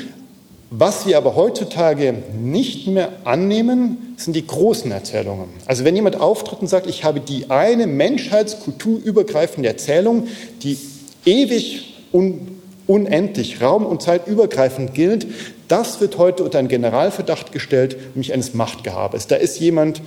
Was 0.70 1.06
wir 1.06 1.16
aber 1.18 1.36
heutzutage 1.36 2.14
nicht 2.42 2.88
mehr 2.88 3.10
annehmen, 3.24 4.14
sind 4.16 4.34
die 4.34 4.46
großen 4.46 4.90
Erzählungen. 4.90 5.46
Also 5.66 5.84
wenn 5.84 5.94
jemand 5.94 6.20
auftritt 6.20 6.60
und 6.60 6.66
sagt, 6.66 6.88
ich 6.88 7.04
habe 7.04 7.20
die 7.20 7.48
eine 7.48 7.86
menschheitskulturübergreifende 7.86 9.68
Erzählung, 9.68 10.26
die 10.62 10.76
ewig 11.24 11.94
und 12.10 12.53
unendlich, 12.86 13.60
raum- 13.60 13.86
und 13.86 14.02
zeitübergreifend 14.02 14.94
gilt, 14.94 15.26
das 15.68 16.00
wird 16.00 16.18
heute 16.18 16.44
unter 16.44 16.58
einen 16.58 16.68
Generalverdacht 16.68 17.52
gestellt, 17.52 17.96
nämlich 18.14 18.32
eines 18.32 18.54
Machtgehabes. 18.54 19.26
Da 19.26 19.36
ist 19.36 19.58
jemand 19.58 20.02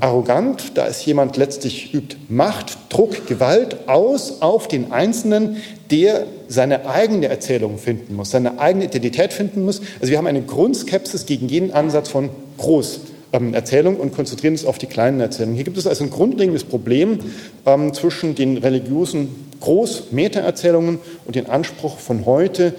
arrogant, 0.00 0.72
da 0.76 0.84
ist 0.84 1.04
jemand 1.06 1.36
letztlich 1.36 1.94
übt 1.94 2.16
Macht, 2.28 2.78
Druck, 2.88 3.26
Gewalt 3.26 3.88
aus 3.88 4.42
auf 4.42 4.68
den 4.68 4.92
Einzelnen, 4.92 5.56
der 5.90 6.26
seine 6.48 6.88
eigene 6.88 7.28
Erzählung 7.28 7.78
finden 7.78 8.14
muss, 8.14 8.30
seine 8.30 8.58
eigene 8.58 8.84
Identität 8.84 9.32
finden 9.32 9.64
muss. 9.64 9.80
Also 10.00 10.10
wir 10.10 10.18
haben 10.18 10.26
eine 10.26 10.42
Grundskepsis 10.42 11.26
gegen 11.26 11.48
jeden 11.48 11.72
Ansatz 11.72 12.08
von 12.08 12.30
Großerzählung 12.58 13.96
und 13.96 14.14
konzentrieren 14.14 14.54
uns 14.54 14.64
auf 14.64 14.78
die 14.78 14.86
kleinen 14.86 15.20
Erzählungen. 15.20 15.56
Hier 15.56 15.64
gibt 15.64 15.78
es 15.78 15.86
also 15.86 16.04
ein 16.04 16.10
grundlegendes 16.10 16.64
Problem 16.64 17.18
ähm, 17.66 17.92
zwischen 17.92 18.34
den 18.34 18.58
religiösen 18.58 19.47
Groß-Meta-Erzählungen 19.60 20.98
und 21.24 21.36
den 21.36 21.46
Anspruch 21.46 21.98
von 21.98 22.26
heute, 22.26 22.74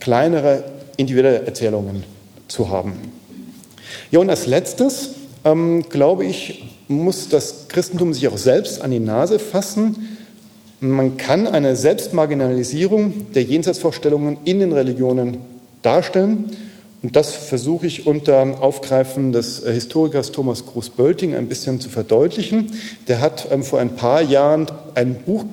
kleinere 0.00 0.64
individuelle 0.96 1.46
Erzählungen 1.46 2.04
zu 2.48 2.68
haben. 2.68 2.94
Ja, 4.10 4.20
und 4.20 4.30
als 4.30 4.46
letztes, 4.46 5.10
ähm, 5.44 5.84
glaube 5.88 6.24
ich, 6.24 6.64
muss 6.88 7.28
das 7.28 7.68
Christentum 7.68 8.14
sich 8.14 8.26
auch 8.28 8.38
selbst 8.38 8.80
an 8.80 8.90
die 8.90 9.00
Nase 9.00 9.38
fassen. 9.38 10.18
Man 10.80 11.16
kann 11.16 11.46
eine 11.46 11.76
Selbstmarginalisierung 11.76 13.32
der 13.34 13.42
Jenseitsvorstellungen 13.42 14.38
in 14.44 14.60
den 14.60 14.72
Religionen 14.72 15.38
darstellen. 15.82 16.56
Und 17.02 17.14
das 17.14 17.34
versuche 17.34 17.86
ich 17.86 18.06
unter 18.06 18.60
Aufgreifen 18.60 19.32
des 19.32 19.62
äh, 19.62 19.72
Historikers 19.72 20.32
Thomas 20.32 20.66
Groß-Bölting 20.66 21.34
ein 21.34 21.46
bisschen 21.46 21.80
zu 21.80 21.88
verdeutlichen. 21.90 22.72
Der 23.06 23.20
hat 23.20 23.48
ähm, 23.52 23.62
vor 23.62 23.78
ein 23.78 23.94
paar 23.94 24.20
Jahren 24.22 24.66
ein 24.94 25.14
Buch 25.14 25.44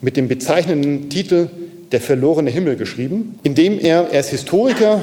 mit 0.00 0.16
dem 0.16 0.28
bezeichnenden 0.28 1.08
Titel 1.10 1.48
der 1.92 2.00
verlorene 2.00 2.50
Himmel 2.50 2.76
geschrieben, 2.76 3.38
indem 3.42 3.78
er, 3.78 4.10
er 4.10 4.20
ist 4.20 4.30
Historiker, 4.30 5.00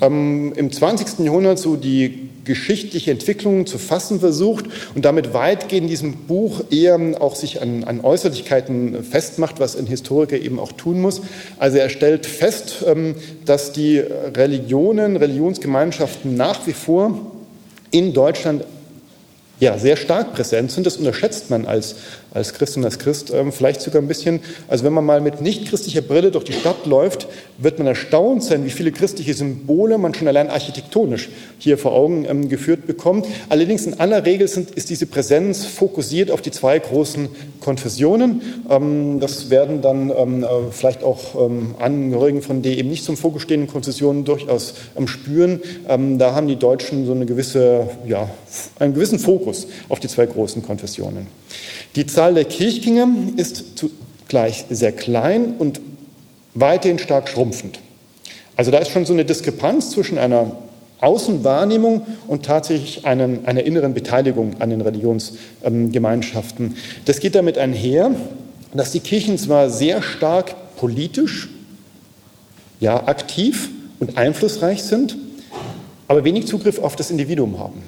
ähm, 0.00 0.52
im 0.56 0.70
20. 0.70 1.24
Jahrhundert 1.24 1.58
so 1.58 1.76
die 1.76 2.28
geschichtliche 2.44 3.12
Entwicklung 3.12 3.66
zu 3.66 3.78
fassen 3.78 4.18
versucht 4.18 4.64
und 4.94 5.04
damit 5.04 5.32
weitgehend 5.32 5.84
in 5.84 5.88
diesem 5.88 6.12
Buch 6.26 6.64
eher 6.70 6.98
auch 7.20 7.36
sich 7.36 7.62
an, 7.62 7.84
an, 7.84 8.00
Äußerlichkeiten 8.00 9.04
festmacht, 9.04 9.60
was 9.60 9.76
ein 9.76 9.86
Historiker 9.86 10.36
eben 10.36 10.58
auch 10.58 10.72
tun 10.72 11.00
muss. 11.00 11.22
Also 11.58 11.78
er 11.78 11.88
stellt 11.88 12.26
fest, 12.26 12.84
ähm, 12.86 13.14
dass 13.44 13.72
die 13.72 13.98
Religionen, 13.98 15.16
Religionsgemeinschaften 15.16 16.36
nach 16.36 16.66
wie 16.66 16.72
vor 16.72 17.32
in 17.90 18.12
Deutschland 18.12 18.64
ja, 19.60 19.78
sehr 19.78 19.96
stark 19.96 20.34
präsent 20.34 20.72
sind. 20.72 20.86
Das 20.86 20.96
unterschätzt 20.96 21.48
man 21.50 21.66
als, 21.66 21.94
als 22.34 22.54
Christ 22.54 22.76
und 22.76 22.84
als 22.84 22.98
Christ 22.98 23.32
ähm, 23.34 23.52
vielleicht 23.52 23.80
sogar 23.80 24.00
ein 24.00 24.08
bisschen. 24.08 24.40
Also 24.68 24.84
wenn 24.84 24.92
man 24.92 25.04
mal 25.04 25.20
mit 25.20 25.40
nicht 25.40 25.66
christlicher 25.66 26.00
Brille 26.00 26.30
durch 26.30 26.44
die 26.44 26.52
Stadt 26.52 26.86
läuft, 26.86 27.28
wird 27.58 27.78
man 27.78 27.86
erstaunt 27.86 28.42
sein, 28.42 28.64
wie 28.64 28.70
viele 28.70 28.92
christliche 28.92 29.34
Symbole 29.34 29.98
man 29.98 30.14
schon 30.14 30.28
allein 30.28 30.48
architektonisch 30.48 31.28
hier 31.58 31.78
vor 31.78 31.92
Augen 31.92 32.24
ähm, 32.24 32.48
geführt 32.48 32.86
bekommt. 32.86 33.26
Allerdings 33.48 33.86
in 33.86 34.00
aller 34.00 34.24
Regel 34.24 34.48
sind, 34.48 34.70
ist 34.70 34.90
diese 34.90 35.06
Präsenz 35.06 35.66
fokussiert 35.66 36.30
auf 36.30 36.40
die 36.40 36.50
zwei 36.50 36.78
großen 36.78 37.28
Konfessionen. 37.60 38.42
Ähm, 38.70 39.20
das 39.20 39.50
werden 39.50 39.82
dann 39.82 40.10
äh, 40.10 40.46
vielleicht 40.70 41.02
auch 41.02 41.12
Angehörigen 41.78 42.42
von 42.42 42.62
den 42.62 42.78
eben 42.78 42.88
nicht 42.88 43.04
zum 43.04 43.16
Fokus 43.16 43.42
stehenden 43.42 43.68
Konfessionen 43.68 44.24
durchaus 44.24 44.74
spüren. 45.06 45.60
da 45.86 46.34
haben 46.34 46.48
die 46.48 46.56
Deutschen 46.56 47.06
so 47.06 47.12
eine 47.12 47.26
gewisse, 47.26 47.88
ja, 48.06 48.28
einen 48.78 48.94
gewissen 48.94 49.18
Fokus 49.18 49.66
auf 49.88 50.00
die 50.00 50.08
zwei 50.08 50.26
großen 50.26 50.62
Konfessionen. 50.62 51.26
Die 51.94 52.06
Zahl 52.22 52.34
der 52.34 52.44
Kirchgänger 52.44 53.08
ist 53.34 53.76
zugleich 53.76 54.66
sehr 54.70 54.92
klein 54.92 55.56
und 55.58 55.80
weiterhin 56.54 57.00
stark 57.00 57.28
schrumpfend. 57.28 57.80
Also 58.54 58.70
da 58.70 58.78
ist 58.78 58.92
schon 58.92 59.04
so 59.04 59.12
eine 59.12 59.24
Diskrepanz 59.24 59.90
zwischen 59.90 60.18
einer 60.18 60.54
Außenwahrnehmung 61.00 62.06
und 62.28 62.44
tatsächlich 62.44 63.04
einen, 63.06 63.44
einer 63.44 63.64
inneren 63.64 63.92
Beteiligung 63.92 64.60
an 64.60 64.70
den 64.70 64.82
Religionsgemeinschaften. 64.82 66.76
Das 67.06 67.18
geht 67.18 67.34
damit 67.34 67.58
einher, 67.58 68.12
dass 68.72 68.92
die 68.92 69.00
Kirchen 69.00 69.36
zwar 69.36 69.68
sehr 69.68 70.00
stark 70.00 70.76
politisch, 70.76 71.48
ja, 72.78 73.08
aktiv 73.08 73.68
und 73.98 74.16
einflussreich 74.16 74.84
sind, 74.84 75.16
aber 76.06 76.22
wenig 76.22 76.46
Zugriff 76.46 76.78
auf 76.78 76.94
das 76.94 77.10
Individuum 77.10 77.58
haben. 77.58 77.82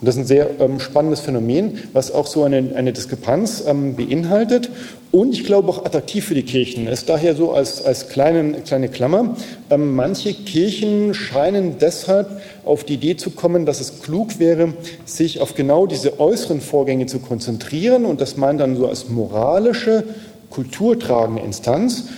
Und 0.00 0.06
das 0.08 0.16
ist 0.16 0.22
ein 0.22 0.26
sehr 0.26 0.60
ähm, 0.60 0.80
spannendes 0.80 1.20
Phänomen, 1.20 1.78
was 1.92 2.10
auch 2.10 2.26
so 2.26 2.42
eine, 2.42 2.72
eine 2.74 2.92
Diskrepanz 2.92 3.64
ähm, 3.66 3.94
beinhaltet 3.94 4.70
und 5.12 5.32
ich 5.32 5.44
glaube 5.44 5.68
auch 5.68 5.84
attraktiv 5.84 6.24
für 6.24 6.34
die 6.34 6.42
Kirchen 6.42 6.88
ist. 6.88 7.08
Daher 7.08 7.36
so 7.36 7.52
als, 7.52 7.84
als 7.84 8.08
kleine, 8.08 8.54
kleine 8.62 8.88
Klammer. 8.88 9.36
Ähm, 9.70 9.94
manche 9.94 10.34
Kirchen 10.34 11.14
scheinen 11.14 11.78
deshalb 11.78 12.28
auf 12.64 12.82
die 12.82 12.94
Idee 12.94 13.16
zu 13.16 13.30
kommen, 13.30 13.64
dass 13.64 13.80
es 13.80 14.02
klug 14.02 14.40
wäre, 14.40 14.74
sich 15.04 15.40
auf 15.40 15.54
genau 15.54 15.86
diese 15.86 16.18
äußeren 16.18 16.60
Vorgänge 16.60 17.06
zu 17.06 17.20
konzentrieren 17.20 18.04
und 18.04 18.20
das 18.20 18.36
meint 18.36 18.60
dann 18.60 18.74
so 18.76 18.88
als 18.88 19.08
moralische, 19.08 20.02
kulturtragende 20.50 21.42
Instanz, 21.42 22.08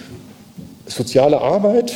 soziale 0.87 1.43
Arbeit, 1.43 1.93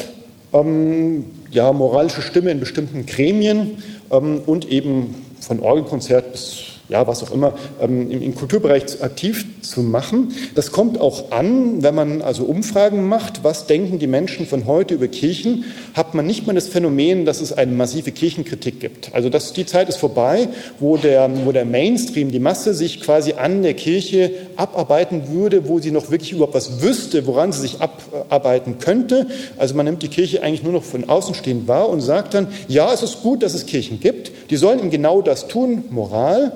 ähm, 0.53 1.25
ja, 1.51 1.73
moralische 1.73 2.21
Stimme 2.21 2.51
in 2.51 2.61
bestimmten 2.61 3.07
Gremien 3.07 3.83
ähm, 4.11 4.43
und 4.45 4.71
eben 4.71 5.15
von 5.51 5.59
Orgelkonzert 5.59 6.31
bis 6.31 6.70
ja, 6.91 7.07
was 7.07 7.23
auch 7.23 7.31
immer, 7.31 7.55
ähm, 7.81 8.11
im, 8.11 8.35
Kulturbereich 8.35 9.03
aktiv 9.03 9.47
zu 9.63 9.83
machen. 9.83 10.33
Das 10.57 10.73
kommt 10.73 11.01
auch 11.01 11.31
an, 11.31 11.83
wenn 11.83 11.95
man 11.95 12.21
also 12.21 12.45
Umfragen 12.45 13.09
macht, 13.09 13.45
was 13.45 13.67
denken 13.67 14.01
die 14.01 14.09
Menschen 14.09 14.47
von 14.47 14.67
heute 14.67 14.95
über 14.95 15.07
Kirchen, 15.07 15.65
hat 15.95 16.15
man 16.15 16.27
nicht 16.27 16.47
mal 16.47 16.53
das 16.53 16.69
Phänomen, 16.69 17.25
dass 17.25 17.41
es 17.41 17.53
eine 17.53 17.73
massive 17.73 18.11
Kirchenkritik 18.11 18.81
gibt. 18.81 19.15
Also 19.15 19.29
das, 19.29 19.53
die 19.53 19.67
Zeit 19.67 19.89
ist 19.89 19.99
vorbei, 19.99 20.49
wo 20.81 20.97
der, 20.97 21.31
wo 21.45 21.53
der 21.53 21.65
Mainstream, 21.65 22.33
die 22.33 22.41
Masse 22.41 22.75
sich 22.75 23.01
quasi 23.01 23.35
an 23.35 23.63
der 23.63 23.75
Kirche 23.75 24.33
abarbeiten 24.57 25.29
würde, 25.29 25.69
wo 25.69 25.79
sie 25.79 25.93
noch 25.93 26.11
wirklich 26.11 26.33
überhaupt 26.33 26.55
was 26.55 26.83
wüsste, 26.83 27.27
woran 27.27 27.53
sie 27.53 27.61
sich 27.61 27.81
abarbeiten 27.81 28.79
könnte. 28.79 29.29
Also 29.57 29.77
man 29.77 29.87
nimmt 29.87 30.03
die 30.03 30.09
Kirche 30.09 30.43
eigentlich 30.43 30.65
nur 30.65 30.73
noch 30.73 30.83
von 30.83 31.09
außen 31.09 31.35
stehend 31.35 31.69
wahr 31.69 31.89
und 31.89 32.01
sagt 32.01 32.35
dann, 32.35 32.49
ja, 32.67 32.93
es 32.93 33.03
ist 33.03 33.23
gut, 33.23 33.45
dass 33.45 33.55
es 33.55 33.67
Kirchen 33.67 34.01
gibt, 34.01 34.33
die 34.51 34.57
sollen 34.57 34.81
eben 34.81 34.91
genau 34.91 35.23
das 35.23 35.47
tun, 35.47 35.85
Moral, 35.91 36.53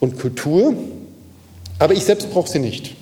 und 0.00 0.18
Kultur, 0.18 0.74
aber 1.78 1.94
ich 1.94 2.04
selbst 2.04 2.30
brauche 2.30 2.48
sie 2.48 2.58
nicht. 2.58 2.94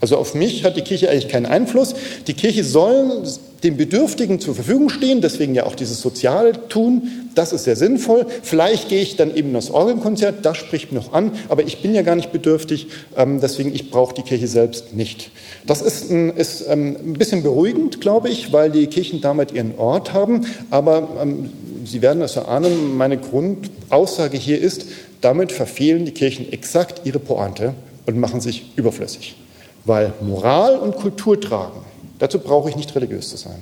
Also 0.00 0.16
auf 0.16 0.34
mich 0.34 0.64
hat 0.64 0.76
die 0.76 0.82
Kirche 0.82 1.10
eigentlich 1.10 1.28
keinen 1.28 1.46
Einfluss. 1.46 1.94
Die 2.28 2.34
Kirche 2.34 2.62
soll 2.62 3.24
den 3.64 3.76
Bedürftigen 3.76 4.38
zur 4.38 4.54
Verfügung 4.54 4.88
stehen, 4.90 5.20
deswegen 5.20 5.56
ja 5.56 5.66
auch 5.66 5.74
dieses 5.74 6.00
Soziale 6.00 6.68
tun. 6.68 7.30
Das 7.34 7.52
ist 7.52 7.64
sehr 7.64 7.74
sinnvoll. 7.74 8.26
Vielleicht 8.42 8.88
gehe 8.88 9.02
ich 9.02 9.16
dann 9.16 9.34
eben 9.34 9.52
das 9.52 9.72
Orgelkonzert, 9.72 10.46
das 10.46 10.56
spricht 10.56 10.92
mich 10.92 11.04
noch 11.04 11.12
an, 11.12 11.32
aber 11.48 11.64
ich 11.64 11.82
bin 11.82 11.94
ja 11.94 12.02
gar 12.02 12.14
nicht 12.14 12.30
bedürftig, 12.30 12.86
ähm, 13.16 13.40
deswegen 13.40 13.74
ich 13.74 13.90
brauche 13.90 14.14
die 14.14 14.22
Kirche 14.22 14.46
selbst 14.46 14.94
nicht. 14.94 15.32
Das 15.66 15.82
ist, 15.82 16.10
ein, 16.10 16.36
ist 16.36 16.64
ähm, 16.68 16.96
ein 17.04 17.12
bisschen 17.14 17.42
beruhigend, 17.42 18.00
glaube 18.00 18.28
ich, 18.28 18.52
weil 18.52 18.70
die 18.70 18.86
Kirchen 18.86 19.20
damit 19.20 19.50
ihren 19.50 19.76
Ort 19.76 20.12
haben, 20.12 20.46
aber 20.70 21.08
ähm, 21.20 21.50
Sie 21.84 22.02
werden 22.02 22.20
das 22.20 22.36
erahnen, 22.36 22.98
meine 22.98 23.16
Grundaussage 23.16 24.36
hier 24.36 24.60
ist, 24.60 24.86
damit 25.20 25.52
verfehlen 25.52 26.04
die 26.04 26.12
Kirchen 26.12 26.52
exakt 26.52 27.02
ihre 27.04 27.18
Pointe 27.18 27.74
und 28.06 28.18
machen 28.18 28.40
sich 28.40 28.72
überflüssig. 28.76 29.36
Weil 29.84 30.12
Moral 30.20 30.76
und 30.76 30.96
Kultur 30.96 31.40
tragen, 31.40 31.80
dazu 32.18 32.38
brauche 32.38 32.68
ich 32.68 32.76
nicht 32.76 32.94
religiös 32.94 33.30
zu 33.30 33.36
sein. 33.36 33.58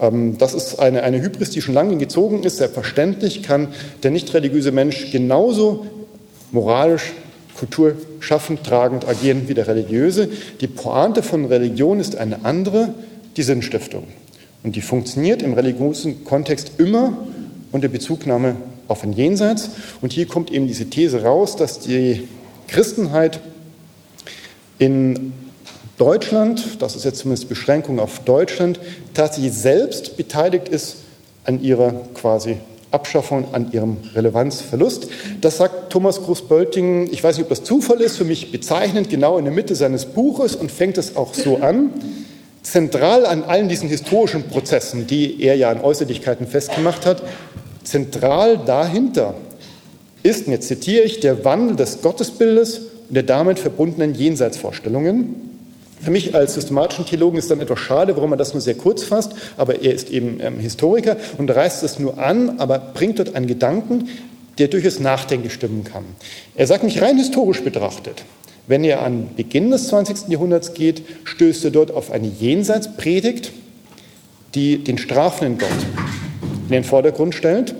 Ähm, 0.00 0.38
das 0.38 0.54
ist 0.54 0.78
eine, 0.78 1.02
eine 1.02 1.20
Hybris, 1.20 1.50
die 1.50 1.62
schon 1.62 1.74
lange 1.74 1.96
gezogen 1.96 2.42
ist. 2.42 2.58
Selbstverständlich 2.58 3.42
kann 3.42 3.68
der 4.02 4.10
nicht 4.10 4.32
religiöse 4.34 4.72
Mensch 4.72 5.10
genauso 5.10 5.86
moralisch, 6.50 7.12
kulturschaffend, 7.58 8.64
tragend 8.64 9.08
agieren 9.08 9.48
wie 9.48 9.54
der 9.54 9.68
religiöse. 9.68 10.28
Die 10.60 10.66
Pointe 10.66 11.22
von 11.22 11.44
Religion 11.44 12.00
ist 12.00 12.16
eine 12.16 12.44
andere, 12.44 12.94
die 13.36 13.42
Sinnstiftung. 13.42 14.04
Und 14.62 14.76
die 14.76 14.80
funktioniert 14.80 15.42
im 15.42 15.54
religiösen 15.54 16.24
Kontext 16.24 16.72
immer 16.78 17.16
unter 17.72 17.88
Bezugnahme 17.88 18.56
auf 18.92 19.02
ein 19.02 19.12
Jenseits. 19.12 19.70
Und 20.00 20.12
hier 20.12 20.26
kommt 20.26 20.52
eben 20.52 20.68
diese 20.68 20.88
These 20.88 21.24
raus, 21.24 21.56
dass 21.56 21.80
die 21.80 22.28
Christenheit 22.68 23.40
in 24.78 25.32
Deutschland, 25.98 26.80
das 26.80 26.96
ist 26.96 27.04
jetzt 27.04 27.18
zumindest 27.18 27.48
Beschränkung 27.48 28.00
auf 28.00 28.20
Deutschland, 28.20 28.80
tatsächlich 29.14 29.52
selbst 29.52 30.16
beteiligt 30.16 30.68
ist 30.68 30.96
an 31.44 31.62
ihrer 31.62 31.92
quasi 32.14 32.56
Abschaffung, 32.90 33.46
an 33.52 33.72
ihrem 33.72 33.96
Relevanzverlust. 34.14 35.08
Das 35.40 35.56
sagt 35.56 35.90
Thomas 35.90 36.22
Groß-Bölting, 36.22 37.08
ich 37.10 37.24
weiß 37.24 37.36
nicht, 37.36 37.44
ob 37.44 37.48
das 37.48 37.64
Zufall 37.64 38.00
ist, 38.00 38.16
für 38.16 38.24
mich 38.24 38.52
bezeichnend, 38.52 39.08
genau 39.08 39.38
in 39.38 39.44
der 39.44 39.54
Mitte 39.54 39.74
seines 39.74 40.06
Buches 40.06 40.54
und 40.56 40.70
fängt 40.70 40.98
es 40.98 41.16
auch 41.16 41.34
so 41.34 41.56
an. 41.58 41.90
Zentral 42.62 43.26
an 43.26 43.42
allen 43.42 43.68
diesen 43.68 43.88
historischen 43.88 44.44
Prozessen, 44.44 45.06
die 45.06 45.42
er 45.42 45.56
ja 45.56 45.70
an 45.70 45.80
Äußerlichkeiten 45.80 46.46
festgemacht 46.46 47.06
hat, 47.06 47.22
zentral 47.84 48.58
dahinter 48.58 49.34
ist, 50.22 50.46
und 50.46 50.52
jetzt 50.52 50.68
zitiere 50.68 51.04
ich, 51.04 51.20
der 51.20 51.44
Wandel 51.44 51.76
des 51.76 52.02
Gottesbildes 52.02 52.78
und 53.08 53.14
der 53.14 53.22
damit 53.24 53.58
verbundenen 53.58 54.14
Jenseitsvorstellungen. 54.14 55.50
Für 56.00 56.10
mich 56.10 56.34
als 56.34 56.54
systematischen 56.54 57.06
Theologen 57.06 57.38
ist 57.38 57.50
dann 57.50 57.60
etwas 57.60 57.78
schade, 57.78 58.16
warum 58.16 58.32
er 58.32 58.36
das 58.36 58.54
nur 58.54 58.60
sehr 58.60 58.74
kurz 58.74 59.04
fasst, 59.04 59.32
aber 59.56 59.82
er 59.82 59.94
ist 59.94 60.10
eben 60.10 60.40
ähm, 60.40 60.58
Historiker 60.58 61.16
und 61.38 61.48
reißt 61.50 61.82
es 61.84 61.98
nur 61.98 62.18
an, 62.18 62.58
aber 62.58 62.78
bringt 62.78 63.18
dort 63.18 63.34
einen 63.34 63.46
Gedanken, 63.46 64.08
der 64.58 64.68
durchaus 64.68 64.98
nachdenklich 64.98 65.52
stimmen 65.52 65.84
kann. 65.84 66.04
Er 66.56 66.66
sagt 66.66 66.82
mich 66.82 67.00
rein 67.00 67.18
historisch 67.18 67.62
betrachtet, 67.62 68.24
wenn 68.66 68.84
er 68.84 69.02
an 69.02 69.28
Beginn 69.36 69.70
des 69.70 69.88
20. 69.88 70.28
Jahrhunderts 70.28 70.74
geht, 70.74 71.02
stößt 71.24 71.64
er 71.66 71.70
dort 71.70 71.90
auf 71.92 72.10
eine 72.10 72.28
Jenseitspredigt, 72.28 73.52
die 74.54 74.78
den 74.78 74.98
strafenden 74.98 75.58
Gott 75.58 75.68
in 76.72 76.80
den 76.82 76.84
Vordergrund 76.84 77.34
stellt, 77.34 77.74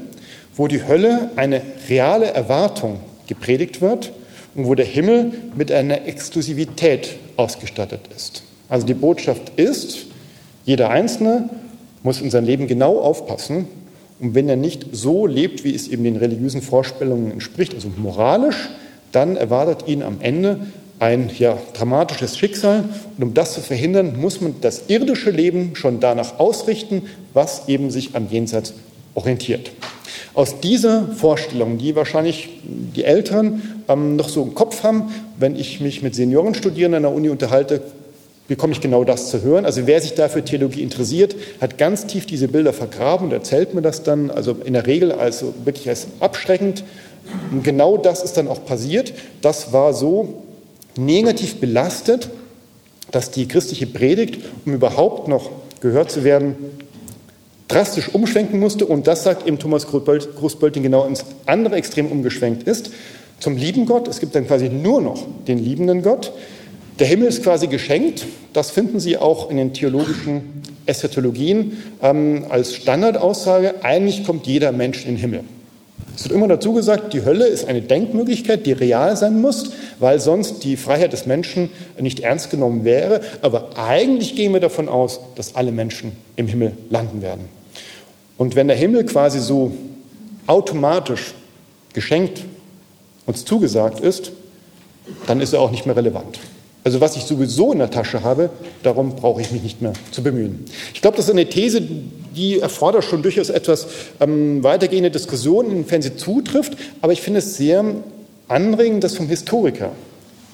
wo 0.54 0.68
die 0.68 0.86
Hölle 0.86 1.30
eine 1.36 1.62
reale 1.88 2.26
Erwartung 2.26 3.00
gepredigt 3.26 3.80
wird 3.80 4.12
und 4.54 4.66
wo 4.66 4.74
der 4.74 4.84
Himmel 4.84 5.32
mit 5.56 5.72
einer 5.72 6.06
Exklusivität 6.06 7.16
ausgestattet 7.38 8.02
ist. 8.14 8.42
Also 8.68 8.86
die 8.86 8.92
Botschaft 8.92 9.52
ist, 9.56 10.08
jeder 10.66 10.90
Einzelne 10.90 11.48
muss 12.02 12.20
in 12.20 12.30
seinem 12.30 12.44
Leben 12.44 12.66
genau 12.66 13.00
aufpassen 13.00 13.66
und 14.20 14.34
wenn 14.34 14.46
er 14.50 14.56
nicht 14.56 14.86
so 14.92 15.26
lebt, 15.26 15.64
wie 15.64 15.74
es 15.74 15.88
eben 15.88 16.04
den 16.04 16.16
religiösen 16.16 16.60
Vorstellungen 16.60 17.30
entspricht, 17.30 17.72
also 17.72 17.90
moralisch, 17.96 18.68
dann 19.10 19.36
erwartet 19.36 19.88
ihn 19.88 20.02
am 20.02 20.20
Ende 20.20 20.66
ein 21.02 21.32
ja, 21.36 21.58
dramatisches 21.74 22.38
Schicksal. 22.38 22.84
Und 23.18 23.24
um 23.24 23.34
das 23.34 23.54
zu 23.54 23.60
verhindern, 23.60 24.20
muss 24.20 24.40
man 24.40 24.54
das 24.60 24.84
irdische 24.86 25.30
Leben 25.30 25.74
schon 25.74 25.98
danach 25.98 26.38
ausrichten, 26.38 27.02
was 27.34 27.68
eben 27.68 27.90
sich 27.90 28.14
am 28.14 28.28
Jenseits 28.30 28.72
orientiert. 29.14 29.72
Aus 30.32 30.60
dieser 30.60 31.08
Vorstellung, 31.08 31.76
die 31.76 31.96
wahrscheinlich 31.96 32.50
die 32.62 33.02
Eltern 33.02 33.82
ähm, 33.88 34.14
noch 34.14 34.28
so 34.28 34.44
im 34.44 34.54
Kopf 34.54 34.84
haben, 34.84 35.12
wenn 35.40 35.56
ich 35.56 35.80
mich 35.80 36.02
mit 36.02 36.14
Seniorenstudierenden 36.14 37.04
an 37.04 37.10
der 37.10 37.12
Uni 37.12 37.30
unterhalte, 37.30 37.82
bekomme 38.46 38.72
ich 38.72 38.80
genau 38.80 39.02
das 39.02 39.28
zu 39.28 39.42
hören. 39.42 39.66
Also 39.66 39.88
wer 39.88 40.00
sich 40.00 40.14
dafür 40.14 40.44
Theologie 40.44 40.82
interessiert, 40.82 41.34
hat 41.60 41.78
ganz 41.78 42.06
tief 42.06 42.26
diese 42.26 42.46
Bilder 42.46 42.72
vergraben 42.72 43.26
und 43.26 43.32
erzählt 43.32 43.74
mir 43.74 43.82
das 43.82 44.04
dann, 44.04 44.30
also 44.30 44.56
in 44.64 44.74
der 44.74 44.86
Regel 44.86 45.10
also 45.10 45.52
wirklich 45.64 45.88
als 45.88 46.06
abschreckend. 46.20 46.84
Und 47.50 47.64
genau 47.64 47.96
das 47.96 48.22
ist 48.22 48.36
dann 48.36 48.46
auch 48.46 48.64
passiert. 48.64 49.12
Das 49.40 49.72
war 49.72 49.94
so 49.94 50.44
negativ 50.96 51.56
belastet, 51.56 52.28
dass 53.10 53.30
die 53.30 53.46
christliche 53.46 53.86
Predigt, 53.86 54.38
um 54.64 54.74
überhaupt 54.74 55.28
noch 55.28 55.50
gehört 55.80 56.10
zu 56.10 56.24
werden, 56.24 56.56
drastisch 57.68 58.14
umschwenken 58.14 58.60
musste. 58.60 58.86
Und 58.86 59.06
das 59.06 59.24
sagt 59.24 59.46
eben 59.46 59.58
Thomas 59.58 59.86
Großbölting 59.86 60.82
genau 60.82 61.06
ins 61.06 61.24
andere 61.46 61.76
Extrem 61.76 62.06
umgeschwenkt 62.06 62.64
ist. 62.64 62.90
Zum 63.40 63.56
lieben 63.56 63.86
Gott. 63.86 64.08
Es 64.08 64.20
gibt 64.20 64.34
dann 64.34 64.46
quasi 64.46 64.68
nur 64.68 65.00
noch 65.00 65.26
den 65.46 65.58
liebenden 65.58 66.02
Gott. 66.02 66.32
Der 66.98 67.06
Himmel 67.06 67.28
ist 67.28 67.42
quasi 67.42 67.66
geschenkt. 67.66 68.24
Das 68.52 68.70
finden 68.70 69.00
Sie 69.00 69.16
auch 69.16 69.50
in 69.50 69.56
den 69.56 69.72
theologischen 69.72 70.62
Eschatologien 70.86 71.78
ähm, 72.02 72.44
als 72.48 72.74
Standardaussage. 72.74 73.82
Eigentlich 73.82 74.24
kommt 74.24 74.46
jeder 74.46 74.72
Mensch 74.72 75.04
in 75.04 75.12
den 75.12 75.16
Himmel. 75.16 75.40
Es 76.14 76.24
wird 76.24 76.34
immer 76.34 76.48
dazu 76.48 76.72
gesagt, 76.72 77.14
die 77.14 77.24
Hölle 77.24 77.46
ist 77.46 77.66
eine 77.66 77.80
Denkmöglichkeit, 77.80 78.66
die 78.66 78.72
real 78.72 79.16
sein 79.16 79.40
muss, 79.40 79.70
weil 79.98 80.20
sonst 80.20 80.62
die 80.62 80.76
Freiheit 80.76 81.12
des 81.12 81.26
Menschen 81.26 81.70
nicht 81.98 82.20
ernst 82.20 82.50
genommen 82.50 82.84
wäre. 82.84 83.22
Aber 83.40 83.70
eigentlich 83.78 84.36
gehen 84.36 84.52
wir 84.52 84.60
davon 84.60 84.88
aus, 84.88 85.20
dass 85.36 85.54
alle 85.54 85.72
Menschen 85.72 86.12
im 86.36 86.48
Himmel 86.48 86.72
landen 86.90 87.22
werden. 87.22 87.48
Und 88.36 88.56
wenn 88.56 88.68
der 88.68 88.76
Himmel 88.76 89.04
quasi 89.06 89.40
so 89.40 89.72
automatisch 90.46 91.34
geschenkt 91.94 92.42
uns 93.26 93.44
zugesagt 93.44 94.00
ist, 94.00 94.32
dann 95.26 95.40
ist 95.40 95.52
er 95.52 95.60
auch 95.60 95.70
nicht 95.70 95.86
mehr 95.86 95.96
relevant. 95.96 96.38
Also 96.84 97.00
was 97.00 97.16
ich 97.16 97.22
sowieso 97.22 97.72
in 97.72 97.78
der 97.78 97.90
Tasche 97.90 98.22
habe, 98.22 98.50
darum 98.82 99.14
brauche 99.14 99.40
ich 99.40 99.52
mich 99.52 99.62
nicht 99.62 99.82
mehr 99.82 99.92
zu 100.10 100.22
bemühen. 100.22 100.64
Ich 100.94 101.00
glaube, 101.00 101.16
das 101.16 101.26
ist 101.26 101.30
eine 101.30 101.48
These, 101.48 101.82
die 102.34 102.60
erfordert 102.60 103.04
schon 103.04 103.22
durchaus 103.22 103.50
etwas 103.50 103.86
ähm, 104.20 104.62
weitergehende 104.62 105.10
Diskussionen, 105.10 105.70
inwiefern 105.70 106.02
sie 106.02 106.16
zutrifft, 106.16 106.76
aber 107.00 107.12
ich 107.12 107.22
finde 107.22 107.38
es 107.38 107.56
sehr 107.56 107.84
anregend, 108.48 109.04
das 109.04 109.16
vom 109.16 109.28
Historiker 109.28 109.90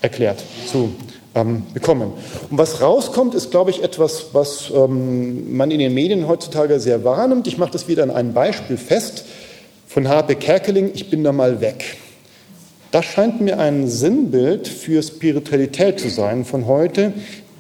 erklärt 0.01 0.43
zu 0.71 0.93
ähm, 1.35 1.65
bekommen. 1.75 2.13
Und 2.51 2.59
was 2.59 2.81
rauskommt, 2.81 3.35
ist, 3.35 3.51
glaube 3.51 3.71
ich, 3.71 3.83
etwas, 3.83 4.27
was 4.33 4.71
ähm, 4.75 5.57
man 5.57 5.71
in 5.71 5.79
den 5.79 5.95
Medien 5.95 6.29
heutzutage 6.29 6.81
sehr 6.81 7.05
wahrnimmt. 7.05 7.47
Ich 7.47 7.59
mache 7.59 7.73
das 7.73 7.89
wieder 7.89 8.03
an 8.03 8.11
einem 8.11 8.33
Beispiel 8.33 8.77
fest 8.77 9.25
von 9.87 10.09
H.P. 10.09 10.37
Kerkeling, 10.37 10.91
ich 10.95 11.11
bin 11.11 11.25
da 11.25 11.33
mal 11.33 11.61
weg. 11.61 11.97
Das 12.91 13.05
scheint 13.05 13.41
mir 13.41 13.59
ein 13.59 13.89
Sinnbild 13.89 14.67
für 14.67 15.03
Spiritualität 15.03 16.01
zu 16.01 16.09
sein 16.09 16.45
von 16.45 16.67
heute, 16.67 17.13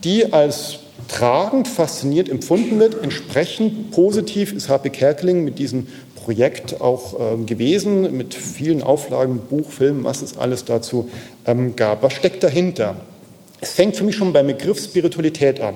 die 0.05 0.33
als 0.33 0.79
tragend, 1.09 1.67
fasziniert 1.67 2.29
empfunden 2.29 2.79
wird. 2.79 3.03
Entsprechend 3.03 3.91
positiv 3.91 4.53
ist 4.53 4.69
H.P. 4.69 4.91
Kerkeling 4.91 5.45
mit 5.45 5.59
diesem 5.59 5.89
Projekt 6.15 6.81
auch 6.81 7.19
äh, 7.19 7.45
gewesen, 7.45 8.17
mit 8.17 8.35
vielen 8.35 8.83
Auflagen, 8.83 9.41
Buch, 9.49 9.71
Film, 9.71 10.05
was 10.05 10.23
es 10.23 10.37
alles 10.37 10.65
dazu 10.65 11.09
ähm, 11.47 11.75
gab. 11.75 12.03
Was 12.03 12.13
steckt 12.13 12.43
dahinter? 12.43 12.97
Es 13.61 13.73
fängt 13.73 13.97
für 13.97 14.05
mich 14.05 14.17
schon 14.17 14.33
beim 14.33 14.47
Begriff 14.47 14.79
Spiritualität 14.79 15.61
an. 15.61 15.75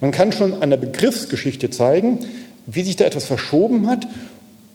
Man 0.00 0.12
kann 0.12 0.32
schon 0.32 0.62
an 0.62 0.70
der 0.70 0.76
Begriffsgeschichte 0.76 1.70
zeigen, 1.70 2.20
wie 2.66 2.82
sich 2.82 2.96
da 2.96 3.04
etwas 3.04 3.24
verschoben 3.24 3.88
hat. 3.88 4.06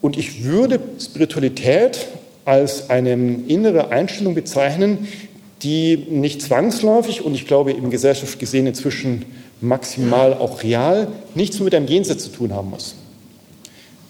Und 0.01 0.17
ich 0.17 0.43
würde 0.43 0.79
Spiritualität 0.99 2.07
als 2.43 2.89
eine 2.89 3.13
innere 3.13 3.89
Einstellung 3.89 4.35
bezeichnen, 4.35 5.07
die 5.61 5.95
nicht 5.95 6.41
zwangsläufig 6.41 7.23
und 7.23 7.33
ich 7.35 7.47
glaube 7.47 7.71
im 7.71 7.89
gesellschaftlich 7.89 8.39
gesehen 8.39 8.67
inzwischen 8.67 9.23
maximal 9.63 10.33
auch 10.33 10.61
real 10.61 11.07
nichts 11.35 11.59
mit 11.59 11.73
einem 11.73 11.87
Jenseits 11.87 12.25
zu 12.25 12.29
tun 12.29 12.53
haben 12.53 12.69
muss. 12.69 12.95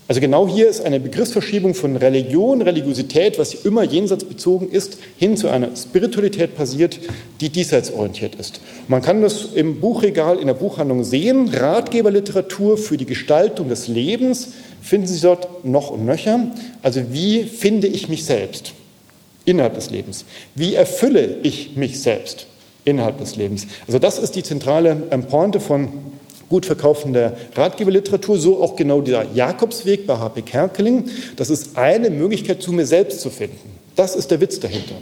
Also 0.07 0.19
genau 0.19 0.47
hier 0.47 0.67
ist 0.67 0.85
eine 0.85 0.99
Begriffsverschiebung 0.99 1.75
von 1.75 1.95
Religion, 1.95 2.61
Religiosität, 2.61 3.39
was 3.39 3.53
immer 3.53 3.83
jenseitsbezogen 3.83 4.69
ist, 4.69 4.97
hin 5.17 5.37
zu 5.37 5.47
einer 5.47 5.73
Spiritualität 5.77 6.55
passiert, 6.55 6.99
die 7.39 7.49
diesseitsorientiert 7.49 8.35
ist. 8.35 8.59
Man 8.89 9.01
kann 9.01 9.21
das 9.21 9.53
im 9.55 9.79
Buchregal 9.79 10.39
in 10.39 10.47
der 10.47 10.55
Buchhandlung 10.55 11.05
sehen. 11.05 11.47
Ratgeberliteratur 11.47 12.77
für 12.77 12.97
die 12.97 13.05
Gestaltung 13.05 13.69
des 13.69 13.87
Lebens 13.87 14.49
finden 14.81 15.07
Sie 15.07 15.21
dort 15.21 15.63
noch 15.63 15.89
und 15.89 16.05
nöcher. 16.05 16.51
Also 16.81 17.01
wie 17.11 17.43
finde 17.43 17.87
ich 17.87 18.09
mich 18.09 18.25
selbst? 18.25 18.73
innerhalb 19.45 19.75
des 19.75 19.89
Lebens? 19.89 20.25
Wie 20.55 20.75
erfülle 20.75 21.37
ich 21.43 21.75
mich 21.75 22.01
selbst 22.01 22.47
innerhalb 22.85 23.17
des 23.19 23.35
Lebens? 23.35 23.67
Also 23.87 23.99
das 23.99 24.19
ist 24.19 24.35
die 24.35 24.43
zentrale 24.43 24.95
Pointe 25.29 25.59
von 25.59 25.89
gut 26.49 26.65
verkaufender 26.65 27.35
Ratgeberliteratur, 27.55 28.37
so 28.37 28.61
auch 28.61 28.75
genau 28.75 29.01
dieser 29.01 29.25
Jakobsweg 29.33 30.05
bei 30.05 30.17
H.P. 30.17 30.43
Kerkeling. 30.43 31.05
Das 31.35 31.49
ist 31.49 31.77
eine 31.77 32.09
Möglichkeit, 32.09 32.61
zu 32.61 32.71
mir 32.71 32.85
selbst 32.85 33.21
zu 33.21 33.29
finden. 33.29 33.79
Das 33.95 34.15
ist 34.15 34.29
der 34.29 34.39
Witz 34.39 34.59
dahinter. 34.59 34.95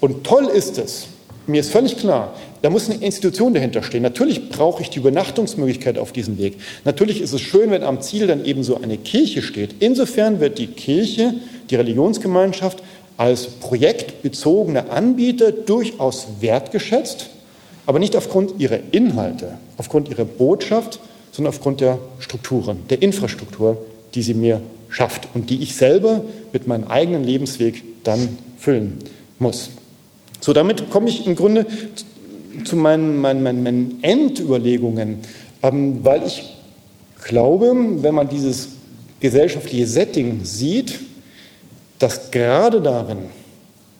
Und 0.00 0.24
toll 0.24 0.46
ist 0.46 0.78
es, 0.78 1.06
mir 1.46 1.60
ist 1.60 1.70
völlig 1.70 1.96
klar, 1.96 2.34
da 2.62 2.70
muss 2.70 2.90
eine 2.90 3.04
Institution 3.04 3.54
dahinter 3.54 3.84
stehen. 3.84 4.02
Natürlich 4.02 4.48
brauche 4.48 4.82
ich 4.82 4.90
die 4.90 4.98
Übernachtungsmöglichkeit 4.98 5.96
auf 5.96 6.10
diesem 6.10 6.38
Weg. 6.38 6.56
Natürlich 6.84 7.20
ist 7.20 7.32
es 7.32 7.40
schön, 7.40 7.70
wenn 7.70 7.84
am 7.84 8.00
Ziel 8.00 8.26
dann 8.26 8.44
eben 8.44 8.64
so 8.64 8.80
eine 8.80 8.96
Kirche 8.96 9.42
steht. 9.42 9.76
Insofern 9.78 10.40
wird 10.40 10.58
die 10.58 10.66
Kirche, 10.66 11.34
die 11.70 11.76
Religionsgemeinschaft, 11.76 12.82
als 13.16 13.46
projektbezogener 13.46 14.90
Anbieter 14.90 15.52
durchaus 15.52 16.26
wertgeschätzt, 16.40 17.30
aber 17.86 17.98
nicht 17.98 18.16
aufgrund 18.16 18.60
ihrer 18.60 18.78
Inhalte, 18.90 19.58
aufgrund 19.78 20.08
ihrer 20.08 20.24
Botschaft, 20.24 21.00
sondern 21.32 21.54
aufgrund 21.54 21.80
der 21.80 21.98
Strukturen, 22.18 22.80
der 22.90 23.02
Infrastruktur, 23.02 23.78
die 24.14 24.22
sie 24.22 24.34
mir 24.34 24.60
schafft 24.88 25.28
und 25.34 25.50
die 25.50 25.62
ich 25.62 25.74
selber 25.76 26.24
mit 26.52 26.66
meinem 26.66 26.84
eigenen 26.84 27.24
Lebensweg 27.24 27.82
dann 28.04 28.38
füllen 28.58 28.98
muss. 29.38 29.70
So, 30.40 30.52
damit 30.52 30.90
komme 30.90 31.08
ich 31.08 31.26
im 31.26 31.34
Grunde 31.34 31.66
zu 32.64 32.76
meinen, 32.76 33.20
meinen, 33.20 33.42
meinen, 33.42 33.62
meinen 33.62 33.98
Endüberlegungen, 34.02 35.18
ähm, 35.62 36.00
weil 36.02 36.22
ich 36.26 36.44
glaube, 37.24 37.74
wenn 38.02 38.14
man 38.14 38.28
dieses 38.28 38.68
gesellschaftliche 39.20 39.86
Setting 39.86 40.44
sieht, 40.44 41.00
dass 41.98 42.30
gerade 42.30 42.80
darin 42.80 43.30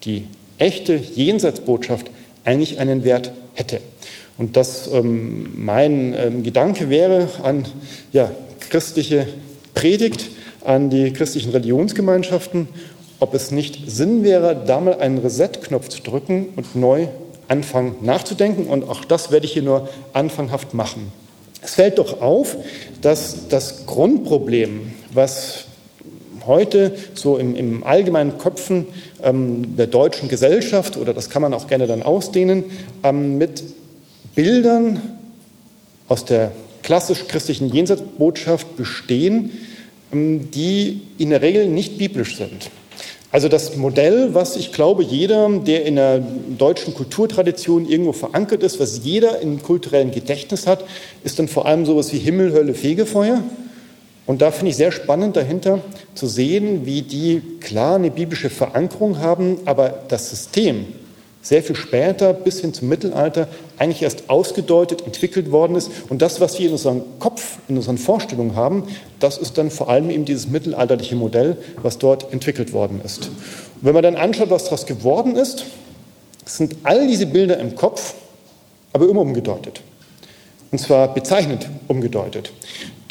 die 0.04 0.26
echte 0.58 0.94
Jenseitsbotschaft 0.94 2.10
eigentlich 2.44 2.78
einen 2.78 3.04
Wert 3.04 3.32
hätte. 3.54 3.80
Und 4.38 4.56
dass 4.56 4.88
ähm, 4.92 5.52
mein 5.56 6.14
ähm, 6.14 6.42
Gedanke 6.42 6.90
wäre 6.90 7.28
an 7.42 7.66
ja, 8.12 8.30
christliche 8.68 9.26
Predigt, 9.74 10.28
an 10.64 10.90
die 10.90 11.12
christlichen 11.12 11.52
Religionsgemeinschaften, 11.52 12.68
ob 13.18 13.34
es 13.34 13.50
nicht 13.50 13.90
Sinn 13.90 14.24
wäre, 14.24 14.62
da 14.66 14.80
mal 14.80 14.94
einen 14.98 15.18
Reset-Knopf 15.18 15.88
zu 15.88 16.02
drücken 16.02 16.48
und 16.56 16.76
neu 16.76 17.08
anfangen 17.48 17.96
nachzudenken. 18.02 18.66
Und 18.66 18.88
auch 18.88 19.04
das 19.04 19.30
werde 19.30 19.46
ich 19.46 19.52
hier 19.52 19.62
nur 19.62 19.88
anfanghaft 20.12 20.74
machen. 20.74 21.12
Es 21.62 21.74
fällt 21.74 21.98
doch 21.98 22.20
auf, 22.20 22.56
dass 23.00 23.48
das 23.48 23.86
Grundproblem, 23.86 24.92
was 25.12 25.64
heute 26.46 26.94
so 27.14 27.36
im, 27.36 27.54
im 27.54 27.84
allgemeinen 27.84 28.38
Köpfen 28.38 28.86
ähm, 29.22 29.76
der 29.76 29.86
deutschen 29.86 30.28
Gesellschaft, 30.28 30.96
oder 30.96 31.14
das 31.14 31.30
kann 31.30 31.42
man 31.42 31.54
auch 31.54 31.66
gerne 31.66 31.86
dann 31.86 32.02
ausdehnen, 32.02 32.64
ähm, 33.02 33.38
mit 33.38 33.62
Bildern 34.34 35.00
aus 36.08 36.24
der 36.24 36.52
klassisch-christlichen 36.82 37.72
Jenseitsbotschaft 37.72 38.76
bestehen, 38.76 39.50
ähm, 40.12 40.50
die 40.50 41.02
in 41.18 41.30
der 41.30 41.42
Regel 41.42 41.66
nicht 41.68 41.98
biblisch 41.98 42.36
sind. 42.36 42.70
Also 43.32 43.48
das 43.48 43.76
Modell, 43.76 44.34
was 44.34 44.56
ich 44.56 44.72
glaube, 44.72 45.02
jeder, 45.02 45.50
der 45.50 45.84
in 45.84 45.96
der 45.96 46.22
deutschen 46.56 46.94
Kulturtradition 46.94 47.86
irgendwo 47.86 48.12
verankert 48.12 48.62
ist, 48.62 48.80
was 48.80 49.00
jeder 49.04 49.40
im 49.40 49.62
kulturellen 49.62 50.10
Gedächtnis 50.10 50.66
hat, 50.66 50.84
ist 51.24 51.38
dann 51.38 51.48
vor 51.48 51.66
allem 51.66 51.84
sowas 51.84 52.12
wie 52.12 52.18
Himmel, 52.18 52.52
Hölle, 52.52 52.72
Fegefeuer. 52.72 53.42
Und 54.26 54.42
da 54.42 54.50
finde 54.50 54.70
ich 54.70 54.76
sehr 54.76 54.92
spannend 54.92 55.36
dahinter 55.36 55.80
zu 56.14 56.26
sehen, 56.26 56.84
wie 56.84 57.02
die 57.02 57.42
klar 57.60 57.94
eine 57.94 58.10
biblische 58.10 58.50
Verankerung 58.50 59.18
haben, 59.18 59.58
aber 59.64 60.02
das 60.08 60.30
System 60.30 60.86
sehr 61.46 61.62
viel 61.62 61.76
später 61.76 62.32
bis 62.32 62.60
hin 62.60 62.74
zum 62.74 62.88
Mittelalter 62.88 63.46
eigentlich 63.78 64.02
erst 64.02 64.28
ausgedeutet, 64.28 65.06
entwickelt 65.06 65.52
worden 65.52 65.76
ist. 65.76 65.92
Und 66.08 66.20
das, 66.20 66.40
was 66.40 66.58
wir 66.58 66.66
in 66.66 66.72
unserem 66.72 67.02
Kopf, 67.20 67.58
in 67.68 67.76
unseren 67.76 67.98
Vorstellungen 67.98 68.56
haben, 68.56 68.82
das 69.20 69.38
ist 69.38 69.56
dann 69.56 69.70
vor 69.70 69.88
allem 69.88 70.10
eben 70.10 70.24
dieses 70.24 70.48
mittelalterliche 70.48 71.14
Modell, 71.14 71.56
was 71.82 71.98
dort 71.98 72.32
entwickelt 72.32 72.72
worden 72.72 73.00
ist. 73.04 73.26
Und 73.26 73.82
wenn 73.82 73.94
man 73.94 74.02
dann 74.02 74.16
anschaut, 74.16 74.50
was 74.50 74.64
daraus 74.64 74.86
geworden 74.86 75.36
ist, 75.36 75.66
sind 76.44 76.76
all 76.82 77.06
diese 77.06 77.26
Bilder 77.26 77.58
im 77.58 77.76
Kopf, 77.76 78.14
aber 78.92 79.08
immer 79.08 79.20
umgedeutet. 79.20 79.82
Und 80.72 80.80
zwar 80.80 81.14
bezeichnend 81.14 81.68
umgedeutet. 81.86 82.50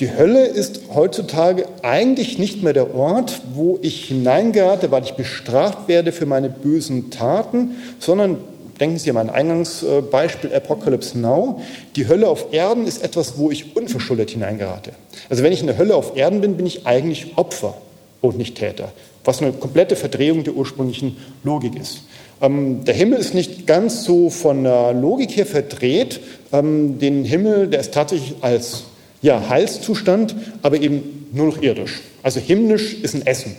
Die 0.02 0.12
Hölle 0.14 0.46
ist 0.46 0.82
heutzutage 0.94 1.68
eigentlich 1.82 2.38
nicht 2.38 2.62
mehr 2.62 2.74
der 2.74 2.94
Ort, 2.96 3.42
wo 3.54 3.80
ich 3.82 4.06
hineingerate, 4.06 4.92
weil 4.92 5.04
ich 5.04 5.14
bestraft 5.14 5.88
werde 5.88 6.12
für 6.12 6.26
meine 6.26 6.50
bösen 6.50 7.12
Taten, 7.12 7.78
sondern 8.00 8.38
denken 8.78 8.98
Sie 8.98 9.10
an 9.10 9.16
mein 9.16 9.30
Eingangsbeispiel 9.30 10.54
Apocalypse 10.54 11.18
Now. 11.18 11.62
Die 11.96 12.10
Hölle 12.10 12.28
auf 12.28 12.48
Erden 12.52 12.88
ist 12.88 13.04
etwas, 13.06 13.38
wo 13.38 13.52
ich 13.52 13.78
unverschuldet 13.78 14.32
hineingerate. 14.32 14.92
Also 15.30 15.44
wenn 15.44 15.54
ich 15.54 15.62
in 15.62 15.68
der 15.68 15.78
Hölle 15.78 15.96
auf 15.96 16.18
Erden 16.18 16.42
bin, 16.42 16.58
bin 16.58 16.66
ich 16.66 16.86
eigentlich 16.86 17.38
Opfer 17.38 17.76
und 18.20 18.38
nicht 18.38 18.58
Täter, 18.58 18.92
was 19.24 19.42
eine 19.42 19.54
komplette 19.54 19.96
Verdrehung 19.96 20.44
der 20.44 20.56
ursprünglichen 20.56 21.16
Logik 21.46 21.80
ist. 21.80 22.02
Ähm, 22.42 22.84
der 22.84 22.96
Himmel 22.96 23.20
ist 23.20 23.34
nicht 23.34 23.66
ganz 23.66 24.04
so 24.04 24.30
von 24.30 24.66
der 24.66 24.92
Logik 24.92 25.38
her 25.38 25.46
verdreht. 25.46 26.20
Ähm, 26.52 27.00
den 27.00 27.24
Himmel, 27.24 27.68
der 27.68 27.80
ist 27.80 27.94
tatsächlich 27.94 28.36
als 28.42 28.84
ja, 29.26 29.50
Heilszustand, 29.50 30.36
aber 30.62 30.80
eben 30.80 31.28
nur 31.34 31.48
noch 31.48 31.62
irdisch. 31.62 32.02
Also 32.22 32.40
himmlisch 32.40 32.94
ist 32.94 33.16
ein 33.16 33.26
Essen, 33.26 33.56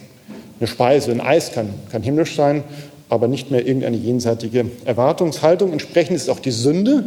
eine 0.60 0.68
Speise, 0.68 1.10
ein 1.10 1.20
Eis 1.20 1.50
kann, 1.50 1.70
kann 1.90 2.02
himmlisch 2.02 2.36
sein, 2.36 2.62
aber 3.08 3.26
nicht 3.26 3.50
mehr 3.50 3.66
irgendeine 3.66 3.96
jenseitige 3.96 4.66
Erwartungshaltung. 4.84 5.72
Entsprechend 5.72 6.16
ist 6.16 6.30
auch 6.30 6.38
die 6.38 6.52
Sünde 6.52 7.04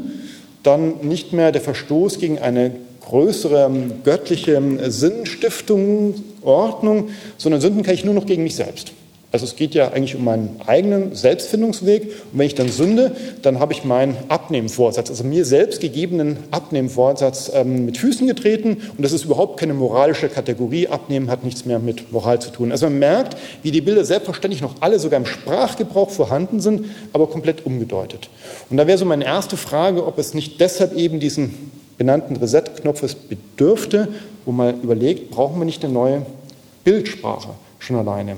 dann 0.61 0.95
nicht 1.03 1.31
mehr 1.31 1.53
der 1.53 1.61
Verstoß 1.61 2.19
gegen 2.19 2.37
eine 2.37 2.71
größere 3.07 3.65
ähm, 3.65 4.03
göttliche 4.03 4.55
ähm, 4.55 4.77
Sinnstiftung, 4.91 6.15
Ordnung, 6.41 7.09
sondern 7.37 7.61
Sünden 7.61 7.83
kann 7.83 7.93
ich 7.93 8.03
nur 8.03 8.13
noch 8.13 8.25
gegen 8.25 8.43
mich 8.43 8.55
selbst. 8.55 8.91
Also 9.31 9.45
es 9.45 9.55
geht 9.55 9.75
ja 9.75 9.91
eigentlich 9.91 10.15
um 10.15 10.23
meinen 10.23 10.59
eigenen 10.65 11.13
Selbstfindungsweg. 11.13 12.03
Und 12.31 12.39
wenn 12.39 12.47
ich 12.47 12.55
dann 12.55 12.69
sünde, 12.69 13.15
dann 13.43 13.59
habe 13.59 13.73
ich 13.73 13.83
meinen 13.83 14.17
Abnehmvorsatz, 14.27 15.11
also 15.11 15.23
mir 15.23 15.45
selbst 15.45 15.81
gegebenen 15.81 16.37
Abnehmvorsatz 16.49 17.51
ähm, 17.53 17.85
mit 17.85 17.99
Füßen 17.99 18.25
getreten. 18.25 18.77
Und 18.97 19.03
das 19.03 19.11
ist 19.11 19.25
überhaupt 19.25 19.59
keine 19.59 19.75
moralische 19.75 20.29
Kategorie. 20.29 20.87
Abnehmen 20.87 21.29
hat 21.29 21.43
nichts 21.43 21.65
mehr 21.65 21.77
mit 21.77 22.11
Moral 22.11 22.41
zu 22.41 22.49
tun. 22.49 22.71
Also 22.71 22.87
man 22.87 22.97
merkt, 22.97 23.37
wie 23.61 23.69
die 23.69 23.81
Bilder 23.81 24.03
selbstverständlich 24.03 24.61
noch 24.61 24.75
alle 24.79 24.97
sogar 24.97 25.19
im 25.19 25.27
Sprachgebrauch 25.27 26.09
vorhanden 26.09 26.59
sind, 26.59 26.85
aber 27.13 27.27
komplett 27.27 27.67
umgedeutet. 27.67 28.29
Und 28.71 28.77
da 28.77 28.87
wäre 28.87 28.97
so 28.97 29.05
meine 29.05 29.25
erste 29.25 29.57
Frage, 29.57 30.07
ob 30.07 30.17
es 30.17 30.33
nicht 30.33 30.59
deshalb 30.59 30.95
eben 30.95 31.19
diesen 31.19 31.71
benannten 31.99 32.35
Reset-Knopfes 32.37 33.13
bedürfte, 33.13 34.07
wo 34.45 34.51
man 34.51 34.81
überlegt, 34.81 35.29
brauchen 35.29 35.59
wir 35.59 35.65
nicht 35.65 35.83
eine 35.83 35.93
neue 35.93 36.25
Bildsprache? 36.83 37.49
Schon 37.79 37.95
alleine. 37.95 38.35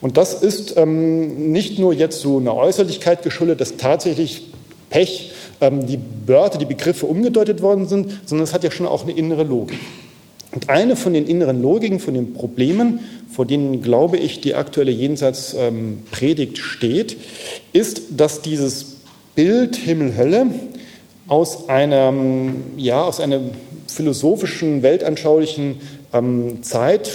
Und 0.00 0.16
das 0.16 0.42
ist 0.42 0.76
ähm, 0.76 1.52
nicht 1.52 1.78
nur 1.78 1.92
jetzt 1.92 2.20
so 2.20 2.38
eine 2.38 2.54
Äußerlichkeit 2.54 3.22
geschuldet, 3.22 3.60
dass 3.60 3.76
tatsächlich 3.76 4.52
Pech 4.88 5.32
ähm, 5.60 5.86
die 5.86 5.98
Wörter, 6.26 6.58
die 6.58 6.64
Begriffe 6.64 7.06
umgedeutet 7.06 7.60
worden 7.60 7.86
sind, 7.86 8.20
sondern 8.24 8.44
es 8.44 8.54
hat 8.54 8.64
ja 8.64 8.70
schon 8.70 8.86
auch 8.86 9.02
eine 9.02 9.12
innere 9.12 9.42
Logik. 9.42 9.78
Und 10.52 10.70
eine 10.70 10.94
von 10.94 11.12
den 11.12 11.26
inneren 11.26 11.60
Logiken, 11.60 11.98
von 11.98 12.14
den 12.14 12.32
Problemen, 12.32 13.00
vor 13.28 13.44
denen, 13.44 13.82
glaube 13.82 14.18
ich, 14.18 14.40
die 14.40 14.54
aktuelle 14.54 14.92
Jenseitspredigt 14.92 16.58
ähm, 16.58 16.62
steht, 16.62 17.16
ist, 17.72 18.02
dass 18.16 18.40
dieses 18.40 18.98
Bild 19.34 19.74
Himmel-Hölle 19.74 20.46
aus 21.26 21.68
einer, 21.68 22.14
ja, 22.76 23.02
aus 23.02 23.18
einer 23.18 23.40
philosophischen, 23.88 24.82
weltanschaulichen 24.84 25.80
ähm, 26.12 26.62
Zeit 26.62 27.10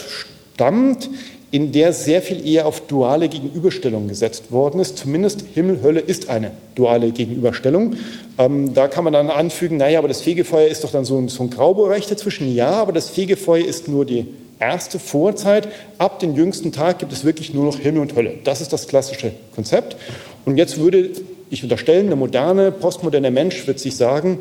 stammt, 0.54 1.10
in 1.52 1.72
der 1.72 1.94
sehr 1.94 2.22
viel 2.22 2.46
eher 2.48 2.68
auf 2.68 2.82
duale 2.82 3.28
Gegenüberstellung 3.28 4.08
gesetzt 4.08 4.52
worden 4.52 4.80
ist. 4.80 4.98
Zumindest 4.98 5.44
Himmel, 5.54 5.82
Hölle 5.82 6.00
ist 6.00 6.30
eine 6.30 6.52
duale 6.76 7.12
Gegenüberstellung. 7.12 7.96
Ähm, 8.38 8.74
da 8.74 8.88
kann 8.88 9.04
man 9.04 9.14
dann 9.14 9.30
anfügen, 9.30 9.78
naja, 9.78 10.00
aber 10.00 10.08
das 10.08 10.22
Fegefeuer 10.22 10.68
ist 10.68 10.84
doch 10.84 10.92
dann 10.92 11.06
so 11.06 11.18
ein, 11.18 11.28
so 11.28 11.44
ein 11.44 11.50
Graubereich 11.50 12.06
dazwischen. 12.08 12.54
Ja, 12.54 12.72
aber 12.72 12.92
das 12.92 13.10
Fegefeuer 13.10 13.66
ist 13.66 13.88
nur 13.88 14.06
die 14.06 14.28
erste 14.60 15.00
Vorzeit. 15.00 15.70
Ab 15.98 16.20
dem 16.20 16.36
jüngsten 16.36 16.72
Tag 16.72 17.00
gibt 17.00 17.12
es 17.12 17.24
wirklich 17.24 17.54
nur 17.54 17.66
noch 17.66 17.80
Himmel 17.80 18.02
und 18.02 18.16
Hölle. 18.16 18.36
Das 18.44 18.62
ist 18.62 18.72
das 18.72 18.88
klassische 18.88 19.32
Konzept. 19.56 19.98
Und 20.46 20.58
jetzt 20.58 20.78
würde 20.78 21.10
ich 21.50 21.64
unterstellen, 21.64 22.08
der 22.08 22.16
moderne, 22.16 22.72
postmoderne 22.72 23.32
Mensch 23.32 23.66
wird 23.66 23.80
sich 23.80 23.96
sagen, 23.96 24.38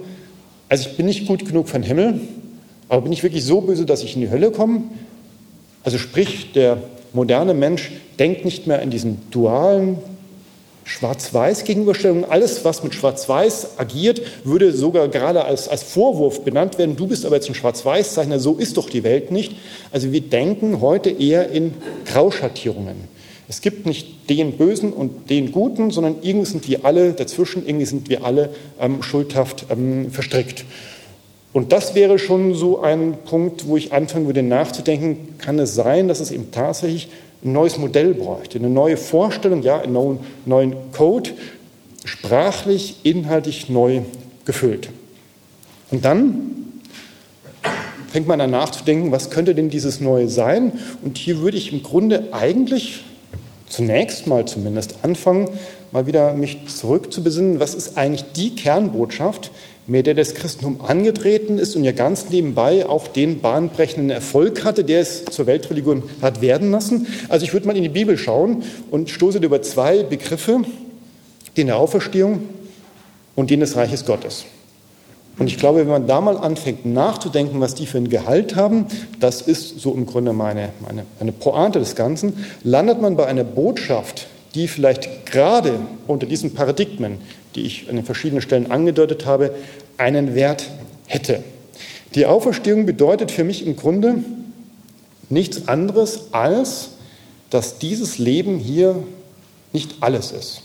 also 0.69 0.91
ich 0.91 0.97
bin 0.99 1.07
nicht 1.07 1.27
gut 1.27 1.47
genug 1.47 1.69
für 1.69 1.79
den 1.79 1.85
Himmel, 1.85 2.21
aber 2.91 3.03
bin 3.03 3.13
ich 3.13 3.23
wirklich 3.23 3.45
so 3.45 3.63
böse, 3.63 3.87
dass 3.87 4.03
ich 4.03 4.15
in 4.15 4.21
die 4.21 4.31
Hölle 4.31 4.51
komme? 4.51 4.83
Also 5.85 5.97
sprich, 5.97 6.53
der 6.53 6.79
moderne 7.13 7.55
Mensch 7.55 7.91
denkt 8.19 8.45
nicht 8.45 8.67
mehr 8.67 8.83
in 8.83 8.91
diesen 8.91 9.31
dualen 9.31 9.99
Schwarz-Weiß-Gegenüberstellungen. 10.85 12.25
Alles, 12.25 12.65
was 12.65 12.83
mit 12.83 12.95
Schwarz-Weiß 12.95 13.79
agiert, 13.79 14.23
würde 14.45 14.73
sogar 14.73 15.09
gerade 15.09 15.45
als, 15.45 15.69
als 15.69 15.83
Vorwurf 15.83 16.45
benannt 16.45 16.79
werden. 16.79 16.97
Du 16.97 17.07
bist 17.07 17.27
aber 17.27 17.37
jetzt 17.37 17.49
ein 17.49 17.55
Schwarz-Weiß-Zeichner, 17.55 18.41
so 18.41 18.55
ist 18.55 18.79
doch 18.79 18.89
die 18.89 19.05
Welt 19.05 19.31
nicht. 19.31 19.55
Also 19.93 20.13
wir 20.13 20.23
denken 20.23 20.81
heute 20.81 21.11
eher 21.11 21.51
in 21.51 21.75
Grauschattierungen, 22.07 23.19
Es 23.49 23.61
gibt 23.61 23.87
nicht 23.87 24.31
den 24.31 24.53
Bösen 24.59 24.93
und 24.93 25.31
den 25.31 25.53
Guten, 25.53 25.91
sondern 25.91 26.17
irgendwie 26.23 26.47
sind 26.47 26.69
wir 26.69 26.85
alle 26.85 27.13
dazwischen, 27.13 27.67
irgendwie 27.67 27.87
sind 27.87 28.09
wir 28.09 28.25
alle 28.25 28.51
ähm, 28.81 29.03
schuldhaft 29.03 29.67
ähm, 29.71 30.11
verstrickt. 30.11 30.65
Und 31.53 31.73
das 31.73 31.95
wäre 31.95 32.19
schon 32.19 32.55
so 32.55 32.81
ein 32.83 33.17
Punkt, 33.25 33.67
wo 33.67 33.77
ich 33.77 33.93
anfangen 33.93 34.27
würde 34.27 34.43
nachzudenken, 34.43 35.39
kann 35.39 35.59
es 35.59 35.75
sein, 35.75 36.09
dass 36.09 36.21
es 36.21 36.31
eben 36.31 36.51
tatsächlich 36.51 37.09
ein 37.43 37.53
neues 37.53 37.79
Modell 37.79 38.15
bräuchte, 38.15 38.59
eine 38.59 38.69
neue 38.69 38.97
Vorstellung, 38.97 39.63
ja, 39.63 39.81
einen 39.81 40.19
neuen, 40.45 40.77
Code, 40.93 41.31
sprachlich, 42.05 42.97
inhaltlich 43.05 43.69
neu 43.69 44.03
gefüllt. 44.45 44.91
Und 45.91 46.05
dann 46.05 46.59
fängt 48.09 48.27
man 48.27 48.41
an 48.41 48.51
nachzudenken, 48.51 49.13
was 49.13 49.31
könnte 49.31 49.55
denn 49.55 49.71
dieses 49.71 50.01
Neue 50.01 50.29
sein? 50.29 50.73
Und 51.03 51.19
hier 51.19 51.41
würde 51.41 51.57
ich 51.57 51.73
im 51.73 51.83
Grunde 51.83 52.29
eigentlich 52.33 53.05
zunächst 53.69 54.27
mal 54.27 54.47
zumindest 54.47 54.97
anfangen, 55.03 55.49
mal 55.93 56.07
wieder 56.07 56.35
mich 56.35 56.67
zurückzubesinnen, 56.67 57.61
was 57.61 57.75
ist 57.75 57.97
eigentlich 57.97 58.25
die 58.33 58.55
Kernbotschaft, 58.55 59.51
mit 59.89 60.07
der 60.07 60.15
das 60.15 60.35
Christentum 60.35 60.83
angetreten 60.83 61.59
ist 61.59 61.75
und 61.75 61.83
ja 61.83 61.93
ganz 61.93 62.29
nebenbei 62.29 62.87
auch 62.87 63.09
den 63.09 63.41
bahnbrechenden 63.41 64.11
Erfolg 64.11 64.63
hatte, 64.63 64.85
der 64.85 65.01
es 65.01 65.25
zur 65.25 65.47
Weltreligion 65.47 66.03
hat 66.21 66.43
werden 66.43 66.71
lassen. 66.71 67.07
Also 67.31 67.45
ich 67.45 67.55
würde 67.55 67.67
mal 67.67 67.77
in 67.77 67.83
die 67.83 67.89
Bibel 67.89 68.19
schauen 68.19 68.63
und 68.91 69.09
stoße 69.09 69.39
über 69.39 69.63
zwei 69.63 70.03
Begriffe, 70.03 70.61
den 71.57 71.69
der 71.69 71.79
Auferstehung 71.79 72.43
und 73.35 73.49
den 73.49 73.61
des 73.61 73.77
Reiches 73.77 74.05
Gottes. 74.05 74.45
Und 75.39 75.47
ich 75.47 75.57
glaube, 75.57 75.81
wenn 75.81 75.89
man 75.89 76.07
da 76.07 76.21
mal 76.21 76.37
anfängt 76.37 76.85
nachzudenken, 76.85 77.61
was 77.61 77.75
die 77.75 77.87
für 77.87 77.97
ein 77.97 78.11
Gehalt 78.11 78.57
haben, 78.57 78.87
das 79.21 79.41
ist 79.41 79.81
so 79.81 79.95
im 79.95 80.05
Grunde 80.05 80.35
meine, 80.35 80.71
meine, 80.81 81.07
meine 81.19 81.33
Pointe 81.33 81.79
des 81.79 81.95
Ganzen, 81.95 82.45
landet 82.63 83.01
man 83.01 83.17
bei 83.17 83.27
einer 83.27 83.45
Botschaft, 83.45 84.27
die 84.55 84.69
vielleicht 84.69 85.25
gerade 85.27 85.79
unter 86.07 86.27
diesen 86.27 86.53
Paradigmen, 86.53 87.19
die 87.55 87.63
ich 87.63 87.89
an 87.89 87.97
den 87.97 88.05
verschiedenen 88.05 88.43
Stellen 88.43 88.71
angedeutet 88.71 89.27
habe, 89.27 89.53
einen 89.99 90.35
Wert 90.35 90.67
hätte. 91.07 91.43
Die 92.15 92.27
Auferstehung 92.27 92.87
bedeutet 92.87 93.31
für 93.31 93.45
mich 93.45 93.67
im 93.67 93.77
Grunde 93.77 94.25
nichts 95.29 95.69
anderes 95.69 96.33
als, 96.33 96.91
dass 97.51 97.79
dieses 97.79 98.19
Leben 98.19 98.59
hier 98.59 99.03
nicht 99.73 99.97
alles 100.01 100.33
ist. 100.33 100.63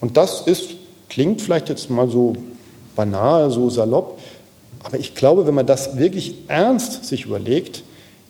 Und 0.00 0.16
das 0.16 0.42
ist, 0.42 0.70
klingt 1.08 1.42
vielleicht 1.42 1.68
jetzt 1.68 1.90
mal 1.90 2.08
so 2.08 2.34
banal, 2.94 3.50
so 3.50 3.70
salopp. 3.70 4.18
Aber 4.82 4.98
ich 4.98 5.14
glaube, 5.14 5.46
wenn 5.46 5.54
man 5.54 5.66
das 5.66 5.96
wirklich 5.96 6.34
ernst 6.48 7.04
sich 7.04 7.24
überlegt, 7.24 7.82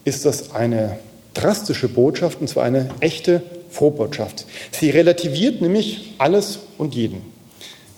ist 0.04 0.24
das 0.24 0.54
eine 0.54 0.98
drastische 1.34 1.88
Botschaft 1.88 2.40
und 2.40 2.48
zwar 2.48 2.64
eine 2.64 2.90
echte 3.00 3.42
Vorbotschaft. 3.70 4.46
Sie 4.70 4.90
relativiert 4.90 5.60
nämlich 5.60 6.14
alles 6.18 6.60
und 6.78 6.94
jeden. 6.94 7.33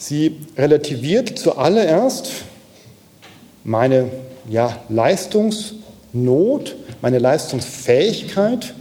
Sie 0.08 0.36
relativiert 0.56 1.36
zuallererst 1.36 2.30
meine 3.64 4.08
ja, 4.48 4.78
Leistungsnot, 4.88 6.76
meine 7.02 7.18
Leistungsfähigkeit. 7.18 8.72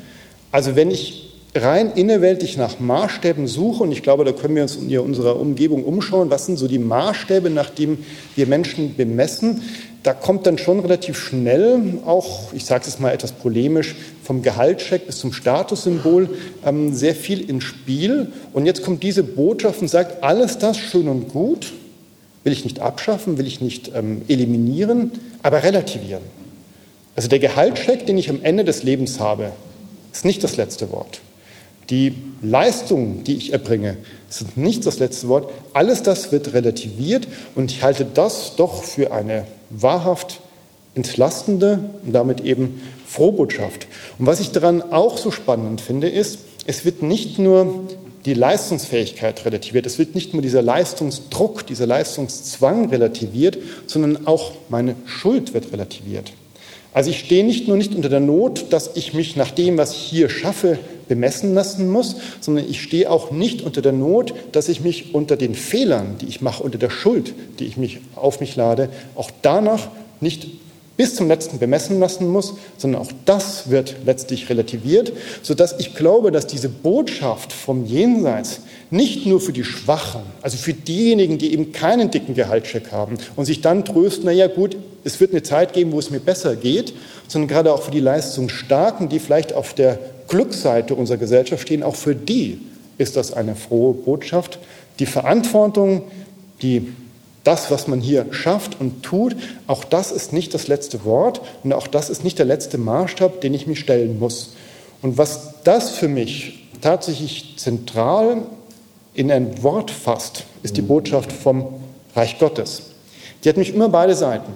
Also 0.51 0.75
wenn 0.75 0.91
ich 0.91 1.33
rein 1.55 1.93
innenweltlich 1.95 2.57
nach 2.57 2.79
Maßstäben 2.79 3.47
suche, 3.47 3.81
und 3.81 3.91
ich 3.91 4.03
glaube, 4.03 4.23
da 4.23 4.33
können 4.33 4.55
wir 4.55 4.61
uns 4.61 4.75
in 4.75 4.95
unserer 4.99 5.39
Umgebung 5.39 5.83
umschauen, 5.83 6.29
was 6.29 6.45
sind 6.45 6.57
so 6.57 6.67
die 6.67 6.77
Maßstäbe, 6.77 7.49
nach 7.49 7.71
denen 7.71 8.05
wir 8.35 8.45
Menschen 8.45 8.95
bemessen, 8.95 9.63
da 10.05 10.13
kommt 10.13 10.45
dann 10.45 10.59
schon 10.59 10.79
relativ 10.81 11.17
schnell 11.17 11.99
auch, 12.05 12.53
ich 12.53 12.65
sage 12.65 12.83
es 12.87 12.99
mal 12.99 13.11
etwas 13.11 13.31
polemisch, 13.31 13.95
vom 14.23 14.43
Gehaltscheck 14.43 15.07
bis 15.07 15.17
zum 15.17 15.33
Statussymbol 15.33 16.29
ähm, 16.63 16.93
sehr 16.93 17.15
viel 17.15 17.49
ins 17.49 17.63
Spiel. 17.63 18.31
Und 18.53 18.67
jetzt 18.67 18.83
kommt 18.83 19.01
diese 19.01 19.23
Botschaft 19.23 19.81
und 19.81 19.87
sagt, 19.87 20.23
alles 20.23 20.59
das 20.59 20.77
schön 20.77 21.07
und 21.07 21.29
gut, 21.29 21.73
will 22.43 22.53
ich 22.53 22.63
nicht 22.63 22.81
abschaffen, 22.81 23.39
will 23.39 23.47
ich 23.47 23.61
nicht 23.61 23.93
ähm, 23.95 24.21
eliminieren, 24.27 25.11
aber 25.41 25.63
relativieren. 25.63 26.21
Also 27.15 27.27
der 27.27 27.39
Gehaltscheck, 27.39 28.05
den 28.05 28.19
ich 28.19 28.29
am 28.29 28.43
Ende 28.43 28.63
des 28.63 28.83
Lebens 28.83 29.19
habe, 29.19 29.53
ist 30.13 30.23
nicht 30.23 30.43
das 30.43 30.55
letzte 30.55 30.91
Wort. 30.91 31.21
Die 31.89 32.15
Leistungen, 32.41 33.23
die 33.23 33.35
ich 33.35 33.53
erbringe, 33.53 33.97
sind 34.29 34.57
nicht 34.57 34.85
das 34.85 34.99
letzte 34.99 35.27
Wort. 35.27 35.51
Alles 35.73 36.01
das 36.01 36.31
wird 36.31 36.53
relativiert 36.53 37.27
und 37.53 37.71
ich 37.71 37.83
halte 37.83 38.05
das 38.05 38.55
doch 38.55 38.83
für 38.83 39.11
eine 39.11 39.45
wahrhaft 39.69 40.41
entlastende 40.95 41.79
und 42.05 42.13
damit 42.13 42.41
eben 42.41 42.81
Frohbotschaft. 43.05 43.87
Und 44.17 44.25
was 44.25 44.39
ich 44.39 44.51
daran 44.51 44.81
auch 44.81 45.17
so 45.17 45.29
spannend 45.29 45.81
finde, 45.81 46.09
ist, 46.09 46.39
es 46.65 46.85
wird 46.85 47.03
nicht 47.03 47.37
nur 47.37 47.85
die 48.25 48.33
Leistungsfähigkeit 48.33 49.45
relativiert, 49.45 49.85
es 49.85 49.99
wird 49.99 50.15
nicht 50.15 50.33
nur 50.33 50.41
dieser 50.41 50.63
Leistungsdruck, 50.63 51.67
dieser 51.67 51.85
Leistungszwang 51.85 52.89
relativiert, 52.89 53.57
sondern 53.85 54.25
auch 54.25 54.53
meine 54.69 54.95
Schuld 55.05 55.53
wird 55.53 55.71
relativiert. 55.71 56.31
Also 56.95 57.09
ich 57.09 57.19
stehe 57.19 57.43
nicht 57.43 57.67
nur 57.67 57.75
nicht 57.75 57.93
unter 57.93 58.07
der 58.07 58.21
Not, 58.21 58.67
dass 58.69 58.95
ich 58.95 59.13
mich 59.13 59.35
nach 59.35 59.51
dem, 59.51 59.77
was 59.77 59.91
ich 59.91 59.97
hier 59.97 60.29
schaffe, 60.29 60.79
bemessen 61.09 61.53
lassen 61.53 61.91
muss, 61.91 62.15
sondern 62.39 62.69
ich 62.69 62.81
stehe 62.81 63.11
auch 63.11 63.31
nicht 63.31 63.63
unter 63.63 63.81
der 63.81 63.91
Not, 63.91 64.33
dass 64.53 64.69
ich 64.69 64.79
mich 64.79 65.13
unter 65.13 65.35
den 65.35 65.55
Fehlern, 65.55 66.15
die 66.21 66.27
ich 66.27 66.39
mache, 66.39 66.63
unter 66.63 66.77
der 66.77 66.89
Schuld, 66.89 67.33
die 67.59 67.65
ich 67.65 67.75
mich 67.75 67.99
auf 68.15 68.39
mich 68.39 68.55
lade, 68.55 68.87
auch 69.15 69.29
danach 69.41 69.89
nicht 70.21 70.47
bis 70.97 71.15
zum 71.15 71.27
letzten 71.27 71.59
bemessen 71.59 71.99
lassen 71.99 72.29
muss, 72.29 72.53
sondern 72.77 73.01
auch 73.01 73.11
das 73.25 73.69
wird 73.69 73.95
letztlich 74.05 74.49
relativiert, 74.49 75.11
sodass 75.41 75.75
ich 75.79 75.95
glaube, 75.95 76.31
dass 76.31 76.47
diese 76.47 76.69
Botschaft 76.69 77.51
vom 77.51 77.85
Jenseits 77.85 78.61
nicht 78.91 79.25
nur 79.25 79.41
für 79.41 79.51
die 79.51 79.63
Schwachen, 79.63 80.21
also 80.41 80.57
für 80.57 80.73
diejenigen, 80.73 81.37
die 81.37 81.51
eben 81.53 81.71
keinen 81.71 82.11
dicken 82.11 82.33
Gehaltscheck 82.33 82.91
haben 82.91 83.17
und 83.35 83.45
sich 83.45 83.61
dann 83.61 83.83
trösten, 83.83 84.25
naja 84.25 84.47
gut, 84.47 84.77
es 85.03 85.19
wird 85.19 85.31
eine 85.31 85.43
Zeit 85.43 85.73
geben, 85.73 85.91
wo 85.91 85.99
es 85.99 86.11
mir 86.11 86.19
besser 86.19 86.55
geht, 86.55 86.93
sondern 87.27 87.49
gerade 87.49 87.73
auch 87.73 87.81
für 87.81 87.91
die 87.91 87.99
Leistungsstarken, 87.99 89.09
die 89.09 89.19
vielleicht 89.19 89.53
auf 89.53 89.73
der 89.73 89.99
Glücksseite 90.27 90.95
unserer 90.95 91.17
Gesellschaft 91.17 91.63
stehen, 91.63 91.83
auch 91.83 91.95
für 91.95 92.15
die 92.15 92.59
ist 92.97 93.15
das 93.17 93.33
eine 93.33 93.55
frohe 93.55 93.93
Botschaft. 93.93 94.59
Die 94.99 95.05
Verantwortung, 95.05 96.03
die, 96.61 96.87
das, 97.45 97.71
was 97.71 97.87
man 97.87 98.01
hier 98.01 98.25
schafft 98.31 98.79
und 98.79 99.03
tut, 99.03 99.35
auch 99.67 99.83
das 99.83 100.11
ist 100.11 100.33
nicht 100.33 100.53
das 100.53 100.67
letzte 100.67 101.05
Wort 101.05 101.41
und 101.63 101.71
auch 101.73 101.87
das 101.87 102.09
ist 102.09 102.23
nicht 102.23 102.37
der 102.37 102.45
letzte 102.45 102.77
Maßstab, 102.77 103.39
den 103.41 103.53
ich 103.53 103.67
mich 103.67 103.79
stellen 103.79 104.19
muss. 104.19 104.53
Und 105.01 105.17
was 105.17 105.53
das 105.63 105.91
für 105.91 106.07
mich 106.07 106.67
tatsächlich 106.81 107.55
zentral 107.57 108.43
in 109.13 109.31
ein 109.31 109.63
Wort 109.63 109.91
fasst, 109.91 110.43
ist 110.63 110.75
die 110.75 110.81
Botschaft 110.81 111.31
vom 111.31 111.67
Reich 112.15 112.37
Gottes. 112.39 112.81
Die 113.43 113.49
hat 113.49 113.57
mich 113.57 113.73
immer 113.73 113.89
beide 113.89 114.15
Seiten. 114.15 114.51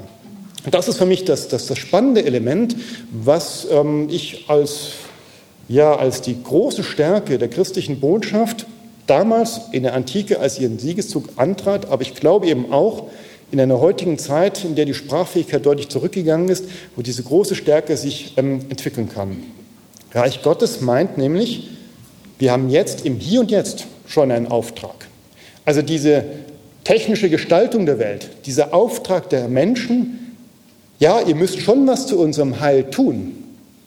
Und 0.66 0.74
das 0.74 0.88
ist 0.88 0.98
für 0.98 1.06
mich 1.06 1.24
das, 1.26 1.48
das, 1.48 1.68
das 1.68 1.78
spannende 1.78 2.26
Element, 2.26 2.76
was 3.12 3.68
ähm, 3.72 4.10
ich 4.10 4.50
als 4.50 4.92
ja 5.70 5.96
als 5.96 6.22
die 6.22 6.42
große 6.42 6.84
Stärke 6.84 7.38
der 7.38 7.48
christlichen 7.48 8.00
Botschaft 8.00 8.66
damals 9.10 9.62
in 9.72 9.84
der 9.84 9.94
Antike, 9.94 10.40
als 10.40 10.60
ihren 10.60 10.80
Siegeszug 10.80 11.30
antrat, 11.36 11.90
aber 11.90 12.02
ich 12.02 12.16
glaube 12.16 12.48
eben 12.48 12.72
auch 12.72 13.08
in 13.52 13.60
einer 13.60 13.80
heutigen 13.80 14.18
Zeit, 14.18 14.64
in 14.64 14.76
der 14.76 14.86
die 14.86 14.94
Sprachfähigkeit 14.94 15.66
deutlich 15.66 15.90
zurückgegangen 15.90 16.50
ist, 16.50 16.66
wo 16.96 17.02
diese 17.02 17.24
große 17.24 17.56
Stärke 17.56 17.98
sich 17.98 18.34
ähm, 18.38 18.62
entwickeln 18.70 19.10
kann. 19.10 19.38
Reich 20.14 20.44
Gottes 20.44 20.82
meint 20.82 21.18
nämlich, 21.18 21.70
wir 22.38 22.52
haben 22.52 22.70
jetzt 22.70 23.06
im 23.06 23.18
Hier 23.18 23.42
und 23.42 23.52
Jetzt 23.52 23.86
schon 24.06 24.32
einen 24.32 24.48
Auftrag. 24.48 25.08
Also 25.66 25.82
diese 25.82 26.24
technische 26.84 27.30
Gestaltung 27.30 27.86
der 27.86 28.00
Welt, 28.00 28.30
dieser 28.46 28.74
Auftrag 28.74 29.30
der 29.30 29.48
Menschen, 29.48 30.36
ja, 31.00 31.22
ihr 31.22 31.36
müsst 31.36 31.62
schon 31.62 31.88
was 31.88 32.08
zu 32.08 32.20
unserem 32.20 32.60
Heil 32.60 32.90
tun, 32.90 33.39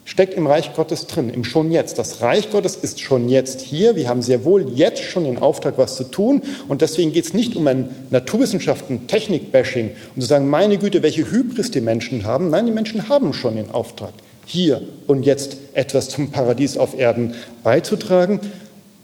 steckt 0.04 0.34
im 0.34 0.46
Reich 0.46 0.74
Gottes 0.74 1.06
drin, 1.06 1.30
im 1.30 1.44
schon 1.44 1.70
jetzt. 1.70 1.98
Das 1.98 2.20
Reich 2.20 2.50
Gottes 2.50 2.76
ist 2.76 3.00
schon 3.00 3.28
jetzt 3.28 3.60
hier. 3.60 3.94
Wir 3.94 4.08
haben 4.08 4.22
sehr 4.22 4.44
wohl 4.44 4.70
jetzt 4.74 5.02
schon 5.02 5.24
den 5.24 5.38
Auftrag, 5.38 5.78
was 5.78 5.96
zu 5.96 6.04
tun. 6.04 6.42
Und 6.68 6.82
deswegen 6.82 7.12
geht 7.12 7.24
es 7.24 7.34
nicht 7.34 7.54
um 7.56 7.66
ein 7.66 7.88
Naturwissenschaften, 8.10 9.06
Technik-Bashing, 9.06 9.92
um 10.14 10.20
zu 10.20 10.26
sagen, 10.26 10.48
meine 10.48 10.78
Güte, 10.78 11.02
welche 11.02 11.30
Hybris 11.30 11.70
die 11.70 11.80
Menschen 11.80 12.24
haben. 12.24 12.50
Nein, 12.50 12.66
die 12.66 12.72
Menschen 12.72 13.08
haben 13.08 13.32
schon 13.32 13.56
den 13.56 13.70
Auftrag, 13.70 14.12
hier 14.44 14.82
und 15.06 15.22
jetzt 15.22 15.56
etwas 15.72 16.08
zum 16.08 16.30
Paradies 16.30 16.76
auf 16.76 16.98
Erden 16.98 17.34
beizutragen. 17.62 18.40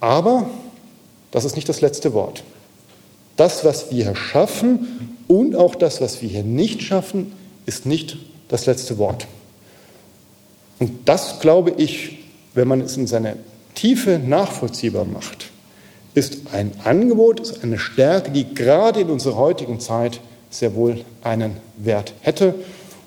Aber 0.00 0.50
das 1.30 1.44
ist 1.44 1.56
nicht 1.56 1.68
das 1.68 1.80
letzte 1.80 2.12
Wort. 2.12 2.42
Das, 3.36 3.64
was 3.64 3.92
wir 3.92 4.04
hier 4.04 4.16
schaffen 4.16 5.16
und 5.28 5.54
auch 5.54 5.76
das, 5.76 6.00
was 6.00 6.22
wir 6.22 6.28
hier 6.28 6.42
nicht 6.42 6.82
schaffen, 6.82 7.32
ist 7.66 7.86
nicht 7.86 8.16
das 8.48 8.66
letzte 8.66 8.98
Wort. 8.98 9.28
Und 10.78 11.08
das, 11.08 11.40
glaube 11.40 11.72
ich, 11.76 12.18
wenn 12.54 12.68
man 12.68 12.80
es 12.80 12.96
in 12.96 13.06
seiner 13.06 13.34
Tiefe 13.74 14.18
nachvollziehbar 14.18 15.04
macht, 15.04 15.50
ist 16.14 16.52
ein 16.52 16.72
Angebot, 16.84 17.40
ist 17.40 17.62
eine 17.62 17.78
Stärke, 17.78 18.30
die 18.30 18.54
gerade 18.54 19.00
in 19.00 19.10
unserer 19.10 19.36
heutigen 19.36 19.80
Zeit 19.80 20.20
sehr 20.50 20.74
wohl 20.74 21.04
einen 21.22 21.56
Wert 21.76 22.14
hätte. 22.20 22.54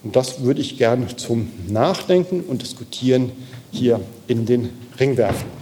Und 0.03 0.15
das 0.15 0.41
würde 0.43 0.61
ich 0.61 0.77
gerne 0.77 1.07
zum 1.15 1.51
Nachdenken 1.67 2.41
und 2.41 2.61
Diskutieren 2.61 3.31
hier 3.71 3.99
in 4.27 4.45
den 4.45 4.69
Ring 4.99 5.17
werfen. 5.17 5.60